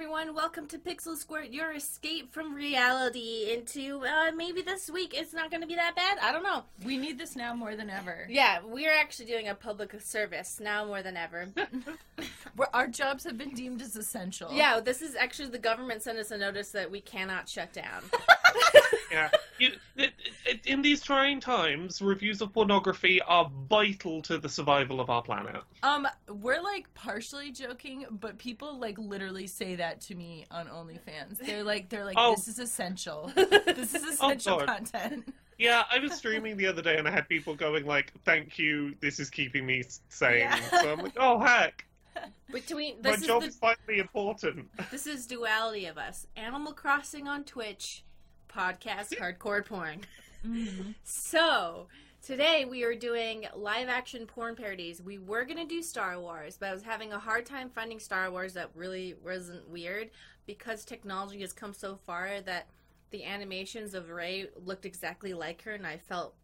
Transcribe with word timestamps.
everyone. 0.00 0.34
Welcome 0.34 0.66
to 0.68 0.78
Pixel 0.78 1.14
Squirt, 1.14 1.50
your 1.50 1.72
escape 1.72 2.32
from 2.32 2.54
reality 2.54 3.52
into 3.52 4.02
uh, 4.06 4.32
maybe 4.34 4.62
this 4.62 4.88
week 4.88 5.12
it's 5.14 5.34
not 5.34 5.50
going 5.50 5.60
to 5.60 5.66
be 5.66 5.74
that 5.74 5.94
bad. 5.94 6.16
I 6.22 6.32
don't 6.32 6.42
know. 6.42 6.62
We 6.86 6.96
need 6.96 7.18
this 7.18 7.36
now 7.36 7.52
more 7.52 7.76
than 7.76 7.90
ever. 7.90 8.26
Yeah, 8.30 8.60
we're 8.64 8.94
actually 8.94 9.26
doing 9.26 9.48
a 9.48 9.54
public 9.54 9.94
service 10.00 10.58
now 10.58 10.86
more 10.86 11.02
than 11.02 11.18
ever. 11.18 11.48
Our 12.72 12.88
jobs 12.88 13.24
have 13.24 13.36
been 13.36 13.50
deemed 13.50 13.82
as 13.82 13.94
essential. 13.94 14.50
yeah, 14.54 14.80
this 14.80 15.02
is 15.02 15.16
actually 15.16 15.50
the 15.50 15.58
government 15.58 16.00
sent 16.00 16.16
us 16.16 16.30
a 16.30 16.38
notice 16.38 16.70
that 16.70 16.90
we 16.90 17.02
cannot 17.02 17.46
shut 17.46 17.70
down. 17.74 18.02
Yeah. 19.10 19.30
You, 19.58 19.72
it, 19.96 20.12
it, 20.46 20.66
in 20.66 20.82
these 20.82 21.02
trying 21.02 21.40
times, 21.40 22.00
reviews 22.00 22.40
of 22.40 22.52
pornography 22.52 23.20
are 23.22 23.50
vital 23.68 24.22
to 24.22 24.38
the 24.38 24.48
survival 24.48 25.00
of 25.00 25.10
our 25.10 25.22
planet. 25.22 25.62
Um, 25.82 26.06
we're 26.28 26.62
like 26.62 26.92
partially 26.94 27.50
joking, 27.52 28.06
but 28.10 28.38
people 28.38 28.78
like 28.78 28.98
literally 28.98 29.46
say 29.46 29.74
that 29.76 30.00
to 30.02 30.14
me 30.14 30.46
on 30.50 30.66
OnlyFans. 30.66 31.38
They're 31.38 31.64
like, 31.64 31.88
they're 31.88 32.04
like, 32.04 32.16
Oh. 32.18 32.34
this 32.34 32.48
is 32.48 32.58
essential. 32.58 33.32
this 33.36 33.94
is 33.94 34.04
essential 34.04 34.58
God. 34.58 34.66
content. 34.66 35.32
Yeah, 35.58 35.84
I 35.92 35.98
was 35.98 36.12
streaming 36.16 36.56
the 36.56 36.66
other 36.66 36.80
day 36.82 36.96
and 36.96 37.06
I 37.06 37.10
had 37.10 37.28
people 37.28 37.54
going 37.54 37.84
like, 37.84 38.12
"Thank 38.24 38.58
you, 38.58 38.94
this 39.00 39.20
is 39.20 39.28
keeping 39.28 39.66
me 39.66 39.82
sane." 40.08 40.38
Yeah. 40.38 40.60
So 40.70 40.92
I'm 40.92 41.00
like, 41.00 41.12
"Oh 41.18 41.38
heck, 41.38 41.84
Between 42.50 42.96
my 43.02 43.10
this 43.10 43.20
is 43.20 43.26
job 43.26 43.42
the 43.42 43.48
is 43.48 43.56
finally 43.56 43.98
important." 43.98 44.68
this 44.90 45.06
is 45.06 45.26
duality 45.26 45.84
of 45.84 45.98
us: 45.98 46.26
Animal 46.34 46.72
Crossing 46.72 47.28
on 47.28 47.44
Twitch, 47.44 48.04
podcast 48.54 49.16
hardcore 49.18 49.64
porn. 49.64 50.00
Mhm. 50.42 50.94
So, 51.04 51.88
today 52.22 52.64
we 52.64 52.82
are 52.82 52.94
doing 52.94 53.44
live 53.54 53.88
action 53.90 54.24
porn 54.26 54.56
parodies. 54.56 55.02
We 55.02 55.18
were 55.18 55.44
going 55.44 55.58
to 55.58 55.66
do 55.66 55.82
Star 55.82 56.18
Wars, 56.18 56.56
but 56.58 56.70
I 56.70 56.72
was 56.72 56.82
having 56.82 57.12
a 57.12 57.18
hard 57.18 57.44
time 57.44 57.68
finding 57.68 58.00
Star 58.00 58.30
Wars 58.30 58.54
that 58.54 58.70
really 58.74 59.14
wasn't 59.22 59.68
weird 59.68 60.08
because 60.46 60.86
technology 60.86 61.42
has 61.42 61.52
come 61.52 61.74
so 61.74 61.98
far 62.06 62.40
that 62.46 62.68
the 63.10 63.22
animations 63.22 63.92
of 63.92 64.08
Rey 64.08 64.46
looked 64.64 64.86
exactly 64.86 65.34
like 65.34 65.60
her, 65.64 65.72
and 65.72 65.86
I 65.86 65.98
felt. 65.98 66.34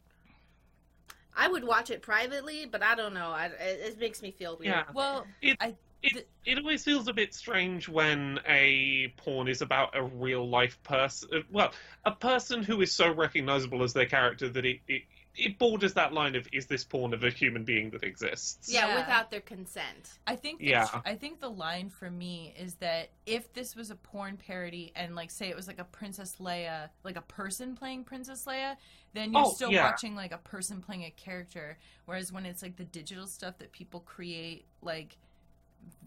I 1.35 1.49
would 1.49 1.65
watch 1.65 1.89
it 1.91 2.03
privately, 2.03 2.67
but 2.67 2.83
I 2.83 2.95
don't 2.95 3.15
know. 3.15 3.31
I, 3.31 3.47
it, 3.47 3.81
it 3.93 3.99
makes 3.99 4.21
me 4.21 4.31
feel 4.31 4.59
weird. 4.59 4.75
Yeah. 4.75 4.85
Well, 4.93 5.27
It, 5.41 5.57
I- 5.61 5.75
it, 6.03 6.29
it 6.45 6.59
always 6.59 6.85
feels 6.85 7.09
a 7.09 7.13
bit 7.13 7.35
strange 7.35 7.89
when 7.89 8.39
a 8.47 9.13
porn 9.17 9.49
is 9.49 9.63
about 9.63 9.97
a 9.97 10.03
real 10.03 10.49
life 10.49 10.81
person. 10.83 11.29
Uh, 11.33 11.39
well, 11.51 11.73
a 12.05 12.13
person 12.13 12.63
who 12.63 12.81
is 12.81 12.93
so 12.93 13.13
recognizable 13.13 13.83
as 13.83 13.93
their 13.93 14.07
character 14.07 14.49
that 14.49 14.65
it, 14.65 14.81
it, 14.87 15.03
it 15.35 15.59
borders 15.59 15.95
that 15.95 16.13
line 16.13 16.35
of 16.35 16.47
is 16.53 16.67
this 16.67 16.85
porn 16.85 17.13
of 17.13 17.25
a 17.25 17.31
human 17.31 17.65
being 17.65 17.91
that 17.91 18.05
exists? 18.05 18.73
Yeah, 18.73 18.87
Yeah. 18.89 18.97
without 19.01 19.31
their 19.31 19.41
consent. 19.41 20.19
I 20.27 20.37
think 20.37 20.61
the 20.61 20.67
Yeah. 20.67 20.89
I 21.05 21.15
think 21.15 21.41
the 21.41 21.51
line 21.51 21.91
for 21.91 22.11
me 22.11 22.55
is 22.59 22.75
that 22.77 23.11
if 23.27 23.53
this 23.53 23.75
was 23.75 23.91
a 23.91 23.97
porn 23.97 24.37
parody 24.37 24.93
and 24.95 25.15
like 25.15 25.31
say 25.31 25.49
it 25.49 25.57
was 25.57 25.67
like 25.67 25.79
a 25.81 25.85
Princess 25.85 26.37
Leia, 26.41 26.91
like 27.05 27.17
a 27.17 27.23
person 27.23 27.75
playing 27.75 28.05
Princess 28.05 28.45
Leia, 28.47 28.77
then 29.15 29.33
you're 29.33 29.43
Oh, 29.47 29.53
still 29.53 29.73
yeah. 29.73 29.85
watching 29.91 30.15
like 30.15 30.33
a 30.33 30.39
person 30.39 30.81
playing 30.81 31.05
a 31.05 31.11
character. 31.11 31.79
Whereas 32.05 32.33
when 32.33 32.47
it's 32.47 32.63
like 32.63 32.77
the 32.77 32.85
digital 32.85 33.27
stuff 33.27 33.59
that 33.59 33.73
people 33.73 34.01
create, 34.01 34.67
like 34.83 35.17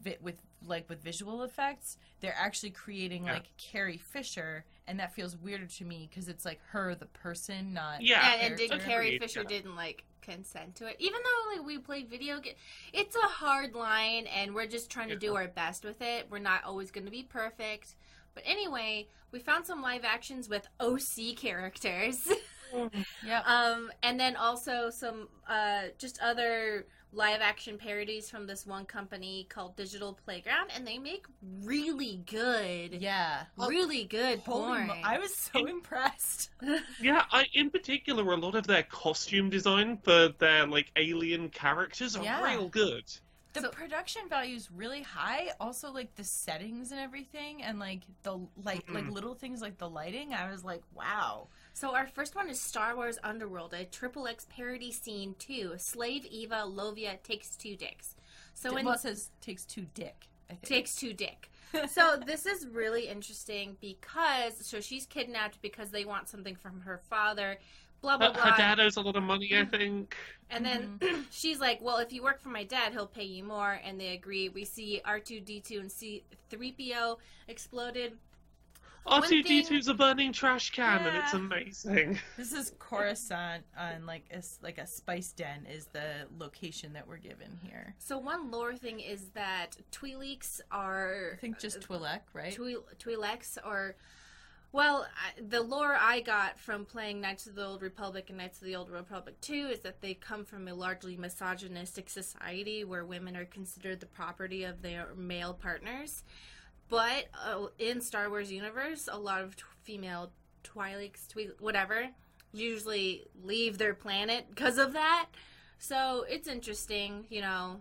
vi- 0.02 0.18
with 0.22 0.42
like 0.66 0.90
with 0.90 1.02
visual 1.02 1.44
effects, 1.44 1.98
they're 2.20 2.36
actually 2.38 2.72
creating 2.72 3.26
Yeah. 3.26 3.34
like 3.34 3.56
Carrie 3.58 3.98
Fisher, 3.98 4.66
and 4.88 5.00
that 5.00 5.14
feels 5.14 5.38
weirder 5.38 5.66
to 5.68 5.86
me 5.86 6.08
because 6.10 6.28
it's 6.28 6.44
like 6.46 6.60
her, 6.72 6.96
the 6.96 7.06
person, 7.08 7.74
not 7.74 8.02
Yeah. 8.02 8.34
and, 8.34 8.42
and 8.42 8.58
did 8.58 8.70
character. 8.70 8.88
Carrie 8.88 9.08
Agreed, 9.16 9.22
Fisher 9.22 9.42
yeah. 9.42 9.48
didn't 9.48 9.76
like 9.76 10.04
consent 10.22 10.76
to 10.76 10.86
it, 10.88 10.96
even 11.00 11.20
though 11.24 11.56
like 11.58 11.66
we 11.66 11.78
play 11.78 12.04
video 12.04 12.40
game. 12.40 12.56
It's 12.94 13.16
a 13.16 13.20
hard 13.20 13.74
line, 13.74 14.28
and 14.28 14.54
we're 14.54 14.68
just 14.68 14.90
trying 14.92 15.10
to 15.10 15.16
do 15.16 15.28
Yeah. 15.28 15.34
our 15.40 15.48
best 15.48 15.86
with 15.86 16.02
it. 16.02 16.28
We're 16.30 16.40
not 16.40 16.64
always 16.66 16.92
going 16.92 17.06
to 17.06 17.12
be 17.12 17.24
perfect, 17.24 17.96
but 18.34 18.44
anyway, 18.46 19.08
we 19.32 19.40
found 19.40 19.66
some 19.66 19.82
live 19.82 20.04
actions 20.04 20.50
with 20.50 20.68
OC 20.80 21.36
characters, 21.36 22.28
Yeah. 23.26 23.42
um, 23.46 23.92
and 24.04 24.20
then 24.20 24.36
also 24.36 24.90
some 24.90 25.30
uh, 25.48 25.84
just 25.98 26.20
other 26.22 26.86
live 27.12 27.42
action 27.42 27.78
parodies 27.78 28.30
from 28.30 28.46
this 28.46 28.68
one 28.68 28.86
company 28.86 29.48
called 29.50 29.76
Digital 29.76 30.14
Playground, 30.26 30.70
and 30.76 30.86
they 30.86 31.00
make 31.00 31.26
really 31.64 32.22
good, 32.26 32.94
yeah. 33.02 33.44
really 33.58 34.04
good 34.04 34.44
porn. 34.46 34.88
mo- 34.88 34.96
I 35.04 35.18
was 35.18 35.34
so 35.36 35.66
impressed. 35.66 36.52
Yeah, 37.02 37.24
I, 37.32 37.46
in 37.54 37.70
particular, 37.72 38.24
a 38.34 38.38
lot 38.38 38.56
of 38.56 38.68
their 38.68 38.84
costume 38.84 39.50
design 39.50 39.98
for 40.04 40.30
their 40.38 40.68
like 40.68 40.92
alien 40.96 41.50
characters 41.50 42.16
are 42.16 42.24
Yeah. 42.24 42.44
real 42.44 42.70
good. 42.70 43.06
The 43.54 43.62
So- 43.62 43.70
production 43.72 44.30
value 44.30 44.56
is 44.56 44.70
really 44.70 45.02
high. 45.02 45.50
Also, 45.60 45.92
like 45.92 46.14
the 46.16 46.24
settings 46.24 46.92
and 46.92 47.00
everything, 47.00 47.64
and 47.64 47.80
like 47.80 48.02
the 48.22 48.34
like 48.64 48.88
like 48.92 49.06
Mhm. 49.06 49.12
little 49.14 49.34
things 49.34 49.62
like 49.62 49.78
the 49.80 49.90
lighting. 49.90 50.34
I 50.36 50.52
was 50.52 50.64
like, 50.64 50.84
wow. 50.94 51.48
So 51.80 51.96
our 51.96 52.08
first 52.08 52.36
one 52.36 52.50
is 52.50 52.60
Star 52.60 52.94
Wars 52.94 53.18
Underworld, 53.24 53.74
a 53.74 53.86
triple 53.86 54.28
X 54.28 54.46
parody 54.54 54.92
scene 54.92 55.34
two. 55.40 55.76
Slave 55.78 56.26
Eva 56.26 56.66
Lovia 56.68 57.24
takes 57.24 57.56
two 57.56 57.78
dicks. 57.78 58.18
So 58.54 58.72
So 58.72 58.76
in 58.76 58.86
well, 58.86 58.96
it 58.96 59.00
says 59.00 59.30
takes 59.40 59.64
two 59.64 59.86
dick. 59.94 60.28
I 60.50 60.56
think. 60.56 60.64
takes 60.66 60.96
two 60.98 61.14
dick. 61.14 61.50
so 61.90 62.18
this 62.26 62.46
is 62.46 62.68
really 62.68 63.08
interesting 63.08 63.78
because 63.80 64.56
so 64.60 64.82
she's 64.82 65.06
kidnapped 65.06 65.62
because 65.62 65.90
they 65.90 66.04
want 66.04 66.28
something 66.28 66.54
from 66.54 66.82
her 66.82 67.00
father. 67.10 67.58
Blah 68.02 68.18
blah 68.18 68.28
uh, 68.28 68.34
blah. 68.34 68.42
her 68.42 68.58
dad 68.58 68.82
owes 68.82 68.98
a 68.98 69.02
lot 69.02 69.16
of 69.16 69.24
money, 69.24 69.48
I 69.54 69.62
mm-hmm. 69.62 69.70
think. 69.70 70.16
And 70.50 70.66
then 70.66 71.00
mm-hmm. 71.00 71.22
she's 71.32 71.62
like, 71.62 71.82
"Well, 71.82 72.00
if 72.00 72.12
you 72.12 72.22
work 72.22 72.42
for 72.42 72.50
my 72.50 72.66
dad, 72.66 72.92
he'll 72.92 73.08
pay 73.08 73.24
you 73.24 73.46
more." 73.46 73.80
And 73.86 73.98
they 73.98 74.16
agree. 74.16 74.50
We 74.50 74.66
see 74.66 75.00
R 75.06 75.22
two 75.22 75.40
D 75.40 75.62
two 75.62 75.80
and 75.80 75.90
C 75.90 76.26
three 76.50 76.74
PO 76.74 77.20
exploded. 77.48 78.18
One 79.04 79.24
R2 79.24 79.44
thing- 79.44 79.64
D2's 79.66 79.88
a 79.88 79.94
burning 79.94 80.32
trash 80.34 80.72
can, 80.72 81.06
and 81.06 81.18
it's 81.18 81.34
amazing. 81.34 82.20
This 82.38 82.54
is 82.54 82.74
Coruscant 82.80 83.64
on 83.78 84.06
like 84.06 84.26
a, 84.32 84.38
s- 84.38 84.60
like 84.62 84.78
a 84.78 84.86
spice 84.86 85.32
den 85.32 85.66
is 85.72 85.86
the 85.88 86.28
location 86.38 86.94
that 86.94 87.08
we're 87.08 87.18
given 87.18 87.60
here. 87.64 87.96
So 87.98 88.18
one 88.18 88.52
lore 88.52 88.76
thing 88.76 89.00
is 89.00 89.30
that 89.34 89.78
Twi'leks 89.92 90.62
are 90.72 91.32
I 91.34 91.38
think 91.38 91.60
just 91.60 91.78
uh, 91.78 91.80
Twi'lek, 91.82 92.20
right? 92.34 92.54
Twi- 92.54 92.76
Twi'leks 93.00 93.58
or 93.66 93.96
well, 94.72 95.08
I, 95.16 95.42
the 95.42 95.62
lore 95.62 95.98
I 96.00 96.20
got 96.20 96.60
from 96.60 96.86
playing 96.86 97.20
Knights 97.22 97.48
of 97.48 97.56
the 97.56 97.66
Old 97.66 97.82
Republic 97.82 98.26
and 98.30 98.38
Knights 98.38 98.60
of 98.62 98.68
the 98.68 98.76
Old 98.76 98.92
Republic 98.92 99.42
2 99.42 99.70
is 99.74 99.80
that 99.80 100.00
they 100.02 100.14
come 100.14 100.46
from 100.46 100.68
a 100.68 100.76
largely 100.76 101.18
misogynistic 101.18 102.08
society 102.08 102.84
where 102.84 103.04
women 103.04 103.36
are 103.36 103.46
considered 103.46 104.00
the 104.00 104.06
property 104.06 104.64
of 104.66 104.84
their 104.84 105.08
male 105.18 105.56
partners. 105.56 106.24
But 106.90 107.26
uh, 107.46 107.68
in 107.78 108.02
Star 108.02 108.30
Wars 108.30 108.52
universe, 108.52 109.08
a 109.12 109.18
lot 109.20 109.42
of 109.42 109.56
t- 109.56 109.64
female 109.84 110.32
Twi'leks, 110.64 111.28
Twi- 111.28 111.52
whatever, 111.60 112.10
usually 112.52 113.28
leave 113.44 113.78
their 113.78 113.94
planet 113.94 114.46
because 114.50 114.78
of 114.78 114.94
that. 114.94 115.28
So 115.78 116.26
it's 116.28 116.48
interesting, 116.48 117.26
you 117.30 117.42
know, 117.42 117.80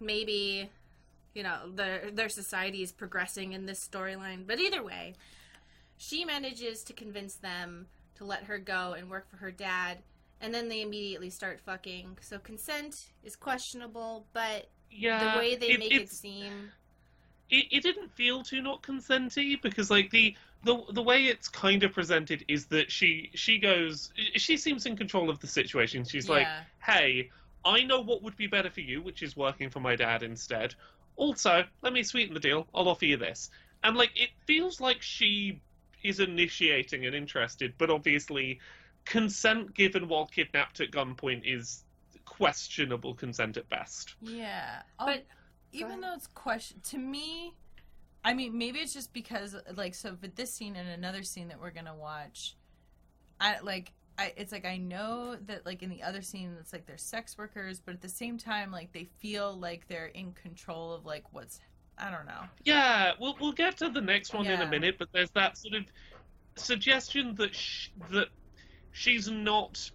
maybe 0.00 0.68
you 1.34 1.42
know 1.42 1.70
their 1.74 2.10
their 2.10 2.28
society 2.30 2.82
is 2.82 2.92
progressing 2.92 3.52
in 3.52 3.66
this 3.66 3.86
storyline 3.86 4.46
but 4.46 4.58
either 4.58 4.82
way 4.82 5.12
she 5.98 6.24
manages 6.24 6.82
to 6.82 6.92
convince 6.92 7.34
them 7.36 7.86
to 8.14 8.24
let 8.24 8.44
her 8.44 8.58
go 8.58 8.92
and 8.94 9.10
work 9.10 9.28
for 9.30 9.36
her 9.36 9.50
dad 9.50 9.98
and 10.40 10.52
then 10.54 10.68
they 10.68 10.80
immediately 10.82 11.28
start 11.30 11.60
fucking 11.60 12.16
so 12.22 12.38
consent 12.38 12.94
is 13.22 13.36
questionable 13.36 14.26
but 14.32 14.68
Yeah, 14.90 15.32
the 15.34 15.38
way 15.38 15.56
they 15.56 15.70
it- 15.72 15.78
make 15.78 15.92
it 15.94 16.08
seem 16.10 16.70
it, 17.50 17.66
it 17.70 17.82
didn't 17.82 18.12
feel 18.14 18.42
too 18.42 18.60
not 18.62 18.82
consenty 18.82 19.60
because 19.60 19.90
like 19.90 20.10
the 20.10 20.34
the 20.64 20.82
the 20.92 21.02
way 21.02 21.26
it's 21.26 21.48
kind 21.48 21.82
of 21.84 21.92
presented 21.92 22.44
is 22.48 22.66
that 22.66 22.90
she 22.90 23.30
she 23.34 23.58
goes 23.58 24.12
she 24.34 24.56
seems 24.56 24.86
in 24.86 24.96
control 24.96 25.30
of 25.30 25.38
the 25.40 25.46
situation. 25.46 26.04
She's 26.04 26.28
like, 26.28 26.46
"Hey, 26.82 27.30
I 27.64 27.82
know 27.82 28.00
what 28.00 28.22
would 28.22 28.36
be 28.36 28.46
better 28.46 28.70
for 28.70 28.80
you, 28.80 29.00
which 29.02 29.22
is 29.22 29.36
working 29.36 29.70
for 29.70 29.80
my 29.80 29.94
dad 29.96 30.22
instead. 30.22 30.74
Also, 31.16 31.64
let 31.82 31.92
me 31.92 32.02
sweeten 32.02 32.34
the 32.34 32.40
deal. 32.40 32.66
I'll 32.74 32.88
offer 32.88 33.04
you 33.04 33.16
this." 33.16 33.50
And 33.84 33.96
like 33.96 34.10
it 34.16 34.30
feels 34.46 34.80
like 34.80 35.02
she 35.02 35.60
is 36.02 36.20
initiating 36.20 37.06
and 37.06 37.14
interested, 37.14 37.74
but 37.78 37.90
obviously 37.90 38.60
consent 39.04 39.72
given 39.74 40.08
while 40.08 40.26
kidnapped 40.26 40.80
at 40.80 40.90
gunpoint 40.90 41.42
is 41.44 41.84
questionable 42.24 43.14
consent 43.14 43.56
at 43.56 43.68
best. 43.68 44.14
Yeah, 44.20 44.82
But- 44.98 45.06
but 45.06 45.26
even 45.76 45.90
ahead. 45.92 46.02
though 46.02 46.14
it's 46.14 46.26
question 46.28 46.80
to 46.90 46.98
me, 46.98 47.54
I 48.24 48.34
mean, 48.34 48.56
maybe 48.56 48.78
it's 48.80 48.92
just 48.92 49.12
because 49.12 49.56
like 49.76 49.94
so. 49.94 50.16
But 50.20 50.36
this 50.36 50.52
scene 50.52 50.76
and 50.76 50.88
another 50.88 51.22
scene 51.22 51.48
that 51.48 51.60
we're 51.60 51.70
gonna 51.70 51.94
watch, 51.94 52.56
I 53.40 53.60
like. 53.60 53.92
I, 54.18 54.32
it's 54.38 54.50
like 54.50 54.64
I 54.64 54.78
know 54.78 55.36
that 55.44 55.66
like 55.66 55.82
in 55.82 55.90
the 55.90 56.02
other 56.02 56.22
scene 56.22 56.56
it's 56.58 56.72
like 56.72 56.86
they're 56.86 56.96
sex 56.96 57.36
workers, 57.36 57.80
but 57.80 57.92
at 57.92 58.00
the 58.00 58.08
same 58.08 58.38
time 58.38 58.72
like 58.72 58.90
they 58.92 59.08
feel 59.18 59.52
like 59.52 59.86
they're 59.88 60.06
in 60.06 60.32
control 60.32 60.94
of 60.94 61.04
like 61.04 61.34
what's 61.34 61.60
I 61.98 62.10
don't 62.10 62.24
know. 62.24 62.44
Yeah, 62.64 63.12
we'll 63.20 63.36
we'll 63.38 63.52
get 63.52 63.76
to 63.78 63.90
the 63.90 64.00
next 64.00 64.32
one 64.32 64.46
in 64.46 64.62
a 64.62 64.66
minute, 64.66 64.96
but 64.98 65.08
there's 65.12 65.30
that 65.32 65.58
sort 65.58 65.74
of 65.74 65.84
suggestion 66.56 67.34
that 67.34 67.54
sh- 67.54 67.90
that 68.10 68.28
she's 68.92 69.28
not 69.28 69.90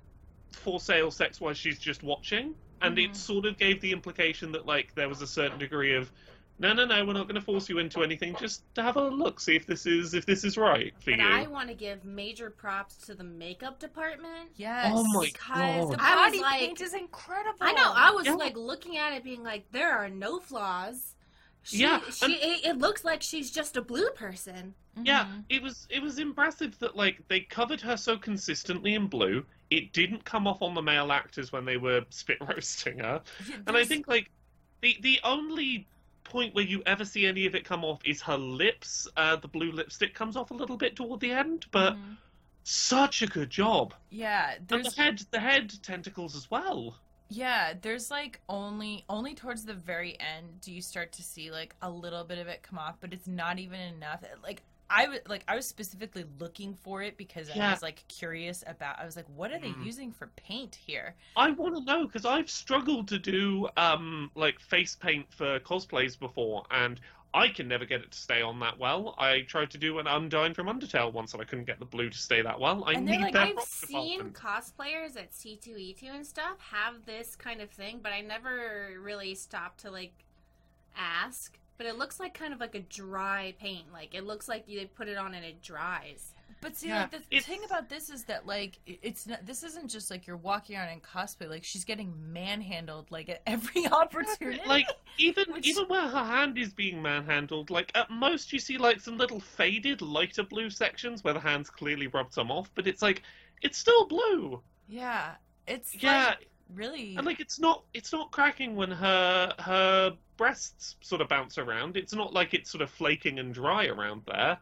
for 0.51 0.79
sale 0.79 1.11
sex 1.11 1.41
wise, 1.41 1.57
she's 1.57 1.79
just 1.79 2.03
watching, 2.03 2.55
and 2.81 2.97
Mhm. 2.97 3.09
it 3.09 3.15
sort 3.15 3.45
of 3.45 3.57
gave 3.57 3.81
the 3.81 3.91
implication 3.91 4.51
that 4.53 4.65
like 4.65 4.93
there 4.95 5.09
was 5.09 5.21
a 5.21 5.27
certain 5.27 5.57
degree 5.59 5.93
of 5.95 6.11
no, 6.59 6.73
no, 6.73 6.85
no, 6.85 7.03
we're 7.03 7.13
not 7.13 7.23
going 7.23 7.33
to 7.35 7.41
force 7.41 7.69
you 7.69 7.79
into 7.79 8.03
anything. 8.03 8.35
Just 8.39 8.61
to 8.75 8.83
have 8.83 8.95
a 8.95 9.01
look, 9.09 9.39
see 9.39 9.55
if 9.55 9.65
this 9.65 9.87
is 9.87 10.13
if 10.13 10.27
this 10.27 10.43
is 10.43 10.57
right 10.57 10.93
for 10.99 11.09
But 11.11 11.19
you. 11.19 11.25
I 11.27 11.47
want 11.47 11.69
to 11.69 11.73
give 11.73 12.05
major 12.05 12.51
props 12.51 12.97
to 13.07 13.15
the 13.15 13.23
makeup 13.23 13.79
department. 13.79 14.51
Yes. 14.57 14.91
Oh 14.95 15.03
my 15.11 15.25
Because 15.25 15.89
God. 15.89 15.97
The 15.97 16.03
I 16.03 16.15
was 16.15 16.25
body 16.33 16.39
like, 16.41 16.59
paint 16.59 16.81
is 16.81 16.93
incredible. 16.93 17.57
I 17.61 17.71
know. 17.71 17.91
I 17.95 18.11
was 18.11 18.27
Yeah. 18.27 18.33
like 18.35 18.55
looking 18.55 18.97
at 18.97 19.11
it, 19.13 19.23
being 19.23 19.41
like, 19.43 19.71
there 19.71 19.91
are 19.97 20.09
no 20.09 20.39
flaws. 20.39 21.15
She, 21.63 21.77
Yeah, 21.79 22.01
she. 22.11 22.25
and- 22.25 22.33
It, 22.33 22.65
it 22.65 22.77
looks 22.77 23.03
like 23.03 23.23
she's 23.23 23.49
just 23.49 23.75
a 23.77 23.81
blue 23.81 24.09
person. 24.11 24.75
Yeah, 25.01 25.25
Mhm. 25.25 25.45
it 25.49 25.63
was 25.63 25.87
it 25.89 26.01
was 26.03 26.19
impressive 26.19 26.77
that 26.79 26.95
like 26.95 27.27
they 27.27 27.39
covered 27.39 27.81
her 27.81 27.97
so 27.97 28.17
consistently 28.17 28.93
in 28.93 29.07
blue. 29.07 29.45
It 29.71 29.93
didn't 29.93 30.25
come 30.25 30.47
off 30.47 30.61
on 30.61 30.75
the 30.75 30.81
male 30.83 31.11
actors 31.11 31.51
when 31.51 31.65
they 31.65 31.77
were 31.77 32.05
spit 32.09 32.37
roasting 32.47 32.99
her. 32.99 33.23
Yeah, 33.39 33.57
And 33.67 33.75
I 33.77 33.85
think 33.85 34.07
like 34.07 34.31
the 34.81 34.97
the 35.01 35.19
only 35.23 35.89
point 36.23 36.53
where 36.55 36.63
you 36.65 36.83
ever 36.85 37.05
see 37.05 37.25
any 37.25 37.45
of 37.47 37.55
it 37.55 37.65
come 37.65 37.83
off 37.85 38.01
is 38.05 38.21
her 38.23 38.37
lips. 38.37 39.07
Uh, 39.17 39.35
the 39.37 39.47
blue 39.47 39.71
lipstick 39.71 40.13
comes 40.13 40.37
off 40.37 40.51
a 40.51 40.55
little 40.55 40.77
bit 40.77 40.95
toward 40.95 41.19
the 41.21 41.31
end, 41.31 41.65
but 41.71 41.97
Mhm. 41.97 42.17
such 42.63 43.21
a 43.23 43.27
good 43.27 43.49
job. 43.51 43.95
yeah, 44.09 44.57
And 44.71 44.85
the 44.85 44.91
head 44.91 45.25
the 45.31 45.39
head 45.39 45.71
tentacles 45.83 46.35
as 46.35 46.51
well. 46.51 46.99
Yeah, 47.29 47.73
there's 47.81 48.11
like 48.11 48.41
only 48.49 49.05
only 49.07 49.33
towards 49.35 49.63
the 49.65 49.73
very 49.73 50.19
end 50.19 50.59
do 50.61 50.71
you 50.71 50.81
start 50.81 51.13
to 51.13 51.23
see 51.23 51.49
like 51.49 51.75
a 51.81 51.89
little 51.89 52.23
bit 52.25 52.37
of 52.39 52.47
it 52.47 52.61
come 52.61 52.77
off, 52.77 52.97
but 52.99 53.13
it's 53.13 53.27
not 53.27 53.57
even 53.57 53.79
enough. 53.79 54.21
Like 54.43 54.63
I 54.93 55.07
was 55.07 55.19
like 55.27 55.43
I 55.47 55.55
was 55.55 55.67
specifically 55.67 56.25
looking 56.39 56.75
for 56.75 57.01
it 57.01 57.17
because 57.17 57.49
I 57.49 57.61
was 57.61 57.81
like 57.81 58.03
curious 58.07 58.63
about. 58.67 58.99
I 58.99 59.05
was 59.05 59.15
like, 59.15 59.27
what 59.29 59.51
are 59.51 59.59
they 59.59 59.69
Mm. 59.69 59.75
using 59.79 60.11
for 60.11 60.27
paint 60.35 60.75
here? 60.75 61.15
I 61.35 61.51
want 61.51 61.75
to 61.75 61.83
know 61.83 62.05
because 62.05 62.25
I've 62.25 62.49
struggled 62.49 63.09
to 63.09 63.19
do 63.19 63.67
um 63.77 64.31
like 64.35 64.59
face 64.61 64.95
paint 64.95 65.33
for 65.33 65.59
cosplays 65.59 66.17
before, 66.17 66.65
and 66.71 66.99
I 67.33 67.49
can 67.49 67.67
never 67.67 67.85
get 67.85 68.01
it 68.01 68.11
to 68.11 68.17
stay 68.17 68.41
on 68.41 68.59
that 68.59 68.77
well. 68.77 69.15
I 69.17 69.41
tried 69.41 69.71
to 69.71 69.77
do 69.77 69.99
an 69.99 70.05
Undyne 70.05 70.55
from 70.55 70.67
Undertale 70.67 71.11
once, 71.13 71.33
and 71.33 71.41
I 71.41 71.45
couldn't 71.45 71.65
get 71.65 71.79
the 71.79 71.85
blue 71.85 72.09
to 72.09 72.17
stay 72.17 72.41
that 72.41 72.59
well. 72.61 72.83
I 72.85 72.95
And 72.95 73.07
they're 73.07 73.19
need 73.19 73.21
like, 73.21 73.35
their 73.35 73.49
I've 73.51 73.61
seen 73.61 74.31
cosplayers 74.33 75.15
at 75.15 75.33
C2E2 75.33 76.07
and 76.09 76.25
stuff 76.25 76.57
have 76.71 77.05
this 77.05 77.35
kind 77.37 77.61
of 77.61 77.69
thing, 77.71 77.99
but 78.03 78.11
I 78.11 78.19
never 78.21 78.97
really 78.99 79.33
stopped 79.35 79.79
to 79.81 79.91
like 79.91 80.25
ask. 80.95 81.57
But 81.81 81.87
it 81.89 81.97
looks 81.97 82.19
like 82.19 82.35
kind 82.35 82.53
of 82.53 82.59
like 82.59 82.75
a 82.75 82.81
dry 82.81 83.55
paint. 83.59 83.91
Like 83.91 84.13
it 84.13 84.23
looks 84.23 84.47
like 84.47 84.65
you 84.67 84.87
put 84.95 85.07
it 85.07 85.17
on 85.17 85.33
and 85.33 85.43
it 85.43 85.63
dries. 85.63 86.31
But 86.61 86.77
see, 86.77 86.89
Yeah, 86.89 87.01
like 87.01 87.09
the 87.09 87.17
it's- 87.31 87.45
thing 87.45 87.63
about 87.65 87.89
this 87.89 88.11
is 88.11 88.23
that 88.25 88.45
like 88.45 88.77
it's 88.85 89.25
not. 89.25 89.47
This 89.47 89.63
isn't 89.63 89.89
just 89.89 90.11
like 90.11 90.27
you're 90.27 90.37
walking 90.37 90.77
around 90.77 90.89
in 90.89 90.99
cosplay. 90.99 91.49
Like 91.49 91.63
she's 91.63 91.83
getting 91.83 92.13
manhandled 92.31 93.09
like 93.09 93.29
at 93.29 93.41
every 93.47 93.87
opportunity. 93.91 94.61
Like 94.67 94.85
even 95.17 95.45
Which- 95.51 95.65
even 95.65 95.85
where 95.87 96.07
her 96.07 96.23
hand 96.23 96.59
is 96.59 96.71
being 96.71 97.01
manhandled, 97.01 97.71
like 97.71 97.91
at 97.95 98.11
most 98.11 98.53
you 98.53 98.59
see 98.59 98.77
like 98.77 98.99
some 98.99 99.17
little 99.17 99.39
faded 99.39 100.03
lighter 100.03 100.43
blue 100.43 100.69
sections 100.69 101.23
where 101.23 101.33
the 101.33 101.39
hands 101.39 101.71
clearly 101.71 102.05
rubbed 102.05 102.31
some 102.35 102.51
off, 102.51 102.69
but 102.75 102.85
it's 102.85 103.01
like 103.01 103.23
it's 103.63 103.79
still 103.79 104.05
blue. 104.05 104.61
yeah, 104.87 105.31
it's 105.65 105.95
Yeah, 105.95 106.25
like, 106.37 106.47
really. 106.75 107.15
and 107.15 107.25
like 107.25 107.39
it's 107.39 107.59
not 107.59 107.85
it's 107.95 108.11
not 108.13 108.29
cracking 108.29 108.75
when 108.75 108.91
her 108.91 109.51
her 109.57 110.15
breasts 110.45 110.95
sort 111.01 111.21
of 111.21 111.29
bounce 111.29 111.59
around. 111.59 111.95
It's 111.95 112.13
not 112.15 112.33
like 112.33 112.55
it's 112.55 112.71
sort 112.71 112.81
of 112.81 112.89
flaking 112.89 113.37
and 113.37 113.53
dry 113.53 113.85
around 113.85 114.23
there. 114.25 114.57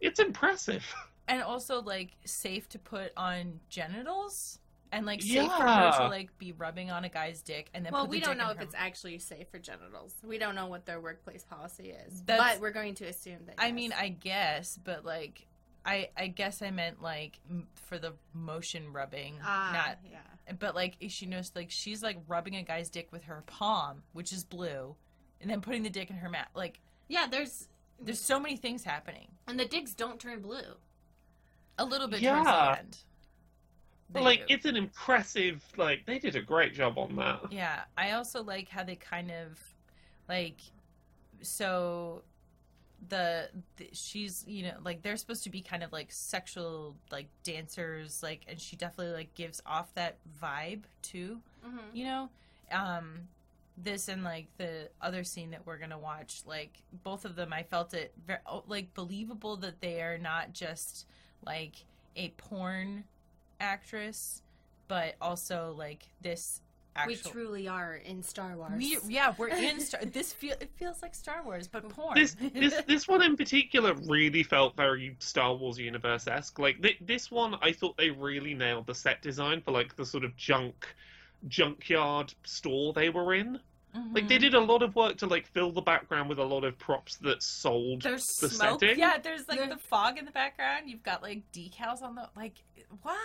It's 0.00 0.18
impressive. 0.18 0.82
and 1.28 1.42
also 1.42 1.82
like 1.82 2.12
safe 2.24 2.66
to 2.70 2.78
put 2.78 3.12
on 3.18 3.60
genitals 3.68 4.58
and 4.92 5.04
like 5.04 5.20
safe 5.20 5.42
for 5.52 5.62
her 5.62 5.66
Yeah. 5.92 5.98
to 5.98 6.08
like 6.08 6.36
be 6.38 6.52
rubbing 6.52 6.90
on 6.90 7.04
a 7.04 7.10
guy's 7.10 7.42
dick 7.42 7.68
and 7.74 7.84
then 7.84 7.92
well, 7.92 8.06
put 8.06 8.12
the 8.12 8.16
we 8.16 8.20
don't 8.20 8.38
dick 8.38 8.44
know 8.46 8.50
if 8.50 8.56
her- 8.56 8.62
it's 8.62 8.74
actually 8.74 9.18
safe 9.18 9.46
for 9.50 9.58
genitals. 9.58 10.14
We 10.24 10.38
don't 10.38 10.54
know 10.54 10.68
what 10.68 10.86
their 10.86 11.00
workplace 11.02 11.44
policy 11.44 11.90
is, 12.06 12.22
That's- 12.22 12.54
but 12.54 12.62
we're 12.62 12.70
going 12.72 12.94
to 12.94 13.04
assume 13.04 13.40
that. 13.44 13.56
I 13.58 13.66
yes. 13.66 13.74
mean, 13.74 13.92
I 13.92 14.08
guess, 14.08 14.78
but 14.82 15.04
like, 15.04 15.46
I 15.84 16.08
I 16.16 16.28
guess 16.28 16.62
I 16.62 16.70
meant 16.70 17.02
like 17.02 17.38
m- 17.48 17.66
for 17.74 17.98
the 17.98 18.14
motion 18.32 18.90
rubbing, 18.90 19.34
Ah, 19.44 19.84
not. 19.86 19.98
yeah. 20.10 20.54
But 20.58 20.74
like, 20.74 20.96
she 21.08 21.26
knows 21.26 21.52
like 21.54 21.70
she's 21.70 22.02
like 22.02 22.16
rubbing 22.26 22.56
a 22.56 22.62
guy's 22.62 22.88
dick 22.88 23.08
with 23.12 23.24
her 23.24 23.44
palm, 23.46 24.02
which 24.14 24.32
is 24.32 24.44
blue, 24.44 24.96
and 25.40 25.50
then 25.50 25.60
putting 25.60 25.82
the 25.82 25.90
dick 25.90 26.10
in 26.10 26.16
her 26.16 26.28
mat. 26.28 26.48
Like, 26.54 26.80
Yeah, 27.08 27.26
there's 27.30 27.68
there's 28.02 28.20
so 28.20 28.40
many 28.40 28.56
things 28.56 28.84
happening. 28.84 29.28
and 29.46 29.58
the 29.60 29.64
dicks 29.66 29.92
don't 29.94 30.18
turn 30.20 30.40
blue. 30.40 30.76
A 31.78 31.84
little 31.84 32.06
bit 32.08 32.20
towards 32.22 32.46
Yeah. 32.46 32.72
the 32.74 32.78
end. 32.80 32.98
They 34.12 34.20
like 34.22 34.46
do. 34.48 34.54
it's 34.54 34.64
an 34.64 34.76
impressive 34.76 35.62
like 35.76 36.04
they 36.06 36.18
did 36.18 36.34
a 36.36 36.40
great 36.42 36.74
job 36.74 36.98
on 36.98 37.14
that. 37.16 37.52
Yeah, 37.52 37.80
I 37.96 38.12
also 38.12 38.42
like 38.42 38.68
how 38.68 38.82
they 38.82 38.96
kind 38.96 39.30
of 39.30 39.58
like 40.28 40.60
so 41.42 42.22
the, 43.08 43.48
the 43.76 43.88
she's 43.92 44.44
you 44.46 44.64
know 44.64 44.74
like 44.84 45.02
they're 45.02 45.16
supposed 45.16 45.42
to 45.44 45.50
be 45.50 45.62
kind 45.62 45.82
of 45.82 45.90
like 45.92 46.08
sexual 46.12 46.94
like 47.10 47.28
dancers 47.42 48.22
like 48.22 48.42
and 48.46 48.60
she 48.60 48.76
definitely 48.76 49.14
like 49.14 49.34
gives 49.34 49.62
off 49.64 49.92
that 49.94 50.16
vibe 50.42 50.82
too 51.02 51.40
Mm-hmm. 51.66 51.78
you 51.94 52.04
know 52.04 52.30
um 52.72 53.28
this 53.82 54.08
and 54.08 54.24
like 54.24 54.46
the 54.58 54.88
other 55.00 55.24
scene 55.24 55.50
that 55.50 55.66
we're 55.66 55.78
gonna 55.78 55.98
watch 55.98 56.42
like 56.46 56.82
both 57.02 57.24
of 57.24 57.36
them 57.36 57.52
i 57.52 57.62
felt 57.62 57.94
it 57.94 58.12
very 58.26 58.38
oh, 58.46 58.62
like 58.66 58.92
believable 58.94 59.56
that 59.56 59.80
they 59.80 60.00
are 60.00 60.18
not 60.18 60.52
just 60.52 61.06
like 61.44 61.84
a 62.16 62.28
porn 62.36 63.04
actress 63.60 64.42
but 64.88 65.14
also 65.20 65.74
like 65.78 66.08
this 66.20 66.60
We 67.06 67.14
truly 67.14 67.68
are 67.68 67.94
in 67.94 68.22
Star 68.22 68.56
Wars. 68.56 68.72
we, 68.76 68.98
yeah, 69.06 69.32
we're 69.38 69.48
in 69.48 69.80
Star. 69.88 70.04
This 70.04 70.32
feel 70.32 70.56
it 70.60 70.70
feels 70.74 71.00
like 71.02 71.14
Star 71.14 71.42
Wars, 71.44 71.68
but 71.68 71.88
porn. 71.88 72.16
This 72.16 72.36
this 72.52 72.74
this 72.88 73.06
one 73.06 73.22
in 73.22 73.36
particular 73.36 73.94
really 73.94 74.42
felt 74.42 74.76
very 74.76 75.16
Star 75.20 75.54
Wars 75.54 75.78
universe 75.78 76.26
esque. 76.26 76.58
Like 76.58 76.82
th- 76.82 76.98
this 77.00 77.30
one, 77.30 77.54
I 77.62 77.72
thought 77.72 77.96
they 77.96 78.10
really 78.10 78.54
nailed 78.54 78.86
the 78.86 78.94
set 78.94 79.22
design 79.22 79.62
for 79.62 79.70
like 79.70 79.94
the 79.96 80.04
sort 80.04 80.24
of 80.24 80.36
junk 80.36 80.74
junkyard 81.46 82.34
store 82.44 82.92
they 82.92 83.08
were 83.08 83.34
in. 83.34 83.60
Like 84.12 84.28
they 84.28 84.36
Mhm. 84.36 84.40
did 84.40 84.54
a 84.54 84.60
lot 84.60 84.82
of 84.82 84.94
work 84.94 85.16
to 85.18 85.26
like 85.26 85.46
fill 85.46 85.72
the 85.72 85.80
background 85.80 86.28
with 86.28 86.38
a 86.38 86.44
lot 86.44 86.64
of 86.64 86.78
props 86.78 87.16
that 87.18 87.42
sold 87.42 88.02
There's 88.02 88.26
the 88.40 88.48
smoke. 88.48 88.80
setting. 88.80 88.98
Yeah, 88.98 89.18
there's 89.18 89.48
like 89.48 89.68
the 89.68 89.76
fog 89.76 90.16
in 90.18 90.24
the 90.24 90.30
background. 90.30 90.88
You've 90.88 91.02
got 91.02 91.22
like 91.22 91.42
decals 91.52 92.02
on 92.02 92.14
the 92.14 92.28
like 92.36 92.54
what? 93.02 93.18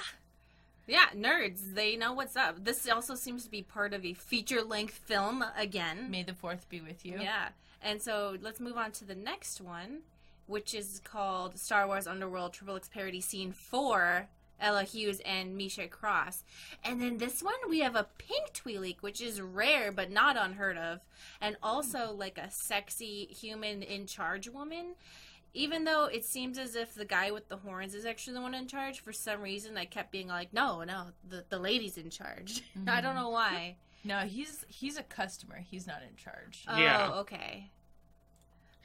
Yeah, 0.88 1.08
nerds. 1.16 1.74
They 1.74 1.96
know 1.96 2.14
what's 2.14 2.36
up. 2.36 2.64
This 2.64 2.88
also 2.90 3.16
seems 3.16 3.44
to 3.46 3.50
be 3.52 3.64
part 3.64 3.94
of 3.94 4.06
a 4.06 4.14
feature 4.14 4.62
length 4.64 4.96
film 5.06 5.44
again. 5.56 6.10
May 6.12 6.24
the 6.24 6.34
fourth 6.36 6.68
be 6.70 6.80
with 6.82 7.06
you. 7.06 7.20
Yeah. 7.20 7.50
And 7.82 8.02
so 8.02 8.38
let's 8.42 8.60
move 8.60 8.78
on 8.78 8.92
to 8.94 9.06
the 9.06 9.16
next 9.16 9.62
one, 9.62 10.02
which 10.48 10.74
is 10.76 11.00
called 11.04 11.58
Star 11.60 11.88
Wars 11.88 12.06
Underworld 12.08 12.54
Triple 12.54 12.76
X 12.76 12.88
Parody 12.88 13.22
Scene 13.22 13.52
4. 13.52 14.28
Ella 14.60 14.84
Hughes 14.84 15.22
and 15.26 15.58
Misha 15.58 15.88
Cross. 15.88 16.44
And 16.84 17.02
then 17.02 17.18
this 17.18 17.44
one, 17.44 17.54
we 17.70 17.80
have 17.80 17.96
a 17.96 18.08
pink 18.18 18.54
Twi'lek, 18.54 19.02
which 19.02 19.22
is 19.22 19.42
rare 19.42 19.92
but 19.92 20.12
not 20.12 20.38
unheard 20.38 20.78
of. 20.78 21.02
And 21.42 21.58
also 21.62 22.12
like 22.12 22.38
a 22.38 22.52
sexy 22.52 23.26
human 23.26 23.84
in 23.84 24.06
charge 24.08 24.50
woman. 24.50 24.96
Even 25.54 25.86
though 25.86 26.06
it 26.06 26.26
seems 26.26 26.58
as 26.58 26.76
if 26.76 26.94
the 26.94 27.06
guy 27.06 27.32
with 27.32 27.48
the 27.48 27.56
horns 27.56 27.96
is 27.96 28.06
actually 28.06 28.34
the 28.34 28.42
one 28.42 28.54
in 28.54 28.68
charge, 28.68 29.00
for 29.00 29.14
some 29.14 29.42
reason 29.42 29.78
I 29.78 29.86
kept 29.86 30.12
being 30.12 30.28
like, 30.28 30.52
no, 30.52 30.84
no, 30.84 31.06
the, 31.30 31.46
the 31.50 31.60
lady's 31.60 31.98
in 31.98 32.10
charge. 32.10 32.62
I 32.88 33.00
don't 33.00 33.16
know 33.16 33.30
mm-hmm. 33.30 33.56
why. 33.56 33.76
No, 34.04 34.20
he's 34.20 34.66
he's 34.68 34.98
a 34.98 35.04
customer. 35.04 35.64
He's 35.70 35.88
not 35.88 36.02
in 36.04 36.16
charge. 36.16 36.66
Oh, 36.68 36.78
Yeah. 36.78 37.12
okay. 37.20 37.72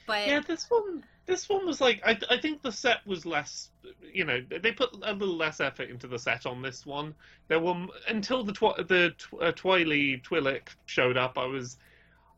But 0.07 0.27
Yeah, 0.27 0.39
this 0.39 0.65
one 0.69 1.03
this 1.25 1.47
one 1.49 1.65
was 1.65 1.79
like 1.81 2.01
I 2.05 2.17
I 2.29 2.37
think 2.37 2.61
the 2.61 2.71
set 2.71 3.05
was 3.05 3.25
less 3.25 3.69
you 4.13 4.25
know 4.25 4.41
they 4.49 4.71
put 4.71 4.93
a 5.03 5.13
little 5.13 5.35
less 5.37 5.59
effort 5.59 5.89
into 5.89 6.07
the 6.07 6.19
set 6.19 6.45
on 6.45 6.61
this 6.61 6.85
one. 6.85 7.13
There 7.47 7.59
were 7.59 7.87
until 8.07 8.43
the 8.43 8.53
twi- 8.53 8.81
the 8.87 9.13
tw- 9.17 9.41
uh, 9.41 9.51
Twiley 9.53 10.21
Twi'lek 10.23 10.69
showed 10.85 11.17
up. 11.17 11.37
I 11.37 11.45
was 11.45 11.77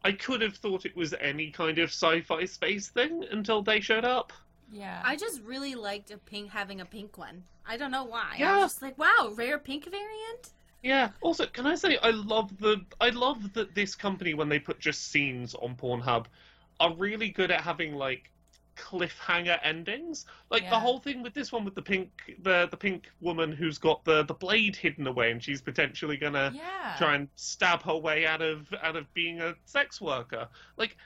I 0.03 0.11
could 0.11 0.41
have 0.41 0.55
thought 0.57 0.85
it 0.85 0.95
was 0.95 1.13
any 1.19 1.49
kind 1.49 1.79
of 1.79 1.89
sci-fi 1.89 2.45
space 2.45 2.89
thing 2.89 3.23
until 3.31 3.61
they 3.61 3.79
showed 3.79 4.05
up. 4.05 4.33
yeah. 4.71 5.01
I 5.05 5.15
just 5.15 5.41
really 5.43 5.75
liked 5.75 6.11
a 6.11 6.17
pink 6.17 6.49
having 6.51 6.81
a 6.81 6.85
pink 6.85 7.17
one. 7.17 7.43
I 7.65 7.77
don't 7.77 7.91
know 7.91 8.03
why. 8.03 8.31
I 8.33 8.37
Yeah. 8.39 8.55
was 8.59 8.71
just 8.73 8.81
like, 8.81 8.97
wow, 8.97 9.31
rare 9.35 9.57
pink 9.59 9.85
variant. 9.85 10.51
Yeah. 10.83 11.11
Also, 11.21 11.45
can 11.45 11.65
I 11.65 11.75
say 11.75 11.97
I 12.03 12.09
love 12.09 12.57
the 12.59 12.81
I 12.99 13.09
love 13.11 13.53
that 13.53 13.73
this 13.75 13.95
company 13.95 14.33
when 14.33 14.49
they 14.49 14.59
put 14.59 14.79
just 14.79 15.09
scenes 15.09 15.55
on 15.55 15.75
Pornhub 15.75 16.25
are 16.81 16.93
really 16.95 17.29
good 17.29 17.51
at 17.51 17.61
having 17.61 17.93
like 17.95 18.29
cliffhanger 18.75 19.59
endings. 19.63 20.25
Like 20.49 20.69
the 20.69 20.79
whole 20.79 20.99
thing 20.99 21.21
with 21.23 21.33
this 21.33 21.51
one 21.51 21.65
with 21.65 21.75
the 21.75 21.81
pink 21.81 22.09
the 22.41 22.67
the 22.69 22.77
pink 22.77 23.09
woman 23.21 23.51
who's 23.51 23.77
got 23.77 24.03
the 24.05 24.23
the 24.23 24.33
blade 24.33 24.75
hidden 24.75 25.07
away 25.07 25.31
and 25.31 25.41
she's 25.43 25.61
potentially 25.61 26.17
gonna 26.17 26.51
yeah. 26.55 26.95
try 26.97 27.15
and 27.15 27.27
stab 27.35 27.83
her 27.83 27.95
way 27.97 28.25
out 28.25 28.41
of 28.41 28.67
out 28.81 28.95
of 28.95 29.11
being 29.13 29.41
a 29.41 29.55
sex 29.65 29.99
worker. 30.01 30.47
Like 30.77 30.97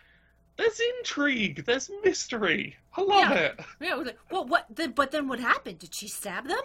there's 0.58 0.80
intrigue, 1.00 1.66
there's 1.66 1.90
mystery. 2.04 2.76
I 2.96 3.02
love 3.02 3.32
Yeah. 3.32 3.34
it. 3.34 3.60
Yeah, 3.80 3.94
I 3.94 3.96
was 3.96 4.08
like, 4.08 4.20
well, 4.32 4.46
what? 4.46 4.66
The, 4.76 4.88
but 4.88 5.12
then 5.12 5.28
what 5.28 5.40
happened? 5.40 5.80
Did 5.80 5.94
she 5.94 6.08
stab 6.08 6.48
them? 6.48 6.64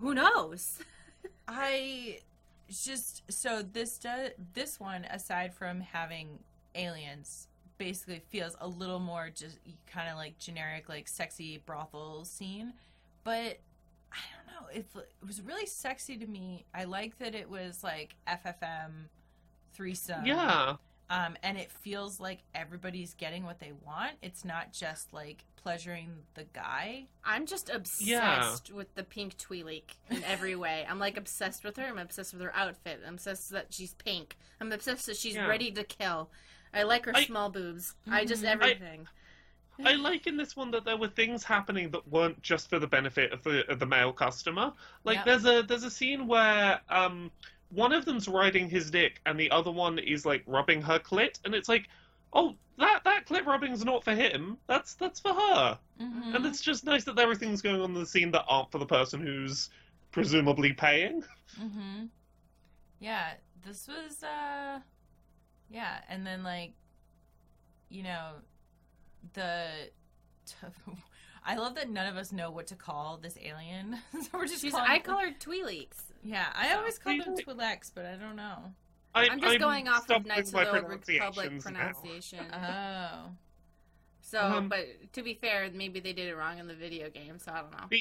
Who 0.00 0.14
knows? 0.14 0.78
I 1.48 2.20
just 2.68 3.22
so 3.28 3.62
this 3.62 3.98
does 3.98 4.30
this 4.54 4.80
one 4.80 5.04
aside 5.04 5.54
from 5.54 5.80
having 5.80 6.40
aliens 6.74 7.48
basically 7.78 8.20
feels 8.30 8.56
a 8.60 8.66
little 8.68 8.98
more 9.00 9.30
just 9.34 9.58
kind 9.86 10.08
of 10.08 10.16
like 10.16 10.38
generic, 10.38 10.88
like 10.88 11.08
sexy 11.08 11.58
brothel 11.64 12.24
scene. 12.24 12.72
But 13.24 13.58
I 14.12 14.18
don't 14.34 14.46
know. 14.62 14.68
It, 14.72 14.86
it 14.94 15.26
was 15.26 15.42
really 15.42 15.66
sexy 15.66 16.16
to 16.16 16.26
me. 16.26 16.64
I 16.74 16.84
like 16.84 17.18
that 17.18 17.34
it 17.34 17.50
was 17.50 17.82
like 17.84 18.16
FFM 18.28 19.08
threesome. 19.74 20.24
Yeah. 20.24 20.76
Um, 21.08 21.36
and 21.44 21.56
it 21.56 21.70
feels 21.70 22.18
like 22.18 22.40
everybody's 22.54 23.14
getting 23.14 23.44
what 23.44 23.60
they 23.60 23.72
want. 23.84 24.12
It's 24.22 24.44
not 24.44 24.72
just 24.72 25.12
like 25.12 25.44
pleasuring 25.54 26.08
the 26.34 26.44
guy. 26.52 27.04
I'm 27.24 27.46
just 27.46 27.70
obsessed 27.70 28.68
Yeah. 28.70 28.74
with 28.74 28.92
the 28.96 29.04
pink 29.04 29.36
Twi'lek 29.38 29.84
in 30.10 30.24
every 30.24 30.56
way. 30.64 30.84
I'm 30.88 30.98
like 30.98 31.16
obsessed 31.16 31.62
with 31.62 31.76
her. 31.76 31.84
I'm 31.84 31.98
obsessed 31.98 32.32
with 32.32 32.42
her 32.42 32.52
outfit. 32.56 33.02
I'm 33.06 33.14
obsessed 33.14 33.50
that 33.50 33.66
she's 33.70 33.94
pink. 33.94 34.36
I'm 34.60 34.72
obsessed 34.72 35.06
that 35.06 35.16
she's 35.16 35.34
Yeah. 35.36 35.46
ready 35.46 35.70
to 35.72 35.84
kill. 35.84 36.28
I 36.76 36.82
like 36.84 37.06
her 37.06 37.12
I- 37.14 37.24
small 37.24 37.50
boobs. 37.50 37.94
I 38.10 38.24
just. 38.24 38.44
I- 38.44 38.48
everything. 38.52 39.08
I 39.84 39.92
like 39.96 40.26
in 40.26 40.38
this 40.38 40.56
one 40.56 40.70
that 40.70 40.86
there 40.86 40.96
were 40.96 41.08
things 41.08 41.44
happening 41.44 41.90
that 41.90 42.08
weren't 42.08 42.40
just 42.40 42.70
for 42.70 42.78
the 42.78 42.86
benefit 42.86 43.30
of 43.32 43.42
the 43.44 43.70
of 43.70 43.78
the 43.78 43.84
male 43.84 44.12
customer. 44.12 44.72
Like 45.04 45.16
Yep. 45.16 45.24
there's 45.26 45.44
a 45.44 45.62
there's 45.62 45.84
a 45.84 45.90
scene 45.90 46.26
where 46.26 46.80
um 46.88 47.30
one 47.70 47.92
of 47.92 48.06
them's 48.06 48.26
riding 48.26 48.70
his 48.70 48.90
dick 48.90 49.20
and 49.26 49.38
the 49.38 49.50
other 49.50 49.70
one 49.70 49.98
is 49.98 50.24
like 50.24 50.42
rubbing 50.46 50.80
her 50.80 50.98
clit 50.98 51.40
and 51.44 51.54
it's 51.54 51.68
like, 51.68 51.88
oh 52.32 52.54
that 52.78 53.02
that 53.04 53.26
clit 53.26 53.44
rubbing's 53.44 53.84
not 53.84 54.02
for 54.02 54.14
him. 54.14 54.56
That's 54.66 54.94
that's 54.94 55.20
for 55.20 55.34
her. 55.34 55.78
Mm-hmm. 56.00 56.34
And 56.36 56.46
it's 56.46 56.62
just 56.62 56.84
nice 56.84 57.04
that 57.04 57.16
there 57.16 57.30
are 57.30 57.34
things 57.34 57.60
going 57.60 57.80
on 57.82 57.90
in 57.90 58.00
the 58.00 58.06
scene 58.06 58.30
that 58.30 58.44
aren't 58.48 58.72
for 58.72 58.78
the 58.78 58.86
person 58.86 59.20
who's 59.20 59.68
presumably 60.10 60.72
paying. 60.72 61.22
Mm-hmm. 61.60 62.06
Yeah, 63.00 63.32
this 63.62 63.88
was 63.88 64.22
uh 64.22 64.78
yeah, 65.70 65.98
and 66.08 66.26
then 66.26 66.42
like 66.42 66.72
you 67.88 68.02
know 68.02 68.30
the 69.34 69.66
I 71.44 71.56
love 71.56 71.76
that 71.76 71.88
none 71.88 72.06
of 72.08 72.16
us 72.16 72.32
know 72.32 72.50
what 72.50 72.66
to 72.68 72.74
call 72.74 73.18
this 73.22 73.38
alien. 73.42 73.98
so 74.12 74.28
we're 74.34 74.46
just 74.46 74.62
She's. 74.62 74.72
calling 74.72 74.90
I 74.90 74.98
call 74.98 75.18
her 75.18 75.30
Twi'leks. 75.30 75.98
Yeah, 76.22 76.46
I 76.54 76.70
so- 76.70 76.78
always 76.78 76.98
call 76.98 77.16
them 77.16 77.36
See, 77.36 77.44
Twi'leks, 77.44 77.92
but 77.94 78.04
I 78.04 78.14
don't 78.16 78.36
know. 78.36 78.72
I, 79.14 79.28
I'm 79.28 79.40
just 79.40 79.58
going 79.60 79.88
off 79.88 79.98
of 79.98 80.04
stumbling 80.04 80.36
Knights 80.36 80.52
of 80.52 80.60
the 80.60 80.78
Old 80.78 80.88
Republic 80.90 81.52
now. 81.52 81.58
pronunciation. 81.60 82.46
Oh. 82.52 83.30
So, 84.20 84.40
Um, 84.40 84.68
but 84.68 84.86
to 85.14 85.22
be 85.22 85.34
fair, 85.34 85.70
maybe 85.72 86.00
they 86.00 86.12
did 86.12 86.26
it 86.28 86.34
wrong 86.36 86.58
in 86.58 86.66
the 86.66 86.74
video 86.74 87.08
game. 87.08 87.38
So 87.38 87.52
I 87.52 87.62
don't 87.62 87.70
know. 87.70 87.96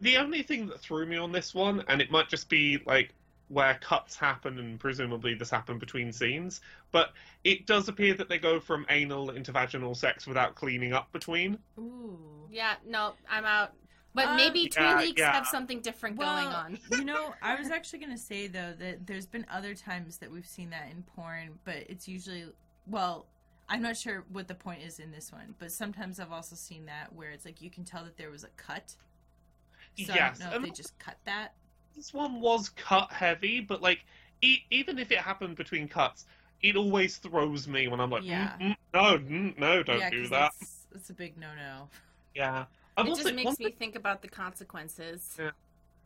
The 0.00 0.16
only 0.16 0.42
thing 0.42 0.66
that 0.68 0.80
threw 0.80 1.04
me 1.06 1.16
on 1.16 1.30
this 1.30 1.54
one, 1.54 1.84
and 1.88 2.00
it 2.00 2.10
might 2.10 2.28
just 2.28 2.48
be 2.48 2.78
like 2.86 3.14
where 3.48 3.74
cuts 3.80 4.16
happen, 4.16 4.58
and 4.58 4.78
presumably 4.78 5.34
this 5.34 5.50
happened 5.50 5.80
between 5.80 6.12
scenes, 6.12 6.60
but 6.92 7.12
it 7.44 7.66
does 7.66 7.88
appear 7.88 8.14
that 8.14 8.28
they 8.28 8.38
go 8.38 8.60
from 8.60 8.86
anal 8.90 9.30
into 9.30 9.52
vaginal 9.52 9.94
sex 9.94 10.26
without 10.26 10.54
cleaning 10.54 10.92
up 10.92 11.10
between. 11.12 11.58
Ooh. 11.78 12.18
Yeah, 12.50 12.74
no, 12.86 13.14
I'm 13.28 13.44
out. 13.44 13.72
But 14.14 14.28
Um, 14.28 14.36
maybe 14.36 14.70
Yeah, 14.74 14.96
Twi'leks 14.96 15.18
yeah. 15.18 15.32
have 15.32 15.46
something 15.46 15.80
different 15.80 16.18
going 16.18 16.46
on. 16.48 16.78
you 16.92 17.04
know, 17.04 17.34
I 17.42 17.54
was 17.54 17.70
actually 17.72 18.00
going 18.00 18.12
to 18.12 18.18
say 18.18 18.46
though 18.48 18.74
that 18.78 19.06
there's 19.06 19.26
been 19.26 19.46
other 19.50 19.74
times 19.74 20.18
that 20.18 20.30
we've 20.30 20.46
seen 20.46 20.70
that 20.70 20.90
in 20.90 21.02
porn, 21.02 21.58
but 21.64 21.76
it's 21.88 22.08
usually 22.08 22.46
well, 22.86 23.26
I'm 23.68 23.82
not 23.82 23.96
sure 23.96 24.24
what 24.30 24.48
the 24.48 24.54
point 24.54 24.82
is 24.82 24.98
in 24.98 25.12
this 25.12 25.30
one, 25.30 25.54
but 25.58 25.70
sometimes 25.70 26.18
I've 26.18 26.32
also 26.32 26.56
seen 26.56 26.86
that 26.86 27.12
where 27.14 27.30
it's 27.30 27.44
like 27.44 27.60
you 27.60 27.70
can 27.70 27.84
tell 27.84 28.02
that 28.04 28.16
there 28.16 28.30
was 28.30 28.44
a 28.44 28.48
cut. 28.56 28.96
So 30.06 30.12
I 30.12 30.16
don't 30.16 30.40
know 30.40 30.46
if 30.46 30.54
and 30.54 30.64
they 30.64 30.70
just 30.70 30.98
cut 30.98 31.18
that. 31.24 31.54
This 31.98 32.14
one 32.14 32.40
was 32.40 32.68
cut 32.70 33.10
heavy, 33.12 33.60
but 33.60 33.82
like 33.82 34.04
e- 34.40 34.62
even 34.70 34.98
if 34.98 35.10
it 35.10 35.18
happened 35.18 35.56
between 35.56 35.88
cuts, 35.88 36.24
it 36.62 36.76
always 36.76 37.16
throws 37.18 37.66
me 37.68 37.88
when 37.88 38.00
I'm 38.00 38.10
like, 38.10 38.24
Yeah. 38.24 38.56
"Mm, 38.60 38.70
mm, 38.70 38.76
no, 38.94 39.18
mm, 39.18 39.58
no, 39.58 39.82
don't 39.82 39.98
yeah, 39.98 40.10
do 40.10 40.22
'cause 40.22 40.30
that. 40.30 40.52
It's, 40.60 40.86
it's 40.94 41.10
a 41.10 41.14
big 41.14 41.36
no-no. 41.36 41.88
Yeah. 42.34 42.66
I've 42.96 43.06
It 43.06 43.10
also- 43.10 43.22
just 43.24 43.34
makes 43.34 43.58
me 43.58 43.66
thing- 43.66 43.76
think 43.76 43.96
about 43.96 44.22
the 44.22 44.28
consequences. 44.28 45.38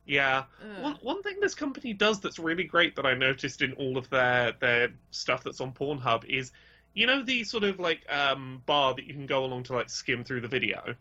Yeah. 0.06 0.44
Ugh. 0.62 0.82
One, 0.82 0.94
one 1.02 1.22
thing 1.22 1.40
this 1.40 1.54
company 1.54 1.92
does 1.92 2.20
that's 2.20 2.38
really 2.38 2.64
great 2.64 2.96
that 2.96 3.06
I 3.06 3.14
noticed 3.14 3.60
in 3.62 3.72
all 3.74 3.96
of 3.98 4.08
their 4.10 4.52
their 4.52 4.88
stuff 5.10 5.44
that's 5.44 5.60
on 5.60 5.72
Pornhub 5.72 6.24
is, 6.24 6.52
you 6.94 7.06
know, 7.06 7.22
the 7.22 7.44
sort 7.44 7.64
of 7.64 7.78
like 7.78 8.00
um, 8.10 8.62
bar 8.66 8.94
that 8.94 9.04
you 9.04 9.12
can 9.14 9.26
go 9.26 9.44
along 9.44 9.64
to 9.64 9.74
like 9.74 9.90
skim 9.90 10.24
through 10.24 10.40
the 10.40 10.48
video. 10.48 10.94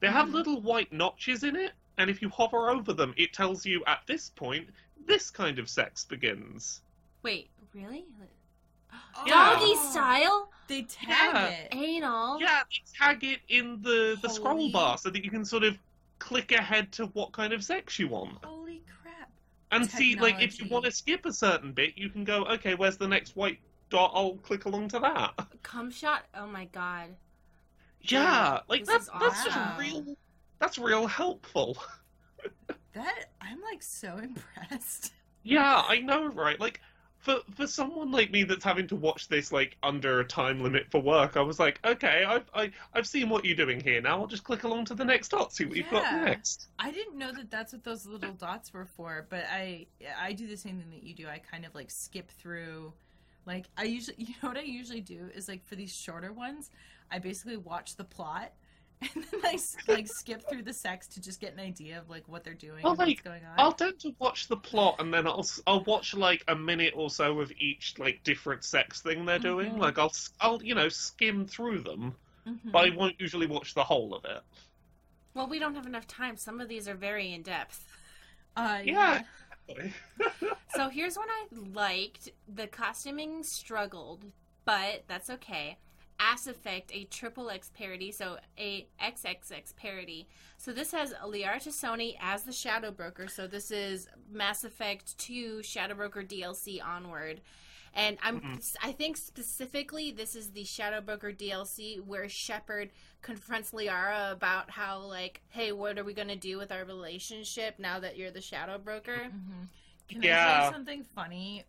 They 0.00 0.06
have 0.08 0.28
Mhm. 0.28 0.32
little 0.32 0.60
white 0.62 0.92
notches 0.92 1.42
in 1.44 1.56
it, 1.56 1.72
and 1.98 2.08
if 2.08 2.22
you 2.22 2.28
hover 2.30 2.70
over 2.70 2.92
them, 2.92 3.12
it 3.16 3.32
tells 3.32 3.66
you 3.66 3.82
at 3.86 4.00
this 4.06 4.30
point 4.30 4.68
this 5.06 5.30
kind 5.30 5.58
of 5.58 5.68
sex 5.68 6.04
begins. 6.04 6.80
Wait, 7.22 7.50
really? 7.74 8.04
Yeah. 9.26 9.54
Doggy 9.56 9.74
style? 9.76 10.50
They 10.68 10.82
tag 10.82 11.08
Yeah. 11.08 11.46
it. 11.48 11.74
Anal? 11.74 12.40
Yeah, 12.40 12.62
they 12.70 12.82
tag 12.96 13.24
it 13.24 13.40
in 13.48 13.82
the 13.82 14.16
the 14.22 14.28
scroll 14.28 14.70
bar 14.70 14.96
so 14.96 15.10
that 15.10 15.24
you 15.24 15.30
can 15.30 15.44
sort 15.44 15.64
of 15.64 15.76
click 16.18 16.52
ahead 16.52 16.92
to 16.92 17.06
what 17.06 17.32
kind 17.32 17.52
of 17.52 17.62
sex 17.64 17.98
you 17.98 18.08
want. 18.08 18.44
Holy 18.44 18.82
crap! 19.02 19.30
And 19.72 19.90
see, 19.90 20.14
like, 20.16 20.40
if 20.40 20.60
you 20.60 20.68
want 20.68 20.84
to 20.84 20.90
skip 20.90 21.26
a 21.26 21.32
certain 21.32 21.72
bit, 21.72 21.96
you 21.96 22.08
can 22.10 22.24
go, 22.24 22.44
okay, 22.46 22.74
where's 22.74 22.96
the 22.96 23.08
next 23.08 23.36
white 23.36 23.58
dot? 23.90 24.12
I'll 24.14 24.36
click 24.36 24.64
along 24.66 24.88
to 24.88 25.00
that. 25.00 25.34
Cum 25.62 25.90
shot? 25.90 26.24
Oh 26.34 26.46
my 26.46 26.66
god. 26.66 27.08
Yeah, 28.00 28.60
like 28.68 28.84
This 28.84 28.88
that's 28.88 29.04
is 29.04 29.10
that's 29.20 29.44
just 29.44 29.78
real. 29.78 30.16
That's 30.58 30.78
real 30.78 31.06
helpful. 31.06 31.76
That 32.94 33.26
I'm 33.40 33.60
like 33.62 33.82
so 33.82 34.16
impressed. 34.16 35.12
Yeah, 35.44 35.84
I 35.86 36.00
know, 36.00 36.26
right? 36.26 36.58
Like, 36.58 36.80
for 37.18 37.36
for 37.54 37.66
someone 37.66 38.10
like 38.10 38.30
me 38.30 38.44
that's 38.44 38.64
having 38.64 38.86
to 38.88 38.96
watch 38.96 39.28
this 39.28 39.52
like 39.52 39.76
under 39.82 40.20
a 40.20 40.24
time 40.24 40.62
limit 40.62 40.86
for 40.90 41.00
work, 41.00 41.36
I 41.36 41.42
was 41.42 41.58
like, 41.58 41.80
okay, 41.84 42.24
I've 42.26 42.50
I, 42.54 42.70
I've 42.94 43.06
seen 43.06 43.28
what 43.28 43.44
you're 43.44 43.56
doing 43.56 43.80
here. 43.80 44.00
Now 44.00 44.20
I'll 44.20 44.26
just 44.26 44.44
click 44.44 44.64
along 44.64 44.86
to 44.86 44.94
the 44.94 45.04
next 45.04 45.28
dot, 45.28 45.52
see 45.52 45.64
what 45.64 45.76
you've 45.76 45.90
got 45.90 46.12
next. 46.24 46.68
I 46.78 46.90
didn't 46.90 47.18
know 47.18 47.32
that 47.32 47.50
that's 47.50 47.72
what 47.72 47.84
those 47.84 48.06
little 48.06 48.32
dots 48.32 48.72
were 48.72 48.86
for, 48.86 49.26
but 49.28 49.44
I 49.50 49.86
I 50.20 50.32
do 50.32 50.46
the 50.46 50.56
same 50.56 50.78
thing 50.78 50.90
that 50.90 51.02
you 51.02 51.14
do. 51.14 51.28
I 51.28 51.38
kind 51.38 51.64
of 51.64 51.74
like 51.74 51.90
skip 51.90 52.30
through. 52.30 52.92
Like 53.46 53.66
I 53.76 53.84
usually, 53.84 54.16
you 54.18 54.34
know 54.42 54.48
what 54.48 54.58
I 54.58 54.62
usually 54.62 55.00
do 55.00 55.28
is 55.34 55.48
like 55.48 55.64
for 55.66 55.76
these 55.76 55.94
shorter 55.94 56.32
ones, 56.32 56.70
I 57.10 57.18
basically 57.18 57.56
watch 57.56 57.96
the 57.96 58.04
plot 58.04 58.52
and 59.14 59.24
then 59.30 59.40
I 59.44 59.58
like 59.86 60.08
skip 60.08 60.42
through 60.48 60.62
the 60.62 60.72
sex 60.72 61.06
to 61.08 61.20
just 61.20 61.40
get 61.40 61.52
an 61.52 61.60
idea 61.60 61.98
of 61.98 62.10
like 62.10 62.24
what 62.26 62.42
they're 62.42 62.54
doing 62.54 62.82
Well, 62.82 62.92
and 62.92 62.98
what's 62.98 63.08
like, 63.10 63.24
going 63.24 63.44
on. 63.44 63.54
I'll 63.56 63.72
tend 63.72 63.98
to 64.00 64.12
watch 64.18 64.48
the 64.48 64.56
plot 64.56 64.96
and 64.98 65.14
then 65.14 65.26
I'll 65.26 65.40
s- 65.40 65.60
I'll 65.66 65.84
watch 65.84 66.14
like 66.14 66.42
a 66.48 66.56
minute 66.56 66.94
or 66.96 67.08
so 67.08 67.40
of 67.40 67.52
each 67.58 67.94
like 67.98 68.24
different 68.24 68.64
sex 68.64 69.00
thing 69.00 69.24
they're 69.24 69.38
doing. 69.38 69.72
Mhm. 69.74 69.78
Like 69.78 69.98
I'll 69.98 70.06
s- 70.06 70.30
I'll 70.40 70.60
you 70.62 70.74
know 70.74 70.88
skim 70.88 71.46
through 71.46 71.80
them, 71.82 72.16
Mhm. 72.46 72.72
but 72.72 72.86
I 72.86 72.96
won't 72.96 73.20
usually 73.20 73.46
watch 73.46 73.74
the 73.74 73.84
whole 73.84 74.14
of 74.14 74.24
it. 74.24 74.42
Well, 75.34 75.46
we 75.46 75.60
don't 75.60 75.76
have 75.76 75.86
enough 75.86 76.06
time. 76.08 76.36
Some 76.36 76.60
of 76.60 76.68
these 76.68 76.88
are 76.88 76.94
very 76.94 77.32
in 77.32 77.42
depth. 77.42 77.86
uh, 78.56 78.80
Yeah. 78.84 79.22
So 80.74 80.88
here's 80.88 81.16
what 81.16 81.28
I 81.30 81.46
liked. 81.72 82.30
The 82.52 82.66
costuming 82.66 83.42
struggled, 83.42 84.24
but 84.64 85.04
that's 85.08 85.30
okay. 85.30 85.76
Ass 86.20 86.46
Effect, 86.46 86.90
a 86.92 87.04
triple 87.04 87.48
X 87.50 87.70
parody, 87.74 88.10
so 88.10 88.38
a 88.58 88.86
XXX 89.00 89.74
parody. 89.76 90.28
So 90.56 90.72
this 90.72 90.90
has 90.92 91.12
Liara 91.24 91.56
T'Soni 91.56 92.16
as 92.20 92.42
the 92.42 92.52
Shadow 92.52 92.90
Broker. 92.90 93.28
So 93.28 93.46
this 93.46 93.70
is 93.70 94.08
Mass 94.30 94.64
Effect 94.64 95.16
2 95.18 95.62
Shadow 95.62 95.94
Broker 95.94 96.22
DLC 96.22 96.80
onward. 96.80 97.40
And 97.94 98.18
I'm 98.22 98.40
Mhm. 98.40 98.76
I 98.82 98.92
think 98.92 99.16
specifically 99.16 100.10
this 100.12 100.34
is 100.36 100.52
the 100.52 100.64
Shadow 100.64 101.00
Broker 101.00 101.32
DLC 101.32 101.98
where 102.00 102.28
Shepard 102.28 102.90
confronts 103.22 103.70
Liara 103.70 104.30
about 104.32 104.70
how 104.70 104.98
like, 105.00 105.40
hey, 105.48 105.72
what 105.72 105.98
are 105.98 106.04
we 106.04 106.12
gonna 106.14 106.36
do 106.36 106.58
with 106.58 106.70
our 106.70 106.84
relationship 106.84 107.78
now 107.78 107.98
that 108.00 108.16
you're 108.16 108.30
the 108.30 108.42
Shadow 108.42 108.76
Broker? 108.78 109.30
Mhm. 109.32 109.68
Can 110.08 110.22
I 110.22 110.26
Yeah. 110.26 110.68
say 110.68 110.74
something 110.74 111.04
funny 111.04 111.64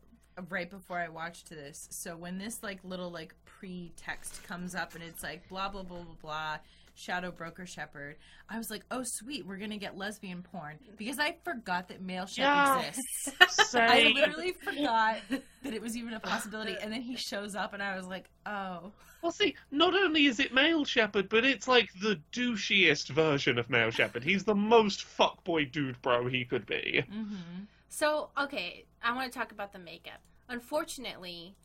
right 0.49 0.69
before 0.69 0.97
I 0.99 1.09
watched 1.09 1.49
this? 1.49 1.87
So 1.91 2.15
when 2.15 2.37
this 2.37 2.61
like 2.63 2.79
little 2.83 3.09
like 3.11 3.35
pre-text 3.45 4.43
comes 4.43 4.75
up 4.75 4.95
and 4.95 5.03
it's 5.03 5.23
like 5.23 5.47
blah 5.49 5.69
blah 5.69 5.83
blah 5.83 5.97
blah 6.03 6.15
blah 6.21 6.57
Shadow 6.95 7.31
Broker 7.31 7.65
Shepard, 7.65 8.17
I 8.49 8.57
was 8.57 8.69
like, 8.69 8.83
oh 8.91 9.03
sweet, 9.05 9.45
we're 9.45 9.57
gonna 9.57 9.77
get 9.77 9.97
lesbian 9.97 10.43
porn 10.43 10.77
because 10.97 11.17
I 11.17 11.37
forgot 11.45 11.87
that 11.89 12.01
male 12.01 12.25
shep 12.25 12.43
Yeah. 12.43 12.79
exists. 12.81 13.75
I 13.75 14.11
literally 14.13 14.51
forgot 14.51 15.19
that 15.29 15.73
it 15.73 15.81
was 15.81 15.95
even 15.95 16.13
a 16.13 16.19
possibility, 16.19 16.75
and 16.81 16.91
then 16.91 17.01
he 17.01 17.15
shows 17.15 17.55
up, 17.55 17.73
and 17.73 17.81
I 17.81 17.95
was 17.95 18.05
like, 18.07 18.29
oh, 18.45 18.91
well, 19.21 19.31
see, 19.31 19.55
not 19.71 19.93
only 19.93 20.25
is 20.25 20.39
it 20.41 20.53
male 20.53 20.83
Shepard, 20.85 21.29
but 21.29 21.45
it's 21.45 21.67
like 21.69 21.89
the 22.01 22.19
douchiest 22.33 23.09
version 23.09 23.57
of 23.57 23.69
male 23.69 23.91
Shepard. 23.91 24.23
He's 24.23 24.43
the 24.43 24.55
most 24.55 25.05
fuckboy 25.17 25.71
dude 25.71 26.01
bro 26.01 26.27
he 26.27 26.43
could 26.45 26.65
be. 26.65 27.03
mm-hmm. 27.09 27.63
So, 27.89 28.29
okay, 28.39 28.85
I 29.03 29.13
want 29.15 29.31
to 29.31 29.37
talk 29.37 29.51
about 29.51 29.73
the 29.73 29.79
makeup. 29.79 30.21
Unfortunately, 30.47 31.55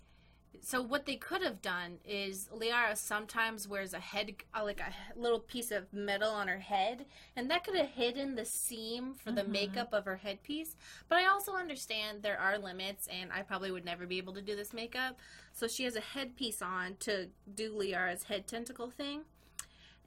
so 0.60 0.80
what 0.80 1.04
they 1.04 1.16
could 1.16 1.42
have 1.42 1.60
done 1.60 1.98
is 2.04 2.48
Liara 2.52 2.96
sometimes 2.96 3.68
wears 3.68 3.92
a 3.92 3.98
head 3.98 4.34
uh, 4.54 4.64
like 4.64 4.80
a 4.80 4.92
little 5.18 5.40
piece 5.40 5.70
of 5.70 5.92
metal 5.92 6.30
on 6.30 6.48
her 6.48 6.60
head 6.60 7.06
and 7.36 7.50
that 7.50 7.64
could 7.64 7.74
have 7.76 7.88
hidden 7.90 8.34
the 8.34 8.44
seam 8.44 9.14
for 9.14 9.32
the 9.32 9.42
Mhm. 9.42 9.48
makeup 9.48 9.92
of 9.92 10.04
her 10.04 10.16
headpiece 10.16 10.76
but 11.08 11.18
I 11.18 11.26
also 11.26 11.54
understand 11.54 12.22
there 12.22 12.38
are 12.38 12.56
limits 12.56 13.08
and 13.08 13.32
I 13.32 13.42
probably 13.42 13.72
would 13.72 13.84
never 13.84 14.06
be 14.06 14.16
able 14.18 14.32
to 14.34 14.40
do 14.40 14.54
this 14.56 14.72
makeup 14.72 15.18
so 15.52 15.66
she 15.66 15.84
has 15.84 15.96
a 15.96 16.00
headpiece 16.00 16.62
on 16.62 16.96
to 17.00 17.30
do 17.52 17.72
Liara's 17.72 18.24
head 18.24 18.46
tentacle 18.46 18.90
thing 18.90 19.22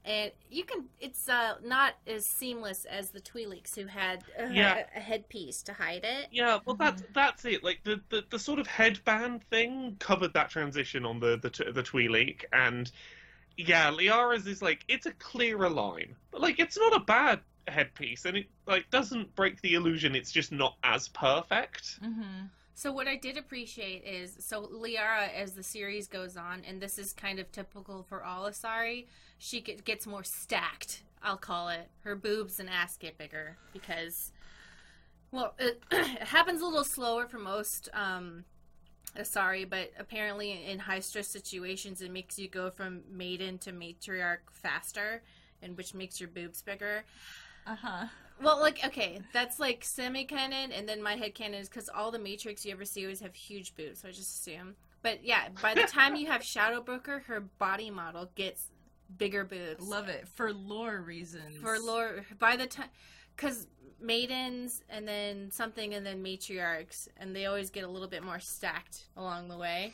and 0.07 0.31
you 0.49 0.63
can 0.63 0.85
it's 0.99 1.27
uh 1.29 1.55
not 1.63 1.93
as 2.07 2.25
seamless 2.25 2.85
as 2.85 3.11
the 3.11 3.19
Twi'leks 3.21 3.75
who 3.75 3.85
had 3.85 4.23
uh, 4.39 4.47
Yeah. 4.51 4.83
a, 4.95 4.97
a 4.97 5.01
headpiece 5.01 5.61
to 5.63 5.73
hide 5.73 6.03
it 6.05 6.27
Yeah, 6.31 6.59
well, 6.65 6.75
that's 6.75 7.03
that's 7.13 7.45
it. 7.45 7.63
Like 7.63 7.81
the, 7.83 8.01
the, 8.09 8.23
the 8.29 8.39
sort 8.39 8.59
of 8.59 8.67
headband 8.67 9.43
thing 9.49 9.97
covered 9.99 10.33
that 10.33 10.49
transition 10.49 11.05
on 11.05 11.19
the 11.19 11.37
the 11.37 11.49
t- 11.49 11.71
the 11.71 11.83
Twi'lek, 11.83 12.45
and 12.53 12.89
yeah, 13.57 13.89
Liara's 13.89 14.47
is 14.47 14.61
like 14.61 14.83
it's 14.87 15.05
a 15.07 15.11
clearer 15.13 15.69
line, 15.69 16.15
but 16.31 16.41
like 16.41 16.59
it's 16.59 16.77
not 16.77 16.95
a 16.95 16.99
bad 16.99 17.39
headpiece, 17.67 18.25
and 18.25 18.37
it 18.37 18.47
like 18.65 18.89
doesn't 18.91 19.35
break 19.35 19.61
the 19.61 19.73
illusion. 19.73 20.15
It's 20.15 20.31
just 20.31 20.51
not 20.51 20.75
as 20.83 21.07
perfect. 21.09 21.99
Mm-hmm. 22.03 22.45
So 22.77 22.91
what 22.91 23.07
I 23.07 23.15
did 23.15 23.38
appreciate 23.38 24.03
is 24.05 24.38
so 24.38 24.67
Liara 24.67 25.34
as 25.34 25.53
the 25.53 25.63
series 25.63 26.07
goes 26.07 26.38
on, 26.38 26.62
and 26.63 26.79
this 26.79 27.00
is 27.00 27.12
kind 27.12 27.39
of 27.39 27.51
typical 27.51 28.05
for 28.07 28.24
all 28.24 28.48
Asari, 28.48 29.07
she 29.39 29.62
gets 29.62 30.05
more 30.05 30.24
stacked. 30.24 31.01
I'll 31.24 31.38
call 31.38 31.69
it. 31.69 31.89
Her 32.03 32.15
boobs 32.15 32.60
and 32.60 32.69
ass 32.69 32.96
get 32.96 33.17
bigger 33.17 33.57
because, 33.74 34.31
well, 35.31 35.55
it, 35.57 35.81
it 35.91 36.22
happens 36.22 36.62
a 36.62 36.65
little 36.65 36.84
slower 36.84 37.25
for 37.25 37.39
most 37.39 37.89
um, 37.96 38.43
Asari, 39.17 39.67
but 39.67 39.91
apparently 39.98 40.63
in 40.69 40.77
high 40.77 41.00
stress 41.00 41.29
situations, 41.29 42.03
it 42.03 42.12
makes 42.12 42.38
you 42.38 42.48
go 42.48 42.69
from 42.69 43.01
maiden 43.12 43.57
to 43.57 43.72
matriarch 43.72 44.51
faster, 44.51 45.24
and 45.63 45.75
which 45.77 45.96
makes 45.96 46.19
your 46.19 46.29
boobs 46.29 46.62
bigger. 46.62 47.03
Uh-huh. 47.65 48.05
Well, 48.41 48.60
like 48.60 48.86
okay, 48.86 49.20
that's 49.34 49.60
like 49.60 49.84
semi 49.84 50.25
canon, 50.25 50.72
and 50.72 50.88
then 50.88 51.01
my 51.01 51.15
head 51.15 51.34
canon 51.34 51.60
is 51.60 51.70
because 51.70 51.89
all 51.89 52.12
the 52.12 52.20
matriarchs 52.20 52.65
you 52.65 52.72
ever 52.72 52.86
see 52.86 53.03
always 53.03 53.20
have 53.22 53.36
huge 53.36 53.75
boobs, 53.75 54.01
so 54.01 54.08
I 54.08 54.12
just 54.12 54.36
assume. 54.36 54.75
But 55.01 55.24
yeah, 55.24 55.50
by 55.62 55.74
the 55.74 55.84
time 55.84 56.15
you 56.15 56.27
have 56.27 56.44
Shadow 56.44 56.82
Broker, 56.82 57.24
her 57.27 57.41
body 57.41 57.89
model 57.89 58.29
gets 58.36 58.70
bigger 59.17 59.44
boobs. 59.44 59.88
Love 59.88 60.10
it 60.10 60.27
for 60.27 60.53
lore 60.53 61.01
reasons. 61.01 61.58
for 61.58 61.79
lore. 61.79 62.25
By 62.39 62.56
the 62.56 62.67
time, 62.67 62.89
because 63.36 63.67
maidens 64.00 64.84
and 64.89 65.08
then 65.08 65.51
something 65.51 65.94
and 65.94 66.06
then 66.06 66.24
matriarchs, 66.24 67.08
and 67.17 67.36
they 67.36 67.46
always 67.46 67.70
get 67.70 67.84
a 67.84 67.88
little 67.88 68.08
bit 68.08 68.24
more 68.24 68.39
stacked 68.39 69.06
along 69.15 69.48
the 69.48 69.58
way. 69.58 69.94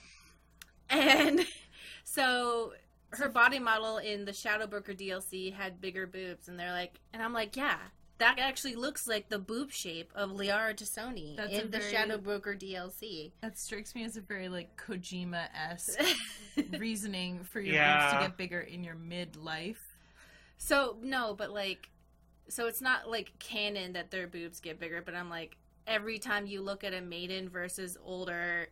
And 0.90 1.46
so 2.04 2.74
her 3.12 3.30
body 3.30 3.60
model 3.60 3.98
in 3.98 4.26
the 4.26 4.34
Shadow 4.34 4.68
Broker 4.68 4.94
DLC 4.94 5.54
had 5.54 5.80
bigger 5.80 6.08
boobs, 6.08 6.48
and 6.48 6.60
they're 6.60 6.72
like, 6.72 7.00
and 7.14 7.22
I'm 7.22 7.34
like, 7.34 7.56
yeah. 7.56 7.78
That 8.24 8.39
actually 8.39 8.75
looks 8.75 9.08
like 9.08 9.30
the 9.30 9.39
boob 9.39 9.72
shape 9.72 10.12
of 10.15 10.32
Liara 10.32 10.74
T'Soni 10.75 11.36
That's 11.36 11.51
a 11.51 11.62
in 11.62 11.72
the 11.72 11.80
very- 11.80 11.92
Shadow 11.92 12.18
Broker 12.18 12.56
DLC. 12.56 13.32
That 13.42 13.58
strikes 13.58 13.94
me 13.96 14.03
as 14.03 14.18
a 14.18 14.22
very 14.22 14.50
like 14.50 14.75
Kojima 14.77 15.48
esque 15.53 16.00
reasoning 16.80 17.44
for 17.44 17.60
your 17.60 17.75
boobs 17.75 18.13
to 18.13 18.20
get 18.22 18.38
bigger 18.38 18.62
in 18.62 18.84
your 18.84 18.96
midlife. 18.96 19.77
So 20.58 20.98
no, 21.01 21.34
but 21.38 21.51
like, 21.51 21.89
so 22.48 22.68
it's 22.68 22.82
not 22.82 23.10
like 23.10 23.34
canon 23.39 23.94
that 23.94 24.12
their 24.12 24.27
boobs 24.27 24.60
get 24.60 24.80
bigger. 24.80 25.01
But 25.01 25.15
I'm 25.15 25.30
like, 25.30 25.58
every 25.88 26.20
time 26.20 26.46
you 26.46 26.62
look 26.62 26.84
at 26.84 26.94
a 26.94 27.01
maiden 27.01 27.50
versus 27.50 27.98
older, 28.03 28.68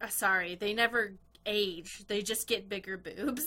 uh, 0.00 0.08
sorry, 0.08 0.54
they 0.54 0.72
never 0.72 1.12
age. 1.46 2.04
They 2.08 2.20
just 2.22 2.46
get 2.46 2.68
bigger 2.68 2.98
boobs. 2.98 3.46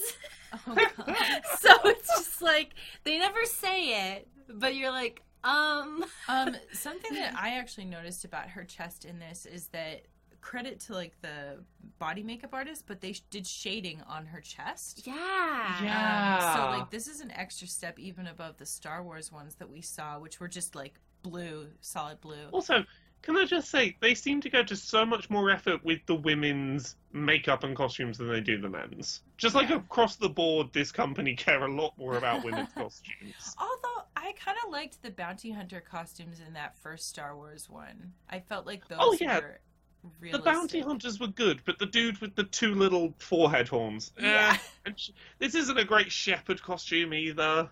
Oh 0.68 0.74
god. 0.98 1.16
so 1.60 1.70
it's 1.86 2.08
just 2.08 2.42
like 2.42 2.74
they 3.04 3.20
never 3.20 3.46
say 3.46 4.14
it, 4.16 4.28
but 4.50 4.76
you're 4.76 4.92
like, 4.92 5.22
um, 5.44 6.04
um, 6.28 6.56
something 6.74 7.14
that 7.14 7.36
I 7.36 7.56
actually 7.58 7.86
noticed 7.86 8.26
about 8.26 8.50
her 8.50 8.64
chest 8.64 9.06
in 9.06 9.20
this 9.20 9.46
is 9.46 9.68
that 9.68 10.04
credit 10.42 10.80
to 10.80 10.94
like 10.94 11.14
the 11.22 11.60
body 12.00 12.24
makeup 12.24 12.54
artist, 12.54 12.86
but 12.88 13.02
they 13.02 13.12
sh- 13.12 13.22
did 13.30 13.46
shading 13.46 14.02
on 14.08 14.26
her 14.26 14.40
chest. 14.42 15.06
yeah, 15.06 15.84
Yeah. 15.84 16.38
Um, 16.42 16.56
so 16.56 16.80
like 16.80 16.90
this 16.92 17.08
is 17.08 17.20
an 17.20 17.32
extra 17.32 17.68
step 17.68 18.00
even 18.00 18.26
above 18.28 18.58
the 18.58 18.66
Star 18.66 19.04
Wars 19.04 19.32
ones 19.32 19.56
that 19.56 19.70
we 19.70 19.82
saw, 19.82 20.18
which 20.18 20.40
were 20.40 20.48
just 20.48 20.76
like 20.76 21.00
blue, 21.24 21.68
solid 21.82 22.22
blue. 22.22 22.48
Also, 22.54 22.86
can 23.22 23.36
I 23.38 23.46
just 23.46 23.70
say 23.70 23.98
they 24.00 24.16
seem 24.16 24.42
to 24.42 24.50
go 24.50 24.64
to 24.64 24.76
so 24.76 25.06
much 25.06 25.30
more 25.30 25.50
effort 25.52 25.84
with 25.84 26.00
the 26.06 26.16
women's 26.16 26.96
makeup 27.12 27.64
and 27.64 27.76
costumes 27.76 28.18
than 28.18 28.30
they 28.30 28.42
do 28.42 28.60
the 28.60 28.70
men's. 28.70 29.22
Just 29.38 29.56
like 29.56 29.70
Yeah. 29.70 29.78
across 29.78 30.16
the 30.16 30.30
board, 30.30 30.68
this 30.74 30.92
company 30.92 31.36
care 31.36 31.64
a 31.64 31.72
lot 31.74 31.98
more 31.98 32.18
about 32.18 32.44
women's 32.44 32.72
costumes. 32.76 33.56
Although 33.58 34.06
I 34.16 34.34
kind 34.44 34.58
of 34.66 34.72
liked 34.72 35.02
the 35.02 35.12
bounty 35.12 35.52
hunter 35.52 35.82
costumes 35.82 36.40
in 36.46 36.54
that 36.54 36.78
first 36.78 37.10
Star 37.10 37.36
Wars 37.36 37.70
one. 37.70 38.14
I 38.30 38.40
felt 38.40 38.66
like 38.66 38.88
those 38.88 38.98
Oh, 39.02 39.18
yeah. 39.20 39.40
were 39.40 39.60
The 40.32 40.40
bounty 40.40 40.80
hunters 40.80 41.20
were 41.20 41.28
good, 41.28 41.62
but 41.66 41.78
the 41.80 41.86
dude 41.88 42.20
with 42.20 42.36
the 42.36 42.44
two 42.46 42.74
little 42.74 43.14
forehead 43.20 43.68
horns. 43.68 44.12
eh. 44.18 44.24
Yeah. 44.24 44.58
And 44.86 44.98
sh- 45.00 45.10
this 45.40 45.56
isn't 45.56 45.78
a 45.78 45.84
great 45.84 46.12
Shepard 46.12 46.62
costume 46.64 47.14
either. 47.14 47.70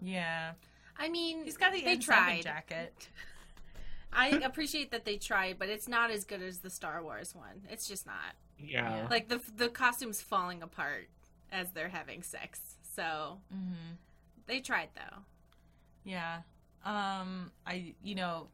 Yeah. 0.00 0.52
I 0.96 1.08
mean, 1.08 1.44
He's 1.44 1.56
got 1.56 1.72
the 1.72 1.82
they 1.82 1.96
tried. 1.96 2.42
jacket. 2.42 3.08
I 4.12 4.28
appreciate 4.44 4.90
that 4.90 5.04
they 5.04 5.16
tried, 5.16 5.58
but 5.58 5.68
it's 5.68 5.88
not 5.88 6.10
as 6.10 6.24
good 6.24 6.42
as 6.42 6.58
the 6.58 6.70
Star 6.70 7.02
Wars 7.02 7.34
one. 7.34 7.62
It's 7.70 7.86
just 7.88 8.06
not. 8.06 8.34
Yeah. 8.58 8.96
Yeah. 8.96 9.06
Like 9.10 9.28
the 9.28 9.40
the 9.56 9.68
costume's 9.68 10.20
falling 10.20 10.62
apart 10.62 11.08
as 11.52 11.70
they're 11.72 11.88
having 11.88 12.22
sex. 12.22 12.60
So 12.94 13.38
hmm 13.52 13.94
they 14.46 14.60
tried 14.60 14.88
though. 14.94 15.18
Yeah. 16.04 16.40
Um. 16.84 17.52
I. 17.66 17.94
You 18.02 18.14
know. 18.16 18.48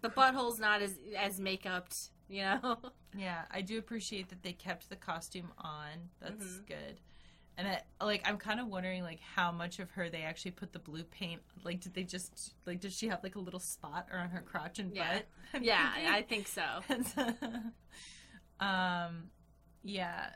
The 0.00 0.10
butthole's 0.10 0.60
not 0.60 0.80
as 0.80 0.96
as 1.16 1.40
makeuped, 1.40 2.10
you 2.28 2.42
know. 2.42 2.78
Yeah. 3.16 3.46
I 3.50 3.62
do 3.62 3.78
appreciate 3.78 4.28
that 4.28 4.42
they 4.42 4.52
kept 4.52 4.90
the 4.90 4.94
costume 4.96 5.50
on. 5.58 6.10
That's 6.20 6.44
Mhm. 6.44 6.66
good. 6.68 7.00
And 7.58 7.66
I, 7.66 7.80
like, 8.04 8.22
I'm 8.24 8.38
kind 8.38 8.60
of 8.60 8.68
wondering, 8.68 9.02
like, 9.02 9.18
how 9.34 9.50
much 9.50 9.80
of 9.80 9.90
her 9.90 10.08
they 10.08 10.22
actually 10.22 10.52
put 10.52 10.72
the 10.72 10.78
blue 10.78 11.02
paint. 11.02 11.42
Like, 11.64 11.80
did 11.80 11.92
they 11.92 12.04
just 12.04 12.54
like, 12.64 12.78
did 12.80 12.92
she 12.92 13.08
have 13.08 13.22
like 13.24 13.34
a 13.34 13.40
little 13.40 13.58
spot 13.60 14.06
around 14.12 14.30
her 14.30 14.40
crotch 14.42 14.78
and 14.78 14.94
Yeah. 14.94 15.14
butt? 15.14 15.26
I'm 15.54 15.62
yeah, 15.64 15.92
thinking. 15.92 16.12
I 16.14 16.22
think 16.22 16.46
so. 16.46 17.64
um. 18.64 19.30
Yeah. 19.82 20.30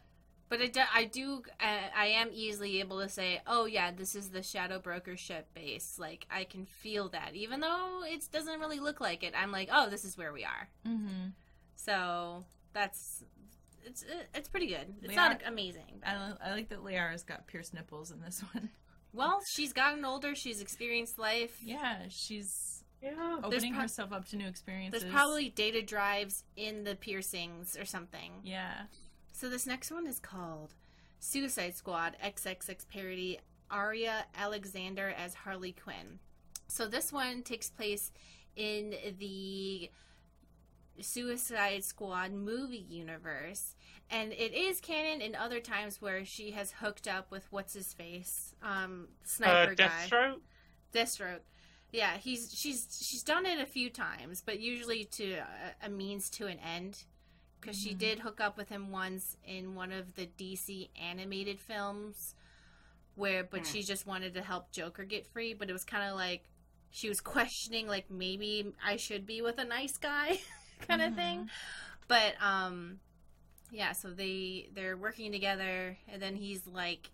But 0.48 0.60
it, 0.60 0.74
do- 0.74 0.80
I 0.94 1.04
do, 1.04 1.42
uh, 1.60 1.88
I 1.96 2.06
am 2.08 2.28
easily 2.30 2.80
able 2.80 3.00
to 3.00 3.08
say, 3.08 3.40
oh 3.46 3.64
yeah, 3.64 3.90
this 3.90 4.14
is 4.14 4.28
the 4.28 4.42
Shadow 4.42 4.78
Broker 4.78 5.16
ship 5.16 5.46
base. 5.54 5.96
Like 5.98 6.26
I 6.30 6.44
can 6.44 6.66
feel 6.66 7.08
that, 7.10 7.34
even 7.34 7.60
though 7.60 8.02
it 8.04 8.28
doesn't 8.30 8.60
really 8.60 8.78
look 8.78 9.00
like 9.00 9.22
it. 9.22 9.32
I'm 9.34 9.50
like, 9.50 9.70
oh, 9.72 9.88
this 9.88 10.04
is 10.04 10.18
where 10.18 10.30
we 10.32 10.44
are. 10.44 10.68
Mm-hmm. 10.86 11.28
So 11.76 12.44
that's 12.74 13.24
it's 13.84 14.04
it's 14.34 14.48
pretty 14.48 14.66
good. 14.68 14.94
It's 15.00 15.08
We 15.08 15.14
not 15.14 15.40
amazing. 15.46 16.00
but- 16.00 16.08
I, 16.08 16.32
I 16.44 16.50
like 16.52 16.68
that 16.70 16.82
Liara's 16.84 17.22
got 17.22 17.46
pierced 17.46 17.74
nipples 17.74 18.10
in 18.10 18.20
this 18.20 18.42
one. 18.52 18.70
well, 19.12 19.40
she's 19.46 19.72
gotten 19.72 20.04
older. 20.04 20.34
She's 20.34 20.60
experienced 20.60 21.18
life. 21.18 21.58
Yeah, 21.62 22.02
she's 22.08 22.84
Yeah. 23.02 23.38
opening 23.42 23.72
prob- 23.72 23.82
herself 23.82 24.12
up 24.12 24.26
to 24.28 24.36
new 24.36 24.46
experiences. 24.46 25.02
There's 25.02 25.12
probably 25.12 25.48
data 25.50 25.82
drives 25.82 26.44
in 26.56 26.84
the 26.84 26.94
piercings 26.96 27.76
or 27.76 27.84
something. 27.84 28.32
yeah. 28.44 28.82
So 29.34 29.48
this 29.48 29.66
next 29.66 29.90
one 29.90 30.06
is 30.06 30.18
called 30.20 30.74
Suicide 31.18 31.74
Squad 31.74 32.16
XXX 32.22 32.86
parody 32.88 33.40
Aria 33.70 34.26
Alexander 34.36 35.14
as 35.16 35.34
Harley 35.34 35.72
Quinn. 35.72 36.18
So 36.68 36.86
this 36.86 37.10
one 37.12 37.42
takes 37.42 37.70
place 37.70 38.12
in 38.56 38.94
the 39.18 39.90
Suicide 41.00 41.84
Squad 41.84 42.32
movie 42.32 42.76
universe, 42.88 43.74
and 44.10 44.32
it 44.32 44.52
is 44.54 44.80
canon 44.80 45.20
in 45.20 45.34
other 45.34 45.60
times 45.60 46.00
where 46.02 46.24
she 46.24 46.52
has 46.52 46.72
hooked 46.72 47.08
up 47.08 47.30
with 47.30 47.46
what's 47.50 47.74
his 47.74 47.92
face, 47.92 48.54
um, 48.62 49.08
Uh, 49.44 49.66
sniper 49.66 49.74
guy. 49.74 50.12
Deathstroke? 50.12 50.40
Deathstroke. 50.94 51.40
Yeah, 51.92 52.16
he's 52.18 52.52
she's 52.54 52.86
she's 53.02 53.22
done 53.22 53.46
it 53.46 53.60
a 53.60 53.66
few 53.66 53.90
times, 53.90 54.42
but 54.44 54.60
usually 54.60 55.04
to 55.06 55.34
a, 55.34 55.86
a 55.86 55.88
means 55.90 56.30
to 56.30 56.46
an 56.46 56.58
end. 56.60 57.04
Because 57.60 57.78
she 57.78 57.94
Mhm. 57.94 57.98
did 57.98 58.20
hook 58.20 58.40
up 58.40 58.56
with 58.56 58.70
him 58.70 58.90
once 58.90 59.36
in 59.44 59.74
one 59.76 59.92
of 59.92 60.14
the 60.16 60.26
DC 60.26 60.90
animated 61.00 61.60
films, 61.60 62.34
where 63.14 63.44
but 63.44 63.64
Hmm. 63.64 63.66
she 63.66 63.82
just 63.82 64.06
wanted 64.06 64.34
to 64.34 64.42
help 64.42 64.72
Joker 64.72 65.04
get 65.04 65.26
free. 65.26 65.54
But 65.54 65.70
it 65.70 65.72
was 65.72 65.84
kind 65.84 66.08
of 66.10 66.16
like 66.16 66.44
she 66.90 67.08
was 67.08 67.20
questioning, 67.34 67.86
like 67.86 68.10
maybe 68.10 68.72
I 68.84 68.96
should 68.96 69.26
be 69.26 69.42
with 69.42 69.58
a 69.58 69.64
nice 69.64 69.96
guy, 69.98 70.40
kind 70.88 71.02
of 71.02 71.14
thing. 71.14 71.48
But 72.08 72.34
um, 72.42 72.98
yeah. 73.70 73.92
So 73.92 74.10
they 74.10 74.68
they're 74.74 74.96
working 74.96 75.32
together, 75.32 75.96
and 76.08 76.20
then 76.20 76.36
he's 76.36 76.66
like 76.66 77.10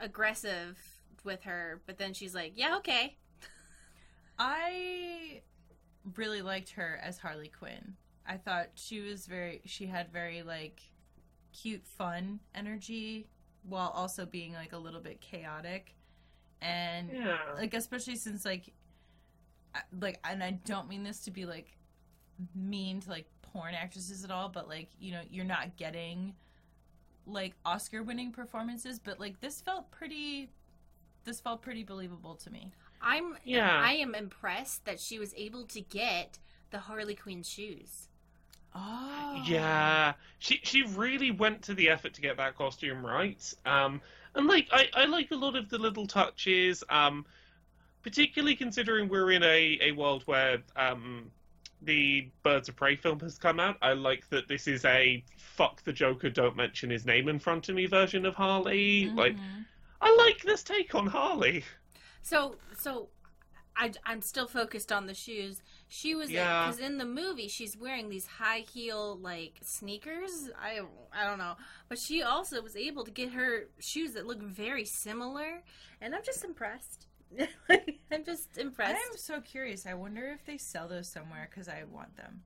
aggressive 0.00 0.78
with 1.24 1.42
her, 1.44 1.80
but 1.86 1.98
then 1.98 2.12
she's 2.14 2.34
like, 2.34 2.52
"Yeah, 2.56 2.76
okay." 2.78 3.16
I 4.38 5.42
really 6.16 6.42
liked 6.42 6.70
her 6.70 6.98
as 7.02 7.18
Harley 7.18 7.48
Quinn. 7.48 7.94
I 8.26 8.36
thought 8.36 8.68
she 8.74 9.00
was 9.00 9.26
very 9.26 9.60
she 9.64 9.86
had 9.86 10.12
very 10.12 10.42
like 10.42 10.80
cute 11.52 11.86
fun 11.86 12.40
energy 12.54 13.28
while 13.62 13.90
also 13.94 14.24
being 14.26 14.52
like 14.54 14.72
a 14.72 14.78
little 14.78 15.00
bit 15.00 15.20
chaotic 15.20 15.94
and 16.60 17.10
Yeah. 17.12 17.36
like 17.56 17.74
especially 17.74 18.16
since 18.16 18.44
like 18.44 18.72
like 20.00 20.18
and 20.24 20.42
I 20.42 20.52
don't 20.64 20.88
mean 20.88 21.02
this 21.04 21.20
to 21.24 21.30
be 21.30 21.44
like 21.44 21.76
mean 22.54 23.00
to 23.00 23.10
like 23.10 23.26
porn 23.42 23.74
actresses 23.74 24.24
at 24.24 24.30
all 24.30 24.48
but 24.48 24.68
like 24.68 24.88
you 24.98 25.12
know 25.12 25.20
you're 25.30 25.44
not 25.44 25.76
getting 25.76 26.34
like 27.26 27.54
Oscar 27.64 28.02
winning 28.02 28.32
performances 28.32 28.98
but 28.98 29.20
like 29.20 29.40
this 29.40 29.60
felt 29.60 29.90
pretty 29.90 30.50
this 31.24 31.40
felt 31.40 31.62
pretty 31.62 31.84
believable 31.84 32.34
to 32.34 32.50
me 32.50 32.72
I'm 33.02 33.36
Yeah. 33.44 33.80
I 33.84 33.94
am 33.94 34.14
impressed 34.14 34.84
that 34.84 35.00
she 35.00 35.18
was 35.18 35.34
able 35.36 35.64
to 35.66 35.80
get 35.80 36.38
the 36.70 36.78
Harley 36.78 37.14
Quinn 37.14 37.42
shoes. 37.42 38.08
oh 38.74 39.42
Yeah, 39.44 40.14
she 40.38 40.60
she 40.62 40.82
really 40.82 41.30
went 41.30 41.62
to 41.62 41.74
the 41.74 41.90
effort 41.90 42.14
to 42.14 42.20
get 42.20 42.36
that 42.36 42.56
costume 42.56 43.04
right. 43.04 43.52
Um, 43.66 44.00
and 44.34 44.46
like 44.46 44.68
I, 44.72 44.88
I 44.94 45.04
like 45.06 45.30
a 45.30 45.36
lot 45.36 45.56
of 45.56 45.68
the 45.68 45.78
little 45.78 46.06
touches. 46.06 46.84
Um, 46.88 47.26
particularly 48.02 48.56
considering 48.56 49.08
we're 49.08 49.30
in 49.30 49.42
a, 49.42 49.78
a 49.80 49.92
world 49.92 50.22
where 50.26 50.62
um 50.76 51.30
the 51.84 52.30
Birds 52.42 52.68
of 52.68 52.76
Prey 52.76 52.96
film 52.96 53.20
has 53.20 53.38
come 53.38 53.58
out. 53.60 53.76
I 53.82 53.92
like 53.92 54.28
that 54.30 54.48
this 54.48 54.66
is 54.68 54.84
a 54.84 55.24
fuck 55.36 55.82
the 55.82 55.92
Joker, 55.92 56.30
don't 56.30 56.56
mention 56.56 56.90
his 56.90 57.04
name 57.04 57.28
in 57.28 57.38
front 57.38 57.68
of 57.68 57.74
me 57.74 57.86
version 57.86 58.24
of 58.26 58.34
Harley. 58.34 59.10
Like 59.10 59.36
Mhm. 59.36 59.66
I 60.00 60.14
like 60.16 60.42
this 60.42 60.62
take 60.62 60.94
on 60.94 61.06
Harley. 61.06 61.64
So 62.22 62.56
so 62.78 63.08
I, 63.74 63.90
I'm 64.04 64.20
still 64.20 64.46
focused 64.46 64.92
on 64.92 65.06
the 65.06 65.14
shoes. 65.14 65.62
She 65.88 66.14
was 66.14 66.30
Yeah. 66.30 66.66
because 66.66 66.78
in 66.78 66.98
the 66.98 67.06
movie 67.06 67.48
she's 67.48 67.76
wearing 67.76 68.10
these 68.10 68.26
high 68.26 68.60
heel 68.60 69.18
like 69.18 69.58
sneakers. 69.62 70.50
I 70.60 70.80
I 71.12 71.24
don't 71.24 71.38
know, 71.38 71.56
but 71.88 71.98
she 71.98 72.22
also 72.22 72.60
was 72.62 72.76
able 72.76 73.04
to 73.04 73.10
get 73.10 73.32
her 73.32 73.68
shoes 73.80 74.12
that 74.12 74.26
look 74.26 74.40
very 74.42 74.84
similar, 74.84 75.62
and 76.00 76.14
I'm 76.14 76.22
just 76.22 76.44
impressed. 76.44 77.06
I'm 78.10 78.24
just 78.24 78.58
impressed. 78.58 79.00
I'm 79.10 79.16
so 79.16 79.40
curious. 79.40 79.86
I 79.86 79.94
wonder 79.94 80.28
if 80.28 80.44
they 80.44 80.58
sell 80.58 80.88
those 80.88 81.08
somewhere 81.08 81.48
because 81.50 81.68
I 81.68 81.84
want 81.90 82.16
them. 82.16 82.42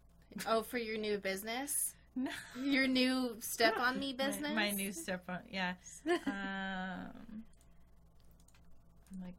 Oh, 0.47 0.63
for 0.63 0.79
your 0.79 0.99
new 0.99 1.19
business, 1.19 1.95
No. 2.17 2.31
your 2.63 2.87
new 2.87 3.37
step 3.41 3.77
on 3.79 3.99
me 3.99 4.13
business. 4.19 4.55
My, 4.55 4.71
new 4.71 4.93
step 4.93 5.23
on, 5.29 5.39
yeah. 5.51 5.75
Um, 6.07 7.43
I'm 9.13 9.21
like, 9.23 9.35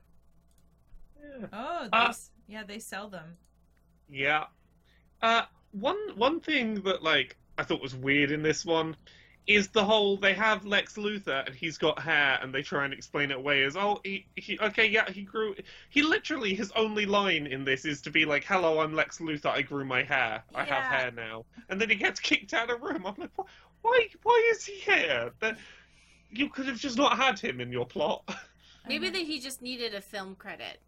Yeah. 1.21 1.47
oh, 1.53 1.83
they, 1.91 1.97
Uh, 1.97 2.13
yeah, 2.47 2.63
they 2.63 2.79
sell 2.79 3.10
them. 3.10 3.38
Yeah. 4.10 4.45
Uh, 5.21 5.43
one 5.71 5.97
one 6.15 6.39
thing 6.39 6.81
that 6.83 7.03
like 7.03 7.36
I 7.57 7.63
thought 7.63 7.81
was 7.81 7.95
weird 7.95 8.31
in 8.31 8.41
this 8.41 8.63
one 8.65 8.95
is 9.47 9.69
the 9.69 9.83
whole 9.83 10.17
they 10.17 10.33
have 10.33 10.65
Lex 10.65 10.97
Luthor 10.97 11.45
and 11.45 11.55
he's 11.55 11.77
got 11.77 11.99
hair 11.99 12.38
and 12.41 12.53
they 12.53 12.62
try 12.62 12.83
and 12.83 12.93
explain 12.93 13.31
it 13.31 13.38
away 13.38 13.63
as 13.63 13.77
oh 13.77 13.99
he, 14.03 14.27
he 14.36 14.60
okay 14.60 14.88
yeah 14.88 15.10
he 15.10 15.21
grew 15.21 15.55
he 15.89 16.01
literally 16.01 16.53
his 16.53 16.71
only 16.75 17.05
line 17.05 17.47
in 17.47 17.63
this 17.63 17.86
is 17.86 18.01
to 18.01 18.12
be 18.12 18.25
like 18.25 18.43
hello 18.43 18.81
I'm 18.81 18.93
Lex 18.93 19.19
Luthor 19.19 19.47
I 19.47 19.62
grew 19.62 19.86
my 19.86 20.03
hair 20.03 20.43
I 20.53 20.65
have 20.65 20.83
hair 20.83 21.12
now. 21.12 21.45
And 21.69 21.79
then 21.79 21.89
he 21.89 21.95
gets 21.95 22.19
kicked 22.19 22.53
out 22.53 22.69
of 22.69 22.81
room. 22.81 23.05
I'm 23.05 23.15
like 23.17 23.31
"Wh- 23.36 23.83
why 23.83 24.07
why 24.23 24.51
is 24.51 24.65
he 24.65 24.73
here? 24.73 25.31
That 25.39 25.57
you 26.29 26.49
could 26.49 26.67
have 26.67 26.77
just 26.77 26.97
not 26.97 27.17
had 27.17 27.39
him 27.39 27.62
in 27.62 27.71
your 27.71 27.86
plot. 27.86 28.23
Maybe 28.88 29.07
mm-hmm. 29.07 29.13
that 29.13 29.23
he 29.23 29.39
just 29.39 29.62
needed 29.62 29.93
a 29.93 30.01
film 30.01 30.36
credit. 30.36 30.79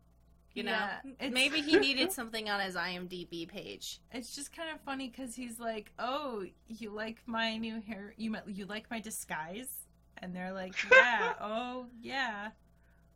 You 0.54 0.64
know, 0.64 0.72
Yeah, 0.72 1.00
it's- 1.04 1.32
maybe 1.32 1.62
he 1.62 1.78
needed 1.78 2.12
something 2.12 2.50
on 2.50 2.60
his 2.60 2.76
IMDb 2.76 3.48
page. 3.48 4.00
It's 4.12 4.36
just 4.36 4.56
kind 4.56 4.70
of 4.72 4.82
funny 4.82 5.08
because 5.10 5.36
he's 5.36 5.60
like, 5.60 5.92
"Oh, 6.00 6.46
you 6.68 6.90
like 6.90 7.22
my 7.26 7.58
new 7.58 7.80
hair? 7.82 8.14
You 8.18 8.36
you 8.48 8.66
like 8.66 8.90
my 8.90 9.00
disguise?" 9.00 9.86
And 10.18 10.36
they're 10.36 10.52
like, 10.54 10.74
"Yeah, 10.92 11.34
oh 11.40 11.88
yeah." 12.02 12.50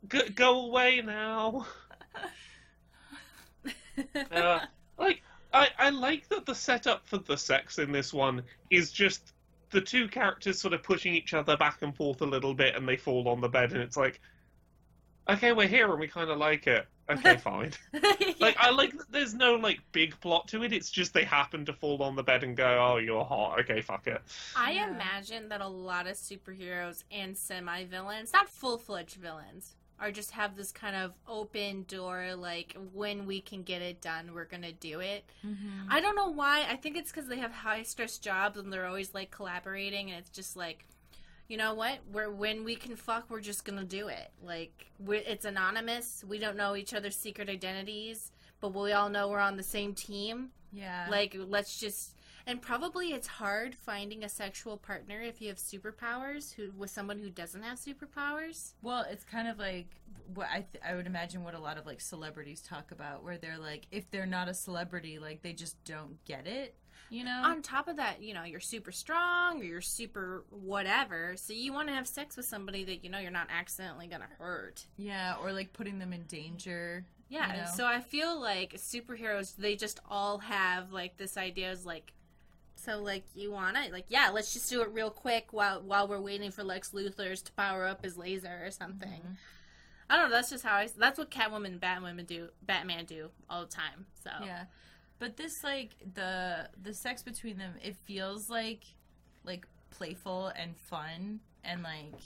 go, 0.08 0.20
go 0.34 0.66
away 0.66 1.00
now 1.00 1.66
Uh, 4.32 4.60
like 4.98 5.22
I, 5.52 5.68
I 5.78 5.90
like 5.90 6.28
that 6.28 6.46
the 6.46 6.54
setup 6.54 7.06
for 7.06 7.18
the 7.18 7.36
sex 7.36 7.78
in 7.78 7.92
this 7.92 8.12
one 8.12 8.42
is 8.70 8.90
just 8.90 9.32
the 9.70 9.80
two 9.80 10.08
characters 10.08 10.60
sort 10.60 10.74
of 10.74 10.82
pushing 10.82 11.14
each 11.14 11.32
other 11.32 11.56
back 11.56 11.80
and 11.82 11.94
forth 11.96 12.20
a 12.20 12.26
little 12.26 12.54
bit 12.54 12.74
and 12.76 12.88
they 12.88 12.96
fall 12.96 13.28
on 13.28 13.40
the 13.40 13.48
bed 13.48 13.72
and 13.72 13.80
it's 13.80 13.96
like 13.96 14.20
okay 15.28 15.52
we're 15.52 15.68
here 15.68 15.90
and 15.90 16.00
we 16.00 16.08
kind 16.08 16.28
of 16.28 16.38
like 16.38 16.66
it 16.66 16.86
okay 17.10 17.36
fine 17.38 17.70
like 18.40 18.56
i 18.58 18.70
like 18.70 18.96
that 18.96 19.10
there's 19.10 19.34
no 19.34 19.54
like 19.56 19.80
big 19.92 20.18
plot 20.20 20.48
to 20.48 20.62
it 20.62 20.72
it's 20.72 20.90
just 20.90 21.12
they 21.12 21.24
happen 21.24 21.64
to 21.64 21.72
fall 21.72 22.02
on 22.02 22.16
the 22.16 22.22
bed 22.22 22.42
and 22.42 22.56
go 22.56 22.78
oh 22.92 22.96
you're 22.98 23.24
hot 23.24 23.60
okay 23.60 23.80
fuck 23.80 24.06
it 24.06 24.20
I 24.56 24.72
Yeah. 24.72 24.90
imagine 24.94 25.48
that 25.50 25.60
a 25.60 25.68
lot 25.68 26.06
of 26.06 26.16
superheroes 26.16 27.02
and 27.10 27.36
semi 27.36 27.84
villains, 27.84 28.32
not 28.32 28.48
full 28.48 28.78
fledged 28.78 29.16
villains, 29.16 29.74
are 30.00 30.10
just 30.10 30.30
have 30.32 30.56
this 30.56 30.72
kind 30.72 30.96
of 30.96 31.12
open 31.28 31.84
door, 31.88 32.34
like 32.36 32.76
when 32.92 33.26
we 33.26 33.40
can 33.40 33.62
get 33.62 33.82
it 33.82 34.00
done, 34.00 34.32
we're 34.34 34.44
gonna 34.44 34.72
do 34.72 35.00
it. 35.00 35.24
Mm-hmm. 35.46 35.88
I 35.90 36.00
don't 36.00 36.16
know 36.16 36.28
why. 36.30 36.64
I 36.68 36.76
think 36.76 36.96
it's 36.96 37.10
because 37.12 37.28
they 37.28 37.38
have 37.38 37.52
high 37.52 37.82
stress 37.82 38.18
jobs 38.18 38.58
and 38.58 38.72
they're 38.72 38.86
always 38.86 39.14
like 39.14 39.30
collaborating, 39.30 40.10
and 40.10 40.18
it's 40.18 40.30
just 40.30 40.56
like, 40.56 40.86
you 41.48 41.56
know 41.56 41.74
what? 41.74 41.98
We're 42.10 42.30
when 42.30 42.64
we 42.64 42.74
can 42.74 42.96
fuck, 42.96 43.30
we're 43.30 43.40
just 43.40 43.64
gonna 43.64 43.84
do 43.84 44.08
it. 44.08 44.30
Like 44.42 44.90
it's 45.06 45.44
anonymous. 45.44 46.24
We 46.26 46.38
don't 46.38 46.56
know 46.56 46.76
each 46.76 46.94
other's 46.94 47.16
secret 47.16 47.48
identities, 47.48 48.32
but 48.60 48.74
we 48.74 48.92
all 48.92 49.08
know 49.08 49.28
we're 49.28 49.38
on 49.40 49.56
the 49.56 49.62
same 49.62 49.94
team. 49.94 50.50
Yeah. 50.72 51.06
Like, 51.10 51.36
let's 51.38 51.78
just. 51.78 52.16
And 52.46 52.60
probably 52.60 53.12
it's 53.12 53.26
hard 53.26 53.74
finding 53.74 54.22
a 54.22 54.28
sexual 54.28 54.76
partner 54.76 55.22
if 55.22 55.40
you 55.40 55.48
have 55.48 55.56
superpowers 55.56 56.52
who 56.52 56.72
with 56.76 56.90
someone 56.90 57.18
who 57.18 57.30
doesn't 57.30 57.62
have 57.62 57.78
superpowers. 57.78 58.74
Well, 58.82 59.06
it's 59.08 59.24
kind 59.24 59.48
of 59.48 59.58
like 59.58 59.86
what 60.34 60.48
I 60.52 60.66
th- 60.70 60.84
I 60.86 60.94
would 60.94 61.06
imagine 61.06 61.42
what 61.42 61.54
a 61.54 61.58
lot 61.58 61.78
of 61.78 61.86
like 61.86 62.02
celebrities 62.02 62.60
talk 62.60 62.90
about, 62.90 63.24
where 63.24 63.38
they're 63.38 63.58
like, 63.58 63.86
if 63.90 64.10
they're 64.10 64.26
not 64.26 64.48
a 64.48 64.54
celebrity, 64.54 65.18
like 65.18 65.40
they 65.40 65.54
just 65.54 65.82
don't 65.84 66.22
get 66.26 66.46
it, 66.46 66.74
you 67.14 67.24
know? 67.24 67.42
On 67.44 67.62
top 67.62 67.88
of 67.88 67.96
that, 67.96 68.22
you 68.22 68.34
know, 68.34 68.44
you're 68.44 68.60
super 68.60 68.92
strong 68.92 69.60
or 69.60 69.64
you're 69.64 69.80
super 69.80 70.44
whatever. 70.50 71.34
So 71.36 71.52
you 71.52 71.72
want 71.72 71.88
to 71.88 71.94
have 71.94 72.06
sex 72.06 72.36
with 72.36 72.46
somebody 72.46 72.84
that 72.84 73.04
you 73.04 73.10
know 73.10 73.18
you're 73.18 73.30
not 73.30 73.48
accidentally 73.50 74.06
gonna 74.06 74.28
hurt. 74.38 74.86
yeah, 74.96 75.36
or 75.40 75.52
like 75.52 75.72
putting 75.72 75.98
them 75.98 76.12
in 76.12 76.24
danger. 76.24 77.04
Yeah. 77.28 77.50
You 77.56 77.62
know? 77.62 77.68
So 77.74 77.86
I 77.86 78.00
feel 78.00 78.38
like 78.40 78.74
superheroes, 78.74 79.56
they 79.56 79.76
just 79.76 80.00
all 80.08 80.38
have 80.38 80.92
like 80.92 81.16
this 81.16 81.36
idea 81.36 81.70
is 81.70 81.86
like. 81.86 82.12
So 82.76 83.00
like 83.00 83.24
you 83.34 83.50
wanna 83.50 83.86
like 83.92 84.06
yeah 84.08 84.30
let's 84.34 84.52
just 84.52 84.68
do 84.68 84.82
it 84.82 84.88
real 84.92 85.08
quick 85.10 85.52
while 85.52 85.80
while 85.80 86.06
we're 86.06 86.20
waiting 86.20 86.50
for 86.50 86.62
Lex 86.64 86.90
Luthor's 86.90 87.40
to 87.42 87.52
power 87.52 87.86
up 87.86 88.04
his 88.04 88.18
laser 88.18 88.60
or 88.64 88.70
something. 88.70 89.08
Mhm. 89.08 89.36
I 90.10 90.16
don't 90.16 90.28
know. 90.28 90.36
That's 90.36 90.50
just 90.50 90.64
how 90.64 90.74
I. 90.76 90.88
That's 90.98 91.18
what 91.18 91.30
Catwoman 91.30 91.66
and 91.68 91.80
Batwoman 91.80 92.26
do. 92.26 92.50
Batman 92.62 93.06
do 93.06 93.30
all 93.48 93.62
the 93.62 93.70
time. 93.70 94.04
So 94.22 94.30
Yeah, 94.44 94.64
but 95.24 95.38
this 95.38 95.64
like 95.64 95.92
the 96.12 96.68
the 96.82 96.92
sex 96.92 97.22
between 97.22 97.56
them, 97.56 97.72
it 97.82 97.96
feels 97.96 98.50
like 98.50 98.84
like 99.42 99.66
playful 99.88 100.48
and 100.48 100.76
fun, 100.76 101.40
and 101.64 101.82
like 101.82 102.20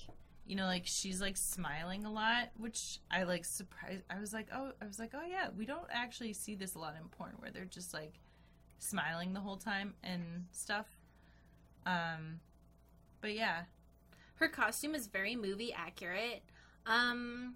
you 0.44 0.56
know, 0.56 0.64
like 0.64 0.82
she's 0.84 1.20
like 1.20 1.36
smiling 1.36 2.04
a 2.04 2.10
lot, 2.10 2.48
which 2.56 2.98
I 3.08 3.22
like 3.22 3.44
surprised. 3.44 4.02
I 4.10 4.18
was 4.18 4.32
like, 4.32 4.48
oh, 4.52 4.72
I 4.82 4.86
was 4.86 4.98
like, 4.98 5.12
oh 5.14 5.24
yeah, 5.24 5.50
we 5.56 5.64
don't 5.64 5.86
actually 5.92 6.32
see 6.32 6.56
this 6.56 6.74
a 6.74 6.80
lot 6.80 6.96
in 7.00 7.06
porn 7.08 7.34
where 7.38 7.52
they're 7.52 7.66
just 7.66 7.94
like 7.94 8.14
smiling 8.80 9.32
the 9.32 9.40
whole 9.40 9.58
time 9.58 9.94
and 10.02 10.46
stuff. 10.50 10.88
Um, 11.86 12.40
but 13.20 13.32
yeah, 13.32 13.60
her 14.40 14.48
costume 14.48 14.96
is 14.96 15.06
very 15.06 15.36
movie 15.36 15.72
accurate. 15.72 16.42
Um, 16.84 17.54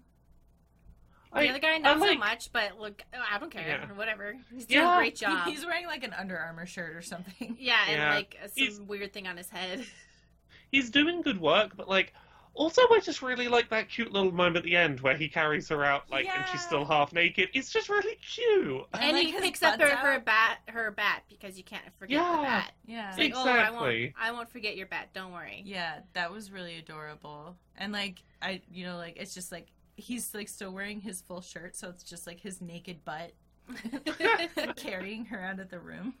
the 1.41 1.49
other 1.49 1.59
guy 1.59 1.73
I 1.73 1.77
not 1.79 1.99
so 1.99 2.05
like- 2.05 2.19
much, 2.19 2.51
but 2.53 2.79
look, 2.79 3.01
I 3.13 3.37
don't 3.39 3.51
care. 3.51 3.67
Yeah. 3.67 3.85
Whatever. 3.95 4.35
He's 4.53 4.65
doing 4.65 4.81
Yeah. 4.83 4.95
a 4.95 4.97
great 4.97 5.15
job. 5.15 5.47
he's 5.47 5.65
wearing 5.65 5.87
like 5.87 6.03
an 6.03 6.13
Under 6.13 6.37
Armour 6.37 6.65
shirt 6.65 6.95
or 6.95 7.01
something. 7.01 7.55
yeah, 7.59 7.79
and 7.87 7.97
Yeah. 7.97 8.13
like 8.15 8.37
some 8.41 8.49
He's- 8.55 8.79
weird 8.79 9.13
thing 9.13 9.27
on 9.27 9.37
his 9.37 9.49
head. 9.49 9.85
he's 10.71 10.89
doing 10.89 11.21
good 11.21 11.39
work 11.39 11.77
but 11.77 11.87
like 11.87 12.13
also 12.55 12.81
I 12.91 12.99
just 12.99 13.21
really 13.21 13.47
like 13.47 13.69
that 13.69 13.89
cute 13.89 14.11
little 14.11 14.31
moment 14.31 14.57
at 14.57 14.63
the 14.63 14.75
end 14.75 15.01
where 15.01 15.15
he 15.15 15.27
carries 15.29 15.69
her 15.69 15.83
out 15.85 16.09
like 16.09 16.25
and 16.27 16.45
she's 16.51 16.61
still 16.61 16.83
half 16.83 17.13
naked 17.13 17.49
it's 17.53 17.71
just 17.71 17.89
really 17.89 18.15
cute 18.17 18.83
I 18.93 19.05
and 19.05 19.17
like 19.17 19.27
he 19.27 19.33
picks 19.33 19.61
up 19.61 19.79
her, 19.79 19.87
butt's 19.87 20.01
her 20.01 20.19
bat, 20.19 20.57
her 20.69 20.89
bat 20.91 21.23
because 21.29 21.57
you 21.59 21.63
can't 21.63 21.83
forget 21.99 22.17
the 22.19 22.23
Yeah. 22.37 22.41
bat. 22.43 22.71
Yeah. 22.87 23.09
It's 23.09 23.17
like, 23.19 23.33
oh, 23.35 23.43
I 23.43 23.45
won't, 23.45 23.59
Exactly. 23.59 24.13
I 24.19 24.31
won't 24.31 24.49
forget 24.49 24.75
your 24.75 24.87
bat. 24.87 25.09
Don't 25.13 25.31
worry. 25.31 25.61
Yeah, 25.65 25.99
that 26.13 26.31
was 26.31 26.51
really 26.51 26.77
adorable. 26.77 27.55
And 27.77 27.91
like 27.93 28.23
I 28.41 28.61
you 28.71 28.85
know, 28.85 28.97
like 28.97 29.17
it's 29.17 29.33
just 29.35 29.51
like 29.51 29.67
he's 29.95 30.33
like 30.33 30.49
still 30.49 30.71
wearing 30.71 31.01
his 31.01 31.21
full 31.21 31.41
shirt, 31.41 31.75
so 31.75 31.89
it's 31.89 32.03
just 32.03 32.25
like 32.27 32.39
his 32.39 32.61
naked 32.61 33.03
butt 33.05 33.31
carrying 34.75 35.25
her 35.25 35.41
out 35.41 35.59
of 35.59 35.69
the 35.69 35.79
room. 35.79 36.15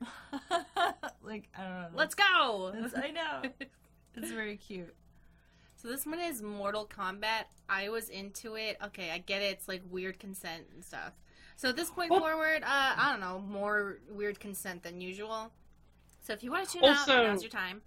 like 1.22 1.48
I 1.56 1.62
don't 1.62 1.72
know. 1.82 1.88
Let's 1.94 2.14
go. 2.14 2.72
I 2.96 3.10
know. 3.10 3.42
It's 4.14 4.30
very 4.30 4.56
cute. 4.56 4.94
So 5.76 5.88
this 5.88 6.06
one 6.06 6.20
is 6.20 6.42
Mortal 6.42 6.86
Kombat. 6.86 7.44
I 7.68 7.88
was 7.88 8.08
into 8.08 8.54
it. 8.56 8.76
Okay, 8.84 9.10
I 9.10 9.18
get 9.18 9.42
it. 9.42 9.52
It's 9.52 9.68
like 9.68 9.82
weird 9.90 10.18
consent 10.20 10.64
and 10.74 10.84
stuff. 10.84 11.12
So 11.56 11.68
at 11.70 11.76
this 11.76 11.90
point 11.90 12.10
Well- 12.10 12.20
forward, 12.20 12.62
uh, 12.62 12.94
I 12.96 13.08
don't 13.10 13.20
know, 13.20 13.38
more 13.40 13.98
weird 14.10 14.38
consent 14.40 14.82
than 14.82 15.00
usual. 15.00 15.52
So 16.20 16.32
if 16.32 16.42
you 16.42 16.50
want 16.52 16.66
to 16.68 16.72
tune 16.72 16.84
Also- 16.88 17.12
out, 17.12 17.26
now's 17.26 17.42
your 17.42 17.50
time. 17.50 17.82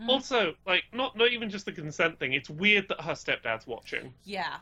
Mm. 0.00 0.08
Also, 0.08 0.54
like, 0.66 0.84
not 0.92 1.16
not 1.16 1.30
even 1.32 1.50
just 1.50 1.66
the 1.66 1.72
consent 1.72 2.18
thing. 2.18 2.32
It's 2.32 2.50
weird 2.50 2.88
that 2.88 3.00
her 3.02 3.12
stepdad's 3.12 3.66
watching. 3.66 4.12
Yeah. 4.24 4.56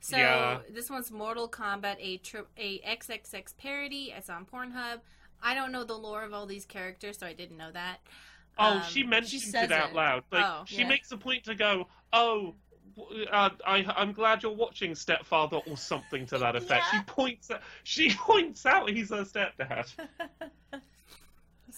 So 0.00 0.16
Yeah. 0.16 0.60
this 0.70 0.88
one's 0.88 1.10
Mortal 1.10 1.48
Kombat, 1.48 1.96
a 1.98 2.18
tri- 2.18 2.42
a 2.56 2.78
XXX 2.80 3.54
parody. 3.58 4.12
It's 4.16 4.30
on 4.30 4.46
Pornhub. 4.46 5.00
I 5.42 5.54
don't 5.54 5.72
know 5.72 5.84
the 5.84 5.96
lore 5.98 6.22
of 6.22 6.32
all 6.32 6.46
these 6.46 6.64
characters, 6.64 7.18
so 7.18 7.26
I 7.26 7.32
didn't 7.32 7.56
know 7.56 7.72
that. 7.72 7.98
Oh, 8.58 8.76
Um, 8.78 8.82
she 8.84 9.02
mentions 9.02 9.50
says 9.50 9.70
it 9.70 9.72
out 9.72 9.90
it. 9.90 9.94
loud. 9.96 10.24
Like, 10.30 10.44
Oh, 10.44 10.64
she 10.66 10.78
yeah. 10.82 10.88
makes 10.88 11.10
a 11.12 11.16
point 11.16 11.44
to 11.44 11.54
go, 11.54 11.88
"Oh, 12.12 12.54
uh, 13.30 13.50
I, 13.66 13.84
I'm 13.96 14.12
glad 14.12 14.42
you're 14.42 14.52
watching 14.52 14.94
Stepfather," 14.94 15.58
or 15.66 15.76
something 15.76 16.26
to 16.26 16.38
that 16.38 16.56
effect. 16.56 16.84
Yeah. 16.92 16.98
She 17.00 17.04
points, 17.06 17.50
she 17.84 18.14
points 18.14 18.66
out 18.66 18.88
he's 18.90 19.10
her 19.10 19.24
stepdad. 19.24 19.92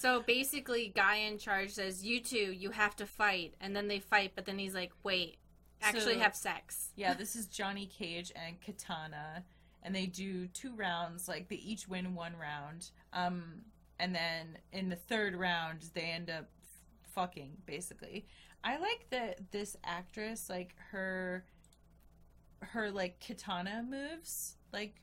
So 0.03 0.21
basically, 0.21 0.89
guy 0.89 1.19
in 1.19 1.39
charge 1.39 1.71
says, 1.71 2.05
"You 2.05 2.21
two, 2.21 2.51
you 2.53 2.71
have 2.73 2.97
to 2.97 3.07
fight," 3.07 3.55
and 3.61 3.77
then 3.77 3.87
they 3.87 4.01
fight. 4.01 4.33
But 4.35 4.47
then 4.47 4.59
he's 4.59 4.75
like, 4.75 4.91
"Wait, 5.05 5.39
actually 5.81 6.15
So- 6.15 6.19
have 6.21 6.35
sex." 6.35 6.91
yeah, 6.97 7.15
this 7.15 7.37
is 7.37 7.47
Johnny 7.47 7.87
Cage 7.87 8.33
and 8.35 8.61
Katana, 8.61 9.45
and 9.81 9.95
they 9.95 10.07
do 10.07 10.49
two 10.49 10.75
rounds. 10.75 11.29
Like 11.29 11.47
they 11.49 11.55
each 11.55 11.87
win 11.87 12.17
one 12.17 12.37
round, 12.37 12.91
um, 13.13 13.65
and 14.01 14.13
then 14.13 14.59
in 14.73 14.89
the 14.89 14.97
third 14.97 15.37
round 15.37 15.83
they 15.95 16.11
end 16.11 16.29
up 16.29 16.51
f- 16.61 17.11
fucking. 17.13 17.63
Basically, 17.65 18.27
I 18.65 18.79
like 18.79 19.09
that 19.11 19.53
this 19.53 19.77
actress, 19.85 20.51
like 20.51 20.75
her, 20.91 21.47
her 22.61 22.91
like 22.91 23.21
katana 23.21 23.85
moves, 23.89 24.57
like 24.73 25.01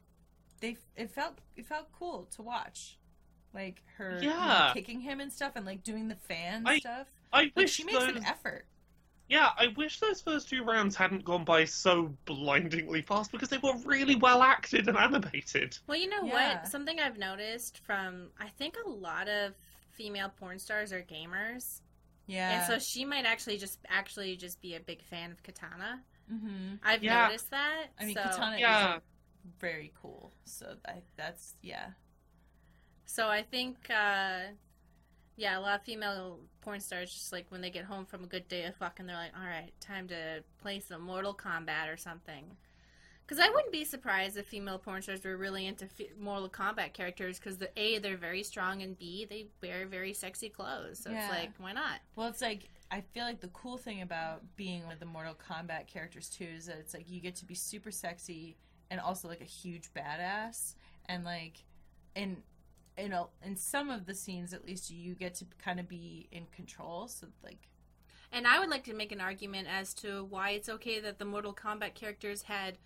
they 0.59 0.75
it 0.97 1.09
felt 1.09 1.39
it 1.55 1.65
felt 1.65 1.89
cool 1.93 2.25
to 2.35 2.41
watch. 2.41 2.97
Like 3.53 3.81
her 3.97 4.19
you 4.21 4.29
know, 4.29 4.71
kicking 4.73 5.01
him 5.01 5.19
and 5.19 5.31
stuff, 5.33 5.53
and 5.55 5.65
like 5.65 5.83
doing 5.83 6.07
the 6.07 6.15
fan 6.15 6.63
I- 6.67 6.79
stuff. 6.79 7.07
I 7.31 7.43
Like 7.43 7.55
wish 7.55 7.71
she 7.73 7.83
makes 7.83 7.99
those, 7.99 8.15
an 8.15 8.25
effort. 8.25 8.65
yeah, 9.27 9.49
I 9.57 9.67
wish 9.77 9.99
those 9.99 10.19
first 10.21 10.49
two 10.49 10.63
rounds 10.63 10.95
hadn't 10.95 11.23
gone 11.23 11.45
by 11.45 11.65
so 11.65 12.15
blindingly 12.25 13.01
fast 13.03 13.31
because 13.31 13.49
they 13.49 13.59
were 13.59 13.75
really 13.85 14.15
well 14.15 14.41
acted 14.41 14.87
and 14.87 14.97
animated. 14.97 15.77
Well, 15.87 15.97
you 15.97 16.09
know 16.09 16.23
Yeah. 16.23 16.59
what? 16.61 16.67
Something 16.67 16.99
I've 16.99 17.17
noticed 17.19 17.79
from 17.85 18.31
I 18.39 18.47
think 18.49 18.75
a 18.83 18.89
lot 18.89 19.27
of 19.29 19.53
female 19.91 20.29
porn 20.39 20.57
stars 20.59 20.91
are 20.93 21.01
gamers, 21.01 21.81
Yeah. 22.27 22.59
and 22.63 22.67
so 22.67 22.79
she 22.79 23.05
might 23.05 23.25
actually 23.25 23.57
just 23.57 23.79
actually 23.89 24.35
just 24.37 24.59
be 24.61 24.75
a 24.75 24.79
big 24.79 25.01
fan 25.03 25.31
of 25.31 25.41
Katana. 25.43 26.01
mm-hmm. 26.31 26.75
I've 26.83 27.03
Yeah. 27.03 27.25
noticed 27.25 27.49
that. 27.51 27.87
I 27.99 28.05
mean, 28.05 28.15
so, 28.15 28.21
Katana 28.23 28.57
Yeah. 28.59 28.95
is 28.97 29.01
very 29.59 29.91
cool. 29.99 30.31
So 30.45 30.75
I, 30.87 31.01
that's 31.15 31.55
yeah. 31.63 31.89
So 33.09 33.27
I 33.27 33.41
think, 33.41 33.75
uh, 33.89 34.51
yeah, 35.35 35.57
a 35.57 35.61
lot 35.61 35.79
of 35.79 35.81
female 35.83 36.37
porn 36.61 36.79
stars 36.79 37.11
just 37.11 37.31
like 37.33 37.47
when 37.49 37.59
they 37.59 37.71
get 37.71 37.85
home 37.85 38.05
from 38.05 38.23
a 38.23 38.27
good 38.27 38.47
day 38.47 38.65
of 38.65 38.75
fucking, 38.75 39.07
they're 39.07 39.15
like, 39.15 39.31
all 39.35 39.47
right, 39.47 39.71
time 39.79 40.07
to 40.09 40.43
play 40.61 40.79
some 40.79 41.01
Mortal 41.01 41.33
Kombat 41.33 41.91
or 41.91 41.97
something. 41.97 42.45
Because 43.25 43.43
I 43.43 43.49
wouldn't 43.49 43.71
be 43.71 43.83
surprised 43.83 44.37
if 44.37 44.45
female 44.45 44.77
porn 44.77 45.01
stars 45.01 45.23
were 45.25 45.37
really 45.37 45.65
into 45.65 45.85
f- 45.85 46.15
Mortal 46.19 46.49
Kombat 46.49 46.93
characters 46.93 47.39
because 47.39 47.57
the 47.57 47.71
a 47.77 47.97
they're 47.97 48.15
very 48.15 48.43
strong 48.43 48.83
and 48.83 48.97
b 48.97 49.25
they 49.27 49.47
wear 49.61 49.87
very 49.87 50.13
sexy 50.13 50.49
clothes. 50.49 50.99
So 50.99 51.09
Yeah. 51.09 51.21
it's 51.21 51.29
like, 51.29 51.51
why 51.57 51.73
not? 51.73 52.01
Well, 52.15 52.27
it's 52.27 52.41
like 52.41 52.69
I 52.91 53.01
feel 53.01 53.23
like 53.23 53.39
the 53.39 53.49
cool 53.49 53.77
thing 53.77 54.03
about 54.03 54.43
being 54.55 54.87
with 54.87 54.99
the 54.99 55.05
Mortal 55.07 55.35
Kombat 55.35 55.87
characters 55.87 56.29
too 56.29 56.47
is 56.57 56.67
that 56.67 56.77
it's 56.77 56.93
like 56.93 57.09
you 57.09 57.21
get 57.21 57.35
to 57.37 57.45
be 57.45 57.55
super 57.55 57.89
sexy 57.91 58.55
and 58.91 58.99
also 58.99 59.27
like 59.27 59.41
a 59.41 59.45
huge 59.45 59.91
badass 59.95 60.75
and 61.07 61.23
like 61.23 61.63
in 62.15 62.37
in 62.99 63.13
a, 63.13 63.25
in 63.43 63.55
some 63.55 63.89
of 63.89 64.05
the 64.05 64.13
scenes 64.13 64.53
at 64.53 64.65
least 64.65 64.91
you 64.91 65.15
get 65.15 65.35
to 65.35 65.45
kind 65.63 65.79
of 65.79 65.87
be 65.87 66.27
in 66.31 66.45
control. 66.55 67.07
So 67.07 67.27
like 67.43 67.69
And 68.31 68.45
I 68.45 68.59
would 68.59 68.69
like 68.69 68.83
to 68.85 68.93
make 68.93 69.11
an 69.11 69.21
argument 69.21 69.67
as 69.71 69.93
to 69.95 70.25
why 70.25 70.51
it's 70.51 70.69
okay 70.69 70.99
that 70.99 71.19
the 71.19 71.25
Mortal 71.25 71.53
Kombat 71.53 71.95
characters 71.95 72.43
had 72.43 72.77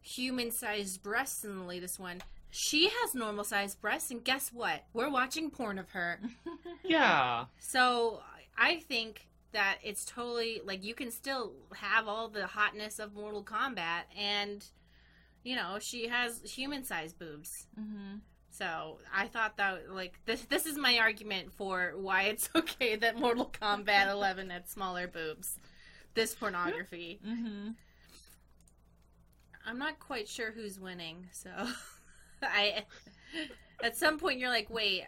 human 0.00 0.50
sized 0.50 1.02
breasts 1.02 1.44
in 1.44 1.58
the 1.58 1.64
latest 1.64 1.98
one. 1.98 2.20
She 2.50 2.88
has 2.88 3.14
normal 3.14 3.44
sized 3.44 3.80
breasts, 3.80 4.10
and 4.10 4.24
guess 4.24 4.50
what? 4.52 4.84
We're 4.92 5.10
watching 5.10 5.50
porn 5.50 5.78
of 5.78 5.90
her. 5.90 6.20
Yeah. 6.84 7.46
So 7.58 8.20
I 8.56 8.76
think 8.76 9.26
that 9.50 9.78
it's 9.82 10.04
totally 10.04 10.60
like 10.64 10.84
you 10.84 10.94
can 10.94 11.10
still 11.10 11.52
have 11.74 12.06
all 12.06 12.28
the 12.28 12.46
hotness 12.46 13.00
of 13.00 13.12
Mortal 13.12 13.42
Kombat, 13.42 14.02
and 14.16 14.64
you 15.42 15.56
know 15.56 15.78
she 15.80 16.06
has 16.06 16.42
human 16.42 16.84
sized 16.84 17.18
boobs. 17.18 17.66
mm-hmm. 17.78 18.18
So 18.50 18.98
I 19.14 19.26
thought 19.26 19.56
that 19.58 19.90
like 19.92 20.14
this 20.24 20.42
this 20.46 20.64
is 20.66 20.78
my 20.78 20.98
argument 20.98 21.52
for 21.52 21.92
why 21.96 22.22
it's 22.24 22.48
okay 22.56 22.96
that 22.96 23.18
Mortal 23.18 23.50
Kombat 23.60 24.10
11 24.10 24.50
had 24.50 24.68
smaller 24.68 25.06
boobs. 25.06 25.58
This 26.14 26.34
pornography. 26.34 27.20
Mm-hmm. 27.26 27.70
I'm 29.66 29.78
not 29.78 29.98
quite 29.98 30.28
sure 30.28 30.50
who's 30.52 30.78
winning, 30.78 31.26
so 31.32 31.50
I 32.42 32.84
at 33.82 33.96
some 33.96 34.18
point 34.18 34.38
you're 34.38 34.48
like, 34.48 34.70
wait, 34.70 35.04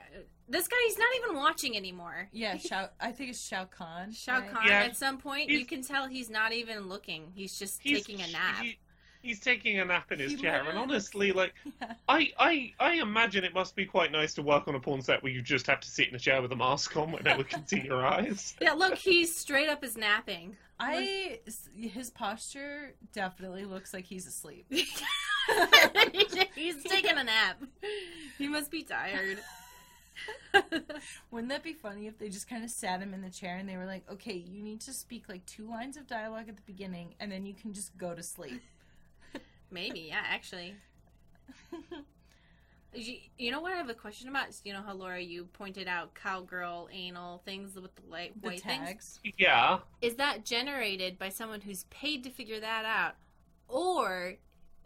this 0.48 0.66
guy's 0.68 0.98
not 0.98 1.08
even 1.24 1.36
watching 1.36 1.76
anymore. 1.76 2.28
Yeah, 2.32 2.56
Shao. 2.58 2.88
I 3.00 3.12
think 3.12 3.30
it's 3.30 3.46
Shao 3.46 3.64
Kahn. 3.66 4.12
Shao 4.12 4.40
right? 4.40 4.50
Kahn. 4.52 4.66
Yeah. 4.66 4.80
At 4.82 4.96
some 4.96 5.18
point, 5.18 5.48
He's- 5.48 5.60
you 5.60 5.66
can 5.66 5.82
tell 5.82 6.06
he's 6.08 6.28
not 6.28 6.52
even 6.52 6.88
looking. 6.88 7.32
He's 7.34 7.58
just 7.58 7.80
He's 7.80 8.04
taking 8.04 8.20
a 8.22 8.30
nap. 8.30 8.62
he- 8.62 8.78
he's 9.22 9.40
taking 9.40 9.78
a 9.78 9.84
nap 9.84 10.10
in 10.12 10.18
his 10.18 10.32
He 10.32 10.38
chair, 10.38 10.64
and 10.68 10.78
honestly, 10.78 11.32
like, 11.32 11.54
Yeah. 11.80 11.94
I, 12.08 12.32
I, 12.38 12.72
I 12.80 12.92
imagine 12.94 13.44
it 13.44 13.54
must 13.54 13.76
be 13.76 13.84
quite 13.84 14.10
nice 14.10 14.34
to 14.34 14.42
work 14.42 14.68
on 14.68 14.74
a 14.74 14.80
porn 14.80 15.02
set 15.02 15.22
where 15.22 15.32
you 15.32 15.42
just 15.42 15.66
have 15.66 15.80
to 15.80 15.88
sit 15.88 16.08
in 16.08 16.14
a 16.14 16.18
chair 16.18 16.42
with 16.42 16.52
a 16.52 16.56
mask 16.56 16.96
on 16.96 17.12
where 17.12 17.22
no 17.22 17.36
one 17.36 17.44
can 17.44 17.66
see 17.66 17.80
your 17.80 18.04
eyes. 18.04 18.56
Yeah, 18.60 18.72
look, 18.72 18.96
he's 18.96 19.34
straight 19.34 19.68
up 19.68 19.84
is 19.84 19.96
napping. 19.96 20.56
I 20.80 21.40
his 21.76 22.10
posture 22.10 22.94
definitely 23.12 23.64
looks 23.64 23.92
like 23.92 24.04
he's 24.04 24.26
asleep. 24.26 24.66
he's 24.70 25.02
taking 26.84 27.16
a 27.16 27.24
nap. 27.24 27.62
He 28.38 28.48
must 28.48 28.70
be 28.70 28.84
tired. 28.84 29.38
Wouldn't 31.30 31.50
that 31.50 31.62
be 31.62 31.72
funny 31.72 32.06
if 32.06 32.18
they 32.18 32.28
just 32.28 32.48
kind 32.48 32.64
of 32.64 32.70
sat 32.70 33.00
him 33.00 33.14
in 33.14 33.22
the 33.22 33.30
chair 33.30 33.56
and 33.56 33.68
they 33.68 33.76
were 33.76 33.86
like, 33.86 34.04
"Okay, 34.10 34.34
you 34.34 34.62
need 34.62 34.80
to 34.82 34.92
speak 34.92 35.28
like 35.28 35.44
two 35.46 35.68
lines 35.68 35.96
of 35.96 36.06
dialogue 36.06 36.48
at 36.48 36.56
the 36.56 36.62
beginning, 36.62 37.14
and 37.20 37.30
then 37.30 37.46
you 37.46 37.54
can 37.54 37.72
just 37.72 37.96
go 37.98 38.14
to 38.14 38.22
sleep." 38.22 38.62
Maybe, 39.70 40.00
yeah, 40.08 40.22
actually. 40.24 40.74
You, 42.94 43.16
you 43.36 43.50
know 43.50 43.60
what 43.60 43.72
I 43.72 43.76
have 43.76 43.90
a 43.90 43.94
question 43.94 44.28
about? 44.28 44.46
You 44.64 44.72
know 44.72 44.82
how 44.82 44.94
Laura, 44.94 45.20
you 45.20 45.44
pointed 45.44 45.88
out 45.88 46.14
cowgirl 46.14 46.88
anal 46.90 47.42
things 47.44 47.74
with 47.78 47.94
the 47.94 48.02
light 48.08 48.40
the 48.40 48.48
white 48.48 48.62
things. 48.62 49.20
Yeah. 49.36 49.80
Is 50.00 50.16
that 50.16 50.44
generated 50.44 51.18
by 51.18 51.28
someone 51.28 51.60
who's 51.60 51.84
paid 51.84 52.24
to 52.24 52.30
figure 52.30 52.60
that 52.60 52.84
out, 52.86 53.16
or 53.68 54.36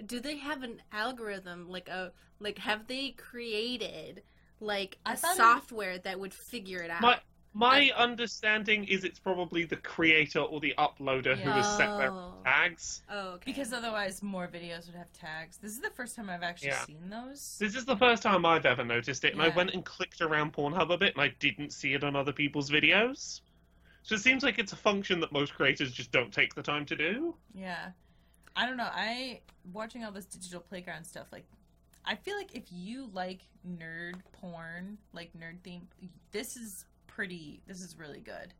do 0.04 0.18
they 0.18 0.36
have 0.36 0.62
an 0.62 0.82
algorithm 0.90 1.68
like 1.68 1.88
a 1.88 2.12
like 2.40 2.58
have 2.58 2.88
they 2.88 3.10
created 3.10 4.22
like 4.58 4.98
a 5.06 5.16
thought 5.16 5.34
it- 5.34 5.36
software 5.36 5.98
that 5.98 6.18
would 6.18 6.34
figure 6.34 6.82
it 6.82 6.90
out? 6.90 7.02
My 7.02 7.20
my 7.54 7.90
understanding 7.96 8.84
is 8.84 9.04
it's 9.04 9.18
probably 9.18 9.64
the 9.64 9.76
creator 9.76 10.40
or 10.40 10.60
the 10.60 10.74
uploader 10.78 11.38
who 11.38 11.50
has 11.50 11.66
set 11.76 11.96
their 11.98 12.12
Oh. 12.12 12.40
tags. 12.44 13.02
oh, 13.08 13.28
okay. 13.32 13.42
Because 13.44 13.72
otherwise, 13.72 14.22
more 14.22 14.48
videos 14.48 14.86
would 14.86 14.96
have 14.96 15.12
tags. 15.12 15.58
This 15.58 15.72
is 15.72 15.80
the 15.80 15.90
first 15.90 16.16
time 16.16 16.30
I've 16.30 16.42
actually 16.42 16.68
Yeah. 16.68 16.84
seen 16.86 17.10
those. 17.10 17.58
This 17.58 17.74
is 17.74 17.84
the 17.84 17.96
first 17.96 18.22
time 18.22 18.46
I've 18.46 18.66
ever 18.66 18.84
noticed 18.84 19.24
it, 19.24 19.32
and 19.34 19.42
I 19.42 19.46
Yeah. 19.48 19.54
went 19.54 19.70
and 19.74 19.84
clicked 19.84 20.20
around 20.20 20.52
Pornhub 20.54 20.92
a 20.92 20.98
bit, 20.98 21.14
and 21.14 21.22
I 21.22 21.28
didn't 21.28 21.72
see 21.72 21.94
it 21.94 22.02
on 22.04 22.16
other 22.16 22.32
people's 22.32 22.70
videos. 22.70 23.40
So 24.02 24.14
it 24.16 24.20
seems 24.20 24.42
like 24.42 24.58
it's 24.58 24.72
a 24.72 24.76
function 24.76 25.20
that 25.20 25.30
most 25.30 25.54
creators 25.54 25.92
just 25.92 26.10
don't 26.10 26.32
take 26.32 26.54
the 26.54 26.62
time 26.62 26.84
to 26.86 26.96
do. 26.96 27.36
Yeah, 27.54 27.92
I 28.56 28.66
don't 28.66 28.76
know. 28.76 28.90
I 28.90 29.42
watching 29.72 30.04
all 30.04 30.10
this 30.10 30.26
digital 30.26 30.60
playground 30.60 31.04
stuff. 31.04 31.28
Like, 31.30 31.46
I 32.04 32.16
feel 32.16 32.36
like 32.36 32.54
if 32.56 32.64
you 32.72 33.06
like 33.12 33.42
nerd 33.64 34.20
porn, 34.32 34.98
like 35.12 35.32
nerd 35.34 35.60
theme, 35.62 35.88
this 36.32 36.56
is 36.56 36.84
pretty. 37.14 37.60
This 37.66 37.80
is 37.80 37.98
really 37.98 38.20
good. 38.20 38.54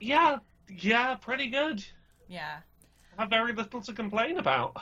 Yeah, 0.00 0.38
yeah, 0.68 1.14
pretty 1.16 1.48
good. 1.48 1.84
Yeah. 2.28 2.58
I 3.18 3.22
have 3.22 3.30
very 3.30 3.52
little 3.52 3.80
to 3.80 3.92
complain 3.92 4.38
about. 4.38 4.76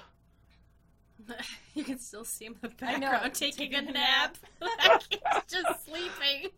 you 1.74 1.84
can 1.84 1.98
still 1.98 2.24
see 2.24 2.46
him 2.46 2.56
in 2.62 2.70
the 2.78 2.87
I 2.87 2.96
know, 2.96 3.11
background 3.11 3.34
taking, 3.34 3.70
taking 3.72 3.87
a 3.87 3.90
a 3.90 3.92
nap. 3.92 4.37
like 4.61 5.02
he's 5.11 5.20
just 5.48 5.87
sleeping. 5.87 6.50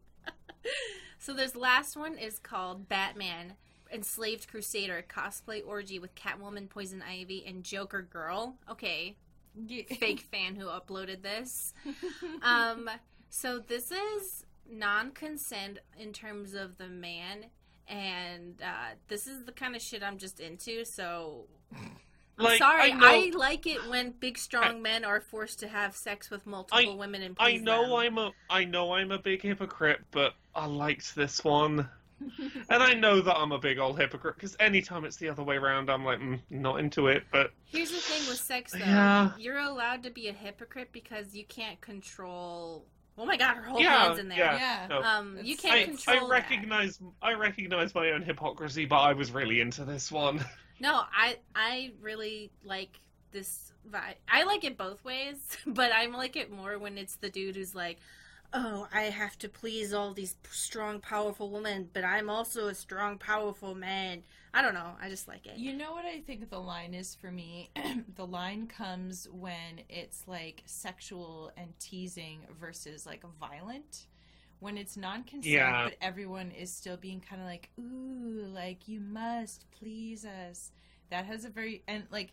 so 1.18 1.32
this 1.32 1.56
last 1.56 1.96
one 1.96 2.18
is 2.18 2.38
called 2.38 2.88
Batman 2.88 3.54
Enslaved 3.92 4.48
Crusader 4.48 5.04
Cosplay 5.08 5.66
Orgy 5.66 5.98
with 5.98 6.14
Catwoman, 6.14 6.68
Poison 6.68 7.02
Ivy, 7.02 7.44
and 7.46 7.64
Joker 7.64 8.02
Girl. 8.02 8.56
Okay, 8.70 9.16
fake 9.98 10.20
fan 10.20 10.54
who 10.54 10.66
uploaded 10.66 11.22
this. 11.22 11.74
Um, 12.42 12.88
so 13.30 13.58
this 13.58 13.90
is 13.90 14.44
non-consent 14.68 15.78
in 15.98 16.12
terms 16.12 16.54
of 16.54 16.78
the 16.78 16.88
man, 16.88 17.46
and 17.88 18.60
uh, 18.62 18.94
this 19.08 19.26
is 19.26 19.44
the 19.44 19.52
kind 19.52 19.76
of 19.76 19.82
shit 19.82 20.02
I'm 20.02 20.18
just 20.18 20.40
into. 20.40 20.84
So 20.84 21.46
Like, 22.40 22.58
Sorry, 22.58 22.92
I 22.92 23.30
I, 23.34 23.36
like 23.36 23.66
it 23.66 23.86
when 23.88 24.12
big 24.12 24.38
strong 24.38 24.80
men 24.80 25.04
are 25.04 25.20
forced 25.20 25.58
to 25.60 25.68
have 25.68 25.94
sex 25.94 26.30
with 26.30 26.46
multiple 26.46 26.96
women 26.96 27.22
and 27.22 27.36
I 27.38 27.56
know 27.56 27.82
them. 27.82 27.92
I'm 27.92 28.18
a 28.18 28.32
I 28.48 28.64
know 28.64 28.94
I'm 28.94 29.10
a 29.10 29.18
big 29.18 29.42
hypocrite, 29.42 30.00
but 30.10 30.32
I 30.54 30.66
liked 30.66 31.14
this 31.14 31.44
one. 31.44 31.88
and 32.68 32.82
I 32.82 32.94
know 32.94 33.20
that 33.20 33.36
I'm 33.36 33.52
a 33.52 33.58
big 33.58 33.78
old 33.78 33.98
hypocrite 33.98 34.36
because 34.36 34.56
anytime 34.60 35.04
it's 35.04 35.16
the 35.16 35.28
other 35.28 35.42
way 35.42 35.56
around, 35.56 35.90
I'm 35.90 36.04
like, 36.04 36.20
mm, 36.20 36.40
not 36.50 36.80
into 36.80 37.08
it. 37.08 37.24
But 37.32 37.52
Here's 37.64 37.90
the 37.90 37.98
thing 37.98 38.28
with 38.28 38.38
sex, 38.38 38.72
though. 38.72 38.78
Yeah. 38.78 39.30
You're 39.38 39.58
allowed 39.58 40.02
to 40.02 40.10
be 40.10 40.28
a 40.28 40.32
hypocrite 40.32 40.90
because 40.92 41.34
you 41.34 41.44
can't 41.46 41.80
control. 41.80 42.84
Oh 43.20 43.26
my 43.26 43.36
god, 43.36 43.56
her 43.56 43.62
whole 43.64 43.82
Yeah, 43.82 43.90
hand's 43.90 44.18
in 44.18 44.28
there. 44.28 44.38
yeah. 44.38 44.54
Yeah. 44.54 44.88
no, 44.88 45.02
Um, 45.02 45.38
you 45.42 45.56
can't 45.56 45.74
I, 45.74 45.84
control. 45.84 46.16
I 46.16 46.30
that. 46.30 46.30
recognize 46.30 47.00
I 47.22 47.34
recognize 47.34 47.94
my 47.94 48.10
own 48.10 48.22
hypocrisy, 48.22 48.86
but 48.86 48.98
I 49.00 49.12
was 49.14 49.30
really 49.32 49.60
into 49.60 49.84
this 49.84 50.10
one. 50.12 50.44
No, 50.78 51.02
I 51.12 51.38
I 51.54 51.92
really 52.00 52.52
like 52.64 53.00
this 53.32 53.72
vibe. 53.88 54.16
I 54.28 54.44
like 54.44 54.64
it 54.64 54.76
both 54.78 55.04
ways, 55.04 55.56
but 55.66 55.92
I 55.92 56.06
like 56.06 56.36
it 56.36 56.50
more 56.50 56.78
when 56.78 56.98
it's 56.98 57.16
the 57.16 57.30
dude 57.30 57.56
who's 57.56 57.74
like, 57.74 57.98
"Oh, 58.52 58.88
I 58.92 59.02
have 59.04 59.38
to 59.38 59.48
please 59.48 59.92
all 59.92 60.14
these 60.14 60.36
strong, 60.50 61.00
powerful 61.00 61.50
women, 61.50 61.90
but 61.92 62.04
I'm 62.04 62.30
also 62.30 62.68
a 62.68 62.74
strong, 62.74 63.18
powerful 63.18 63.74
man." 63.74 64.24
I 64.52 64.62
don't 64.62 64.74
know. 64.74 64.90
I 65.00 65.08
just 65.08 65.28
like 65.28 65.46
it. 65.46 65.58
You 65.58 65.74
know 65.74 65.92
what 65.92 66.04
I 66.04 66.20
think 66.20 66.50
the 66.50 66.58
line 66.58 66.92
is 66.94 67.14
for 67.14 67.30
me? 67.30 67.70
the 68.16 68.26
line 68.26 68.66
comes 68.66 69.28
when 69.32 69.82
it's 69.88 70.26
like 70.26 70.62
sexual 70.66 71.52
and 71.56 71.72
teasing 71.78 72.40
versus 72.60 73.06
like 73.06 73.22
violent. 73.38 74.06
When 74.58 74.76
it's 74.76 74.96
non 74.96 75.22
consent, 75.22 75.46
Yeah. 75.46 75.84
but 75.84 75.94
everyone 76.02 76.50
is 76.50 76.70
still 76.70 76.96
being 76.98 77.20
kind 77.20 77.40
of 77.40 77.46
like, 77.48 77.70
ooh, 77.78 78.44
like 78.52 78.88
you 78.88 79.00
must 79.00 79.64
please 79.70 80.24
us. 80.26 80.72
That 81.10 81.24
has 81.26 81.44
a 81.44 81.48
very, 81.48 81.82
and 81.88 82.04
like, 82.10 82.32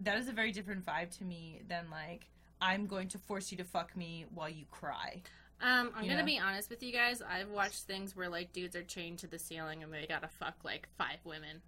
that 0.00 0.16
is 0.18 0.28
a 0.28 0.32
very 0.32 0.50
different 0.52 0.84
vibe 0.86 1.16
to 1.18 1.24
me 1.24 1.60
than 1.68 1.90
like, 1.90 2.26
I'm 2.60 2.86
going 2.86 3.08
to 3.08 3.18
force 3.18 3.50
you 3.50 3.58
to 3.58 3.64
fuck 3.64 3.94
me 3.96 4.24
while 4.32 4.48
you 4.48 4.64
cry. 4.70 5.20
Um, 5.62 5.92
I'm 5.96 6.04
Yeah. 6.04 6.10
gonna 6.14 6.24
be 6.26 6.38
honest 6.38 6.68
with 6.70 6.82
you 6.82 6.92
guys. 6.92 7.22
I've 7.22 7.48
watched 7.50 7.84
things 7.84 8.14
where 8.16 8.28
like 8.28 8.52
dudes 8.52 8.74
are 8.76 8.82
chained 8.82 9.18
to 9.20 9.26
the 9.26 9.38
ceiling 9.38 9.82
and 9.82 9.92
they 9.92 10.06
gotta 10.06 10.28
fuck 10.28 10.56
like 10.64 10.88
five 10.98 11.18
women. 11.24 11.62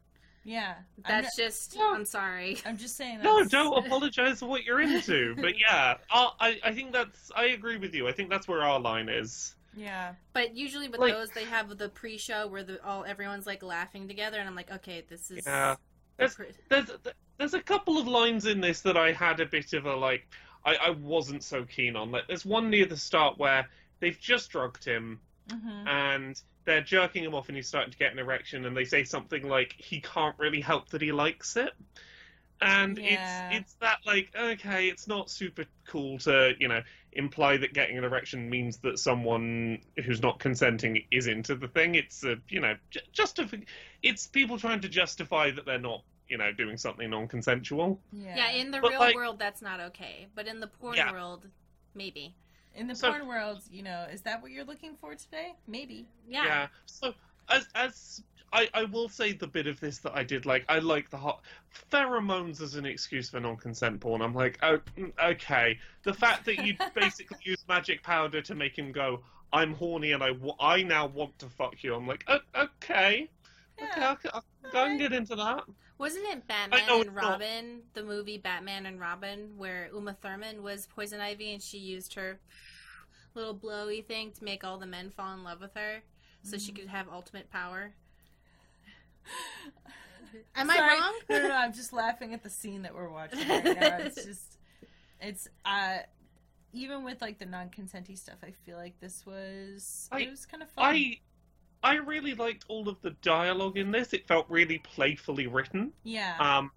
Yeah. 0.47 0.75
I'm, 1.05 1.23
That's 1.23 1.37
just. 1.37 1.75
Yeah. 1.77 1.93
I'm 1.95 2.05
sorry. 2.05 2.59
I'm 2.67 2.77
just 2.77 2.97
saying 2.97 3.23
No, 3.23 3.45
don't 3.45 3.79
apologize 3.87 4.41
for 4.41 4.47
what 4.47 4.65
you're 4.65 4.81
into. 4.81 5.35
But 5.37 5.59
yeah, 5.59 5.97
I 6.11 6.31
I 6.41 6.61
I 6.65 6.73
think 6.75 6.93
that's 6.93 7.31
I 7.35 7.47
agree 7.47 7.79
with 7.79 7.95
you. 7.95 8.09
I 8.09 8.13
think 8.13 8.31
that's 8.31 8.47
where 8.49 8.63
our 8.63 8.81
line 8.81 9.09
is. 9.09 9.55
Yeah. 9.77 10.15
But 10.33 10.55
usually 10.57 10.89
with 10.89 11.01
Like- 11.01 11.15
those, 11.15 11.31
they 11.31 11.45
have 11.47 11.77
the 11.79 11.89
pre-show 11.89 12.47
where 12.47 12.63
the 12.63 12.85
all 12.85 13.05
everyone's 13.05 13.47
like 13.47 13.63
laughing 13.63 14.07
together, 14.07 14.39
and 14.39 14.49
I'm 14.49 14.55
like, 14.55 14.71
okay, 14.71 15.05
this 15.09 15.31
is. 15.31 15.45
Yeah. 15.47 15.75
the 15.75 15.79
That's- 16.19 16.35
pre- 16.35 16.53
There's 16.69 16.91
there's 17.39 17.55
a 17.55 17.63
couple 17.63 17.99
of 17.99 18.07
lines 18.07 18.47
in 18.47 18.61
this 18.61 18.83
that 18.83 18.97
I 18.97 19.13
had 19.13 19.41
a 19.41 19.47
bit 19.47 19.73
of 19.73 19.87
a 19.87 19.97
like 19.97 20.27
I, 20.65 20.77
I 20.77 20.91
wasn't 20.91 21.43
so 21.43 21.65
keen 21.65 21.97
on. 21.97 22.11
Like 22.11 22.27
there's 22.29 22.45
one 22.47 22.71
near 22.71 22.87
the 22.87 22.97
start 22.97 23.39
where 23.39 23.69
they've 24.01 24.19
just 24.19 24.51
drugged 24.51 24.85
him 24.85 25.21
hmm 25.51 25.87
and 25.87 26.41
they're 26.65 26.81
jerking 26.81 27.23
him 27.23 27.35
off 27.35 27.49
and 27.49 27.57
he's 27.57 27.69
starting 27.69 27.93
to 27.93 27.99
get 27.99 28.11
an 28.13 28.19
erection 28.19 28.65
and 28.65 28.75
they 28.75 28.87
say 28.87 29.05
something 29.05 29.47
like 29.47 29.75
he 29.77 30.01
can't 30.01 30.35
really 30.39 30.63
help 30.63 30.89
that 30.89 31.03
he 31.03 31.13
likes 31.13 31.57
it. 31.57 31.71
And 32.61 32.97
Yeah. 32.97 33.51
it's 33.51 33.57
it's 33.61 33.75
that 33.75 33.99
like 34.07 34.31
okay, 34.35 34.89
it's 34.89 35.07
not 35.07 35.29
super 35.29 35.65
cool 35.87 36.19
to 36.21 36.55
you 36.59 36.69
know 36.69 36.81
imply 37.13 37.59
that 37.59 37.75
getting 37.75 37.99
an 37.99 38.05
erection 38.05 38.49
means 38.49 38.79
that 38.79 38.99
someone 38.99 39.81
who's 40.05 40.23
not 40.23 40.39
consenting 40.39 41.05
is 41.11 41.27
into 41.27 41.55
the 41.57 41.69
thing. 41.69 41.95
It's 41.97 42.25
a 42.25 42.37
you 42.49 42.61
know 42.61 42.75
j- 42.91 43.01
justif- 43.13 43.67
It's 44.03 44.27
people 44.27 44.57
trying 44.59 44.81
to 44.81 44.89
justify 44.89 45.51
that 45.51 45.67
they're 45.67 45.79
not 45.79 46.03
you 46.29 46.39
know 46.39 46.53
doing 46.53 46.79
something 46.79 47.11
non-consensual. 47.11 48.01
Yeah. 48.13 48.37
yeah, 48.37 48.51
in 48.53 48.71
the 48.71 48.81
But, 48.81 48.91
real 48.93 49.01
like- 49.01 49.15
world, 49.17 49.39
that's 49.39 49.61
not 49.61 49.81
okay. 49.81 50.29
But 50.35 50.47
in 50.47 50.61
the 50.61 50.69
porn 50.69 50.97
Yeah. 50.97 51.13
world, 51.13 51.47
maybe. 51.95 52.35
In 52.75 52.87
the 52.87 52.95
So- 52.95 53.11
porn 53.11 53.27
world, 53.29 53.63
you 53.71 53.83
know, 53.83 54.07
is 54.13 54.23
that 54.23 54.43
what 54.43 54.51
you're 54.51 54.65
looking 54.65 54.97
for 54.97 55.15
today? 55.15 55.55
Maybe. 55.67 56.07
Yeah. 56.29 56.45
Yeah. 56.45 56.67
So 56.87 57.15
as 57.49 57.69
as 57.75 58.23
I, 58.53 58.69
I 58.73 58.85
will 58.85 59.09
say 59.09 59.33
the 59.33 59.49
bit 59.49 59.67
of 59.67 59.81
this 59.81 59.99
that 59.99 60.15
I 60.15 60.23
did 60.23 60.47
like, 60.47 60.65
I 60.69 60.79
like 60.79 61.11
the 61.11 61.17
hot 61.17 61.43
pheromones 61.93 62.61
as 62.61 62.77
an 62.77 62.87
excuse 62.87 63.29
for 63.29 63.41
non-consent 63.41 64.01
porn. 64.01 64.23
I'm 64.23 64.33
like, 64.35 64.59
oh, 64.63 64.79
mm, 64.97 65.13
okay. 65.23 65.79
The 66.05 66.15
fact 66.15 66.45
that 66.45 66.65
you 66.65 66.77
basically 66.95 67.39
use 67.43 67.65
magic 67.69 68.05
powder 68.05 68.41
to 68.43 68.55
make 68.55 68.79
him 68.79 68.93
go, 68.93 69.23
I'm 69.53 69.75
horny 69.75 70.13
and 70.13 70.23
I, 70.23 70.31
I 70.61 70.85
now 70.85 71.07
want 71.07 71.37
to 71.41 71.47
fuck 71.47 71.83
you. 71.83 71.95
I'm 71.97 72.07
like, 72.07 72.25
oh, 72.29 72.39
okay, 72.57 73.29
okay, 73.83 73.91
Yeah. 73.97 74.15
I'll, 74.33 74.45
I'll 74.65 74.71
go 74.71 74.85
and 74.85 75.01
get 75.01 75.13
into 75.13 75.35
that. 75.35 75.65
Wasn't 75.99 76.25
it 76.27 76.47
Batman 76.49 76.87
know 76.87 77.01
and 77.03 77.15
Robin, 77.15 77.83
the 77.95 78.03
movie 78.03 78.37
Batman 78.39 78.87
and 78.87 79.01
Robin, 79.01 79.53
where 79.57 79.89
Uma 79.95 80.15
Thurman 80.21 80.63
was 80.63 80.87
Poison 80.95 81.21
Ivy 81.21 81.53
and 81.53 81.63
she 81.63 81.79
used 81.79 82.15
her 82.15 82.41
little 83.35 83.55
blowy 83.55 84.01
thing 84.03 84.33
to 84.33 84.45
make 84.45 84.65
all 84.65 84.79
the 84.79 84.87
men 84.87 85.11
fall 85.11 85.33
in 85.35 85.45
love 85.45 85.61
with 85.61 85.75
her, 85.75 86.03
so 86.43 86.57
Mm-hmm. 86.57 86.67
she 86.67 86.73
could 86.73 86.89
have 86.89 87.07
ultimate 87.09 87.51
power? 87.51 87.93
Am 90.57 90.69
I 90.71 90.79
wrong? 90.79 91.15
No, 91.31 91.39
no, 91.43 91.49
no. 91.49 91.55
I'm 91.55 91.73
just 91.73 91.93
laughing 91.93 92.35
at 92.35 92.43
the 92.43 92.51
scene 92.51 92.83
that 92.83 92.95
we're 92.95 93.09
watching 93.09 93.49
right 93.49 93.65
now. 93.65 93.97
It's 94.01 94.25
just, 94.25 94.59
it's 95.21 95.49
uh, 95.65 95.99
even 96.73 97.05
with 97.05 97.21
like 97.23 97.39
the 97.39 97.47
non-consenty 97.47 98.19
stuff, 98.19 98.39
I 98.43 98.51
feel 98.67 98.77
like 98.77 98.99
this 99.01 99.25
was 99.25 100.09
I- 100.11 100.23
it 100.23 100.31
was 100.31 100.45
kind 100.47 100.63
of 100.63 100.71
fun. 100.71 100.85
I, 100.85 101.19
I 101.85 101.97
really 101.97 102.35
liked 102.35 102.65
all 102.69 102.89
of 102.89 103.01
the 103.03 103.11
dialogue 103.23 103.77
in 103.77 103.91
this. 103.93 104.13
It 104.13 104.27
felt 104.27 104.47
really 104.49 104.79
playfully 104.79 105.47
written. 105.47 105.93
yeah. 106.03 106.37
Um, 106.41 106.71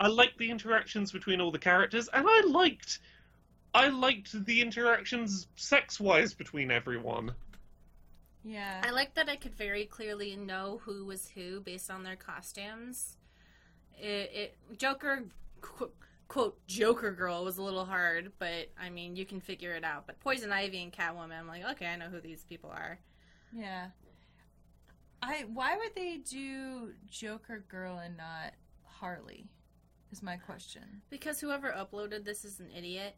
I 0.00 0.06
liked 0.08 0.38
the 0.38 0.50
interactions 0.50 1.12
between 1.12 1.40
all 1.40 1.50
the 1.52 1.58
characters, 1.60 2.08
and 2.12 2.26
I 2.28 2.40
liked, 2.46 2.98
I 3.74 3.88
liked 3.88 4.44
the 4.46 4.60
interactions 4.60 5.46
sex-wise 5.56 6.32
between 6.34 6.70
everyone. 6.70 7.32
yeah. 8.44 8.80
I 8.84 8.90
like 8.90 9.14
that 9.14 9.28
I 9.28 9.36
could 9.36 9.54
very 9.54 9.84
clearly 9.84 10.34
know 10.36 10.80
who 10.84 11.04
was 11.04 11.28
who 11.28 11.60
based 11.60 11.90
on 11.90 12.02
their 12.02 12.16
costumes. 12.16 13.16
It, 13.96 14.30
it 14.34 14.78
Joker 14.78 15.24
qu- 15.60 15.92
quote 16.26 16.58
Joker 16.66 17.12
girl 17.12 17.44
was 17.44 17.58
a 17.58 17.62
little 17.62 17.84
hard, 17.84 18.32
but 18.40 18.70
I 18.80 18.90
mean 18.90 19.14
you 19.14 19.24
can 19.24 19.40
figure 19.40 19.72
it 19.74 19.84
out. 19.84 20.06
But 20.06 20.18
Poison 20.20 20.50
Ivy 20.50 20.82
and 20.82 20.92
Catwoman, 20.92 21.38
I'm 21.38 21.46
like, 21.46 21.64
okay, 21.72 21.86
I 21.86 21.96
know 21.96 22.08
who 22.08 22.20
these 22.20 22.44
people 22.44 22.70
are. 22.70 22.98
Yeah. 23.52 23.88
I 25.22 25.44
why 25.52 25.76
would 25.76 25.94
they 25.94 26.18
do 26.18 26.92
Joker 27.08 27.64
girl 27.68 27.98
and 27.98 28.16
not 28.16 28.52
Harley? 28.84 29.46
Is 30.10 30.22
my 30.22 30.36
question. 30.36 30.82
Because 31.10 31.40
whoever 31.40 31.70
uploaded 31.72 32.24
this 32.24 32.44
is 32.44 32.60
an 32.60 32.70
idiot. 32.76 33.16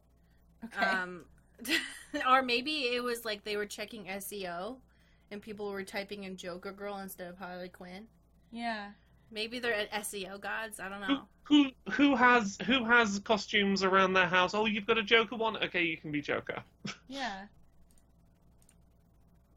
Okay. 0.65 0.85
Um, 0.85 1.25
or 2.29 2.43
maybe 2.43 2.95
it 2.95 3.03
was 3.03 3.25
like 3.25 3.43
they 3.45 3.57
were 3.57 3.67
checking 3.67 4.05
SEO, 4.07 4.77
and 5.31 5.43
people 5.43 5.71
were 5.71 5.83
typing 5.85 6.25
in 6.25 6.37
Joker 6.37 6.73
girl 6.73 6.99
instead 6.99 7.29
of 7.29 7.39
Harley 7.39 7.69
Quinn. 7.69 8.07
yeah. 8.51 8.91
Maybe 9.31 9.59
they're 9.59 9.75
at 9.75 9.91
SEO 9.91 10.41
gods. 10.41 10.79
I 10.79 10.89
don't 10.89 11.03
Who, 11.07 11.15
know. 11.15 11.23
who 11.43 11.71
who 11.91 12.15
has 12.15 12.57
who 12.67 12.85
has 12.85 13.19
costumes 13.21 13.83
around 13.83 14.13
their 14.13 14.29
house? 14.29 14.55
Oh, 14.55 14.67
you've 14.67 14.87
got 14.87 14.99
a 14.99 15.03
Joker 15.03 15.35
one. 15.37 15.57
Okay, 15.57 15.83
you 15.83 15.97
can 15.97 16.13
be 16.13 16.21
Joker. 16.23 16.63
Yeah. 17.09 17.47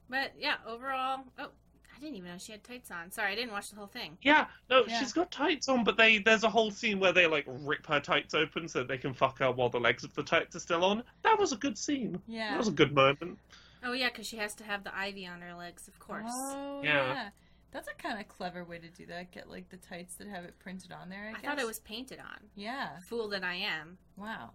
But 0.10 0.34
yeah, 0.38 0.56
overall, 0.66 1.26
oh, 1.38 1.50
I 1.98 2.00
didn't 2.00 2.16
even 2.16 2.30
know 2.32 2.38
she 2.38 2.52
had 2.52 2.64
tights 2.64 2.92
on. 2.92 3.10
Sorry, 3.12 3.32
I 3.32 3.36
didn't 3.36 3.52
watch 3.52 3.72
the 3.72 3.76
whole 3.76 3.88
thing. 3.88 4.18
Yeah, 4.22 4.46
no, 4.70 4.86
Yeah. 4.86 5.00
she's 5.00 5.14
got 5.14 5.32
tights 5.32 5.68
on, 5.68 5.84
but 5.84 5.98
they 5.98 6.20
there's 6.20 6.44
a 6.44 6.50
whole 6.50 6.70
scene 6.70 7.00
where 7.00 7.12
they 7.12 7.26
like 7.26 7.46
rip 7.48 7.88
her 7.88 8.00
tights 8.00 8.34
open 8.36 8.68
so 8.68 8.84
they 8.84 8.98
can 9.00 9.14
fuck 9.14 9.40
her 9.40 9.52
while 9.52 9.70
the 9.70 9.80
legs 9.80 10.04
of 10.04 10.14
the 10.14 10.22
tights 10.24 10.56
are 10.56 10.60
still 10.60 10.86
on. 10.86 11.04
That 11.24 11.40
was 11.40 11.52
a 11.54 11.58
good 11.58 11.78
scene. 11.78 12.22
Yeah. 12.28 12.52
That 12.52 12.58
was 12.60 12.68
a 12.68 12.72
good 12.72 12.94
moment. 12.94 13.40
Oh 13.84 13.94
yeah, 13.94 14.10
because 14.10 14.28
she 14.28 14.38
has 14.38 14.54
to 14.56 14.64
have 14.64 14.84
the 14.84 14.96
ivy 14.96 15.26
on 15.26 15.42
her 15.42 15.56
legs, 15.56 15.88
of 15.88 15.98
course. 16.00 16.26
Oh 16.30 16.82
Yeah. 16.84 17.14
yeah. 17.14 17.30
That's 17.72 17.88
a 17.88 17.94
kind 17.96 18.20
of 18.20 18.28
clever 18.28 18.64
way 18.64 18.78
to 18.80 18.88
do 18.90 19.06
that. 19.08 19.32
Get 19.32 19.50
like 19.50 19.70
the 19.70 19.78
tights 19.78 20.16
that 20.16 20.28
have 20.28 20.44
it 20.46 20.58
printed 20.60 20.92
on 20.92 21.10
there. 21.10 21.26
I, 21.26 21.30
I 21.30 21.34
guess. 21.34 21.44
thought 21.46 21.60
it 21.60 21.68
was 21.68 21.80
painted 21.80 22.20
on. 22.20 22.38
Yeah. 22.56 23.00
Fool 23.08 23.28
that 23.30 23.44
I 23.44 23.56
am. 23.56 23.98
Wow. 24.16 24.52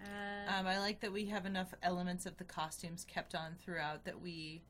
Uh, 0.00 0.50
Um, 0.52 0.66
I 0.66 0.78
like 0.78 1.00
that 1.00 1.12
we 1.12 1.26
have 1.26 1.46
enough 1.46 1.74
elements 1.82 2.26
of 2.26 2.36
the 2.38 2.44
costumes 2.44 3.04
kept 3.04 3.34
on 3.34 3.54
throughout 3.62 4.04
that 4.04 4.20
we 4.20 4.62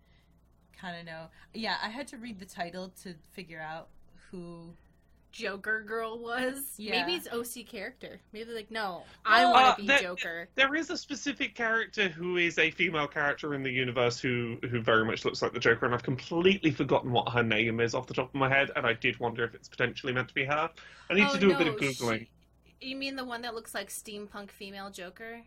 kind 0.78 0.98
of 0.98 1.06
know. 1.06 1.26
Yeah, 1.54 1.76
I 1.82 1.88
had 1.88 2.06
to 2.08 2.16
read 2.16 2.38
the 2.38 2.46
title 2.46 2.92
to 3.02 3.14
figure 3.32 3.60
out 3.60 3.88
who. 4.30 4.74
Joker 5.32 5.80
girl 5.80 6.18
was. 6.18 6.74
Yeah. 6.76 7.00
Maybe 7.00 7.14
it's 7.14 7.26
OC 7.26 7.66
character. 7.66 8.20
Maybe 8.34 8.52
like 8.52 8.70
no, 8.70 9.04
I 9.24 9.46
want 9.46 9.64
uh, 9.64 9.74
to 9.76 9.80
be 9.80 9.88
that- 9.88 10.02
Joker. 10.02 10.48
There 10.56 10.74
is 10.74 10.90
a 10.90 10.96
specific 10.96 11.54
character 11.54 12.10
who 12.10 12.36
is 12.36 12.58
a 12.58 12.70
female 12.70 13.08
character 13.08 13.54
in 13.54 13.62
the 13.62 13.70
universe 13.70 14.20
who 14.20 14.58
who 14.70 14.82
very 14.82 15.06
much 15.06 15.24
looks 15.24 15.40
like 15.40 15.54
the 15.54 15.58
Joker, 15.58 15.86
and 15.86 15.94
I've 15.94 16.02
completely 16.02 16.70
forgotten 16.70 17.12
what 17.12 17.30
her 17.30 17.42
name 17.42 17.80
is 17.80 17.94
off 17.94 18.06
the 18.06 18.14
top 18.14 18.28
of 18.28 18.34
my 18.34 18.50
head, 18.50 18.72
and 18.76 18.86
I 18.86 18.92
did 18.92 19.18
wonder 19.20 19.42
if 19.42 19.54
it's 19.54 19.68
potentially 19.70 20.12
meant 20.12 20.28
to 20.28 20.34
be 20.34 20.44
her. 20.44 20.70
I 21.08 21.14
need 21.14 21.26
oh, 21.30 21.32
to 21.32 21.40
do 21.40 21.48
no, 21.48 21.54
a 21.54 21.58
bit 21.58 21.68
of 21.68 21.76
googling. 21.76 22.18
she- 22.18 22.28
you 22.82 22.96
mean 22.96 23.16
the 23.16 23.24
one 23.24 23.42
that 23.42 23.54
looks 23.54 23.74
like 23.74 23.88
steampunk 23.88 24.50
female 24.50 24.90
Joker? 24.90 25.42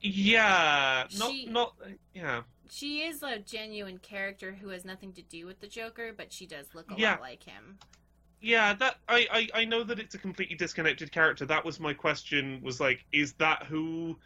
Yeah, 0.00 1.06
not 1.18 1.30
She- 1.32 1.46
not 1.46 1.76
yeah. 2.14 2.42
She 2.70 3.02
is 3.02 3.22
a 3.24 3.38
genuine 3.38 3.98
character 3.98 4.52
who 4.52 4.68
has 4.68 4.84
nothing 4.84 5.12
to 5.14 5.22
do 5.22 5.44
with 5.46 5.58
the 5.60 5.66
Joker, 5.66 6.12
but 6.16 6.32
she 6.32 6.46
does 6.46 6.66
look 6.74 6.90
a 6.90 6.94
Yeah. 6.96 7.12
lot 7.12 7.20
like 7.20 7.42
him. 7.42 7.78
Yeah, 8.40 8.72
that 8.74 8.96
I, 9.08 9.26
I 9.54 9.60
I 9.60 9.64
know 9.64 9.82
that 9.84 9.98
it's 9.98 10.14
a 10.14 10.18
completely 10.18 10.56
disconnected 10.56 11.10
character. 11.12 11.44
That 11.44 11.64
was 11.64 11.78
my 11.80 11.92
question. 11.92 12.60
Was 12.62 12.80
like, 12.80 13.04
is 13.12 13.32
that 13.34 13.64
who 13.64 14.16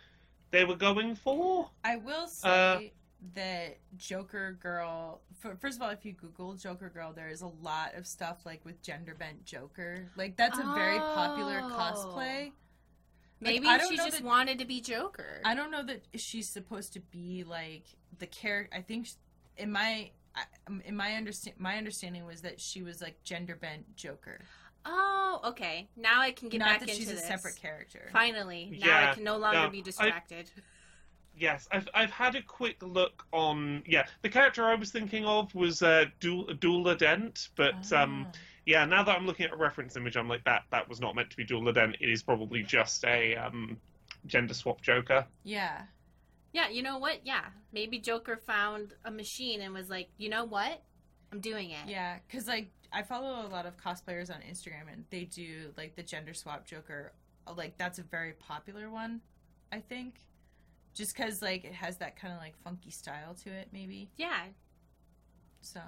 they 0.51 0.65
were 0.65 0.77
going 0.77 1.17
for? 1.17 1.71
I 1.83 1.97
will 1.97 2.29
say 2.29 2.49
Uh, 2.49 2.81
that 3.35 3.79
Joker 3.97 4.53
Girl. 4.61 5.23
First 5.59 5.77
of 5.79 5.83
all, 5.83 5.91
if 5.91 6.05
you 6.05 6.13
Google 6.13 6.55
Joker 6.55 6.91
Girl, 6.91 7.13
there 7.13 7.29
is 7.31 7.41
a 7.41 7.49
lot 7.49 7.95
of 7.95 8.07
stuff 8.07 8.45
like 8.47 8.65
with 8.65 8.81
gender 8.83 9.15
bent 9.15 9.45
Joker. 9.47 10.11
Like 10.17 10.37
that's 10.37 10.59
a 10.59 10.73
very 10.75 10.99
popular 10.99 11.61
Oh. 11.63 11.71
cosplay. 11.71 12.53
Maybe 13.41 13.67
I 13.67 13.79
don't 13.79 13.91
she 13.91 13.97
just 13.97 14.13
that- 14.19 14.23
wanted 14.25 14.59
to 14.61 14.65
be 14.65 14.81
Joker. 14.81 15.41
I 15.45 15.55
don't 15.55 15.71
know 15.71 15.83
that 15.85 16.03
she's 16.17 16.49
supposed 16.49 16.93
to 16.95 17.01
be 17.01 17.45
like 17.45 17.85
the 18.19 18.27
character. 18.27 18.77
I 18.77 18.81
think 18.83 19.07
sh- 19.07 19.13
in 19.59 19.71
my 19.71 20.11
in 20.85 20.97
my 20.97 21.15
understand 21.15 21.57
my 21.59 21.77
understanding 21.77 22.25
was 22.27 22.41
that 22.43 22.61
she 22.61 22.83
was 22.83 23.01
like 23.01 23.23
gender 23.23 23.55
bent 23.55 23.97
Joker, 23.97 24.41
oh, 24.87 25.41
okay. 25.45 25.89
Now 25.97 26.21
I 26.21 26.33
can 26.33 26.49
get 26.49 26.59
not 26.59 26.69
back 26.69 26.81
that 26.81 26.89
into 26.89 27.01
she's 27.03 27.11
a 27.11 27.19
separate 27.19 27.57
character. 27.57 28.09
Finally, 28.13 28.79
now 28.81 28.87
Yeah, 28.87 29.11
I 29.11 29.15
can 29.15 29.25
no 29.25 29.37
longer 29.37 29.61
no, 29.63 29.69
be 29.71 29.79
I- 29.79 29.83
distracted. 29.83 30.51
Yes, 31.37 31.67
I've 31.73 31.89
I've 31.95 32.11
had 32.13 32.37
a 32.37 32.43
quick 32.43 32.81
look 32.81 33.27
on. 33.33 33.83
Yeah, 33.87 34.07
the 34.23 34.29
character 34.29 34.65
I 34.67 34.77
was 34.77 34.93
thinking 34.93 35.25
of 35.27 35.53
was 35.55 35.83
uh, 35.83 36.05
Dul- 36.21 36.47
Duela 36.47 36.97
Dent, 36.97 37.49
but 37.57 37.93
um, 37.93 38.27
Ah. 38.29 38.33
Yeah, 38.67 38.85
now 38.87 39.03
that 39.03 39.17
I'm 39.17 39.27
looking 39.27 39.47
at 39.47 39.53
a 39.53 39.57
reference 39.57 39.97
image, 39.97 40.17
I'm 40.17 40.29
like 40.29 40.45
that 40.45 40.63
that 40.71 40.89
was 40.89 41.01
not 41.01 41.15
meant 41.15 41.31
to 41.31 41.37
be 41.37 41.45
Duela 41.45 41.75
Dent. 41.75 41.97
It 42.01 42.09
is 42.09 42.23
probably 42.23 42.63
just 42.63 43.05
a 43.05 43.37
um, 43.37 43.77
gender 44.27 44.55
swap 44.55 44.81
Joker. 44.81 45.27
yeah, 45.43 45.83
Yeah, 46.53 46.69
you 46.71 46.83
know 46.83 46.99
what? 46.99 47.21
Yeah, 47.25 47.45
maybe 47.73 47.99
Joker 47.99 48.37
found 48.37 48.95
a 49.05 49.11
machine 49.11 49.61
and 49.61 49.75
was 49.75 49.91
like, 49.91 50.09
you 50.17 50.29
know 50.31 50.45
what? 50.45 50.83
I'm 51.33 51.41
doing 51.41 51.71
it. 51.71 51.89
yeah, 51.89 52.19
because 52.27 52.47
like 52.47 52.71
I 52.93 53.03
follow 53.03 53.47
a 53.47 53.49
lot 53.49 53.67
of 53.67 53.77
cosplayers 53.77 54.31
on 54.35 54.41
Instagram 54.51 54.91
and 54.93 55.05
they 55.11 55.25
do 55.25 55.73
like 55.77 55.97
the 55.97 56.03
gender 56.03 56.33
swap 56.33 56.65
Joker. 56.65 57.13
uh, 57.47 57.53
Like 57.55 57.77
that's 57.77 57.99
a 57.99 58.03
very 58.05 58.33
popular 58.35 58.89
one, 58.89 59.21
I 59.73 59.81
think. 59.81 60.15
Just 60.95 61.15
because 61.17 61.43
like 61.43 61.65
it 61.65 61.75
has 61.75 61.97
that 61.99 62.15
kind 62.17 62.33
of 62.33 62.39
like 62.41 62.55
funky 62.63 62.91
style 62.91 63.35
to 63.43 63.51
it, 63.51 63.69
maybe. 63.73 64.11
Yeah, 64.17 64.45
So. 65.61 65.81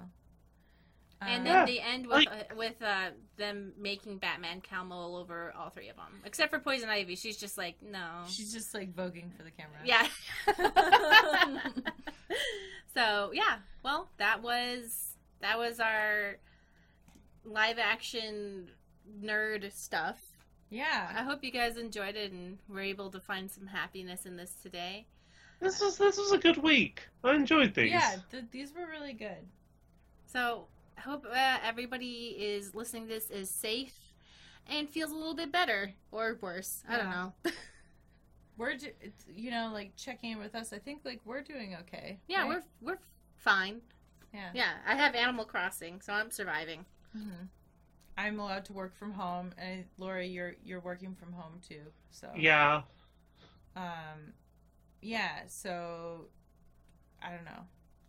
And 1.21 1.39
Um, 1.39 1.43
then 1.43 1.53
Yeah. 1.55 1.65
they 1.65 1.79
end 1.79 2.07
with 2.07 2.27
uh, 2.27 2.55
with 2.55 2.81
uh, 2.81 3.09
them 3.37 3.73
making 3.77 4.17
Batman 4.19 4.61
Calmo 4.61 4.95
all 4.95 5.15
over 5.15 5.51
all 5.57 5.69
three 5.69 5.89
of 5.89 5.95
them, 5.95 6.21
except 6.25 6.51
for 6.51 6.59
Poison 6.59 6.89
Ivy. 6.89 7.15
She's 7.15 7.37
just 7.37 7.57
like, 7.57 7.75
no. 7.81 8.23
she's 8.27 8.53
just 8.53 8.73
like 8.73 8.93
voguing 8.95 9.35
for 9.35 9.43
the 9.43 9.51
camera. 9.51 9.79
Yeah. 9.83 10.07
so 12.93 13.31
yeah, 13.33 13.57
well, 13.83 14.09
that 14.17 14.41
was 14.41 15.13
that 15.41 15.57
was 15.57 15.79
our 15.79 16.37
live 17.45 17.77
action 17.79 18.69
nerd 19.23 19.71
stuff. 19.73 20.19
Yeah. 20.69 21.09
I 21.15 21.23
hope 21.23 21.43
you 21.43 21.51
guys 21.51 21.77
enjoyed 21.77 22.15
it 22.15 22.31
and 22.31 22.57
were 22.67 22.81
able 22.81 23.09
to 23.11 23.19
find 23.19 23.49
some 23.49 23.67
happiness 23.67 24.25
in 24.25 24.35
this 24.35 24.53
today. 24.61 25.05
This 25.61 25.79
was 25.81 25.97
this 25.97 26.17
was 26.17 26.31
a 26.31 26.37
good 26.37 26.57
week. 26.57 27.07
I 27.23 27.33
enjoyed 27.35 27.73
these. 27.73 27.91
Yeah, 27.91 28.17
th- 28.31 28.45
these 28.51 28.73
were 28.73 28.85
really 28.85 29.13
good. 29.13 29.47
So 30.25 30.67
I 30.67 30.76
hope 30.99 31.25
uh, 31.31 31.57
everybody 31.63 32.35
is 32.39 32.73
listening 32.75 33.03
to 33.03 33.09
this 33.09 33.29
is 33.29 33.49
safe 33.49 33.93
and 34.67 34.89
feels 34.89 35.11
a 35.11 35.15
little 35.15 35.35
bit 35.35 35.51
better 35.51 35.93
or 36.11 36.37
worse. 36.41 36.83
I 36.89 36.97
don't 36.97 37.09
know. 37.09 37.33
We're, 38.57 38.75
ju- 38.75 38.91
it's, 39.01 39.23
you 39.31 39.51
know, 39.51 39.69
like 39.71 39.95
checking 39.95 40.31
in 40.31 40.39
with 40.39 40.55
us. 40.55 40.73
I 40.73 40.79
think 40.79 41.01
like 41.05 41.21
we're 41.25 41.41
doing 41.41 41.75
okay. 41.81 42.17
yeah, 42.27 42.39
right? 42.41 42.47
we're 42.49 42.63
we're 42.81 42.99
fine. 43.35 43.81
yeah. 44.33 44.49
Yeah, 44.53 44.71
I 44.87 44.95
have 44.95 45.13
Animal 45.13 45.45
Crossing, 45.45 46.01
so 46.01 46.11
I'm 46.11 46.31
surviving. 46.31 46.83
hmm 47.13 47.45
I'm 48.17 48.39
allowed 48.39 48.65
to 48.65 48.73
work 48.73 48.95
from 48.97 49.11
home, 49.11 49.51
and 49.59 49.85
Laura, 49.99 50.25
you're 50.25 50.55
you're 50.65 50.79
working 50.79 51.13
from 51.13 51.33
home 51.33 51.59
too. 51.69 51.81
So 52.09 52.29
Yeah. 52.35 52.81
um, 53.75 54.33
yeah. 55.03 55.41
So 55.47 56.25
I 57.21 57.29
don't 57.29 57.45
know. 57.45 57.61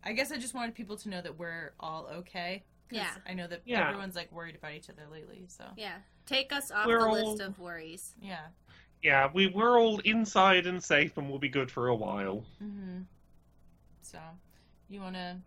I 0.02 0.14
guess 0.14 0.32
I 0.32 0.38
just 0.38 0.54
wanted 0.54 0.74
people 0.74 0.96
to 0.96 1.10
know 1.10 1.20
that 1.20 1.38
we're 1.38 1.72
all 1.78 2.08
okay. 2.20 2.64
'Cause 2.88 2.96
Yeah. 2.98 3.14
I 3.26 3.34
know 3.34 3.46
that 3.46 3.62
Yeah. 3.64 3.86
everyone's 3.88 4.16
like 4.16 4.30
worried 4.32 4.54
about 4.56 4.72
each 4.72 4.88
other 4.90 5.06
lately. 5.10 5.46
So 5.48 5.64
Yeah, 5.76 5.98
take 6.26 6.52
us 6.52 6.70
off 6.70 6.86
We're 6.86 7.00
the 7.00 7.06
all- 7.06 7.30
list 7.32 7.42
of 7.42 7.58
worries. 7.58 8.14
yeah. 8.20 8.48
Yeah, 9.02 9.30
we 9.32 9.46
we're 9.46 9.78
all 9.78 10.00
inside 10.00 10.66
and 10.66 10.82
safe, 10.82 11.16
and 11.16 11.28
we'll 11.30 11.38
be 11.38 11.48
good 11.48 11.70
for 11.70 11.88
a 11.88 11.94
while. 11.94 12.40
hmm 12.58 13.02
So 14.02 14.20
you 14.88 15.00
want 15.00 15.14
to? 15.16 15.40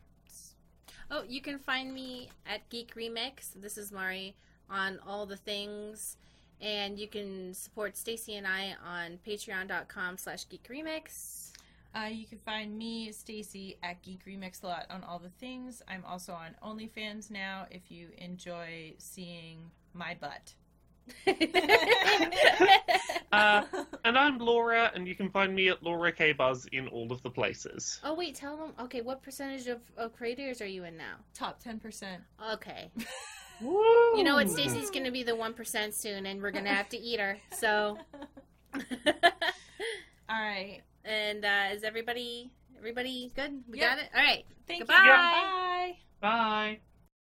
Oh, 1.09 1.23
you 1.23 1.41
can 1.41 1.59
find 1.59 1.93
me 1.93 2.29
at 2.45 2.69
Geek 2.69 2.93
Remix. 2.95 3.51
This 3.53 3.77
is 3.77 3.91
Mari 3.91 4.35
on 4.69 4.99
all 4.99 5.25
the 5.25 5.35
things. 5.35 6.15
And 6.61 6.97
you 6.99 7.07
can 7.07 7.53
support 7.55 7.97
Stacy 7.97 8.35
and 8.35 8.45
I 8.47 8.75
on 8.75 9.17
patreon.com 9.17 10.17
slash 10.17 10.47
Geek 10.47 10.63
Remix. 10.69 11.40
Uh, 11.93 12.07
you 12.09 12.25
can 12.25 12.39
find 12.39 12.77
me, 12.77 13.11
Stacy, 13.11 13.77
at 13.83 14.01
Geek 14.01 14.25
Remix 14.25 14.63
a 14.63 14.67
lot 14.67 14.85
on 14.89 15.03
all 15.03 15.19
the 15.19 15.29
things. 15.29 15.81
I'm 15.87 16.05
also 16.05 16.33
on 16.33 16.55
OnlyFans 16.63 17.29
now 17.29 17.65
if 17.69 17.91
you 17.91 18.09
enjoy 18.17 18.93
seeing 18.97 19.69
my 19.93 20.15
butt. 20.19 20.53
Uh, 23.31 23.63
and 24.05 24.17
I'm 24.17 24.37
Laura, 24.37 24.91
and 24.93 25.07
you 25.07 25.15
can 25.15 25.29
find 25.29 25.55
me 25.55 25.69
at 25.69 25.81
Laura 25.81 26.11
K 26.11 26.33
Buzz 26.33 26.65
in 26.71 26.87
all 26.89 27.11
of 27.11 27.21
the 27.23 27.29
places. 27.29 27.99
oh, 28.03 28.13
wait, 28.13 28.35
tell 28.35 28.57
them. 28.57 28.73
Okay, 28.79 29.01
what 29.01 29.21
percentage 29.21 29.67
of, 29.67 29.79
of 29.97 30.13
creators 30.13 30.61
are 30.61 30.67
you 30.67 30.83
in 30.83 30.97
now? 30.97 31.15
Top 31.33 31.63
10%. 31.63 32.17
Okay. 32.53 32.91
Woo! 33.61 34.17
You 34.17 34.23
know 34.23 34.35
what? 34.35 34.49
Stacy's 34.49 34.89
going 34.89 35.05
to 35.05 35.11
be 35.11 35.23
the 35.23 35.31
1% 35.31 35.93
soon, 35.93 36.25
and 36.25 36.41
we're 36.41 36.51
going 36.51 36.65
to 36.65 36.71
have 36.71 36.89
to 36.89 36.97
eat 36.97 37.19
her. 37.19 37.37
So. 37.57 37.97
all 38.73 38.81
right. 40.29 40.81
And 41.05 41.43
uh, 41.45 41.73
is 41.75 41.83
everybody 41.83 42.51
everybody 42.77 43.31
good? 43.35 43.63
We 43.69 43.79
Yep. 43.79 43.89
got 43.89 43.99
it? 43.99 44.09
All 44.15 44.23
right. 44.23 44.45
Thank 44.67 44.79
Goodbye. 44.81 45.01
you. 45.03 45.09
Bye. 45.11 45.97
Bye. 46.21 46.79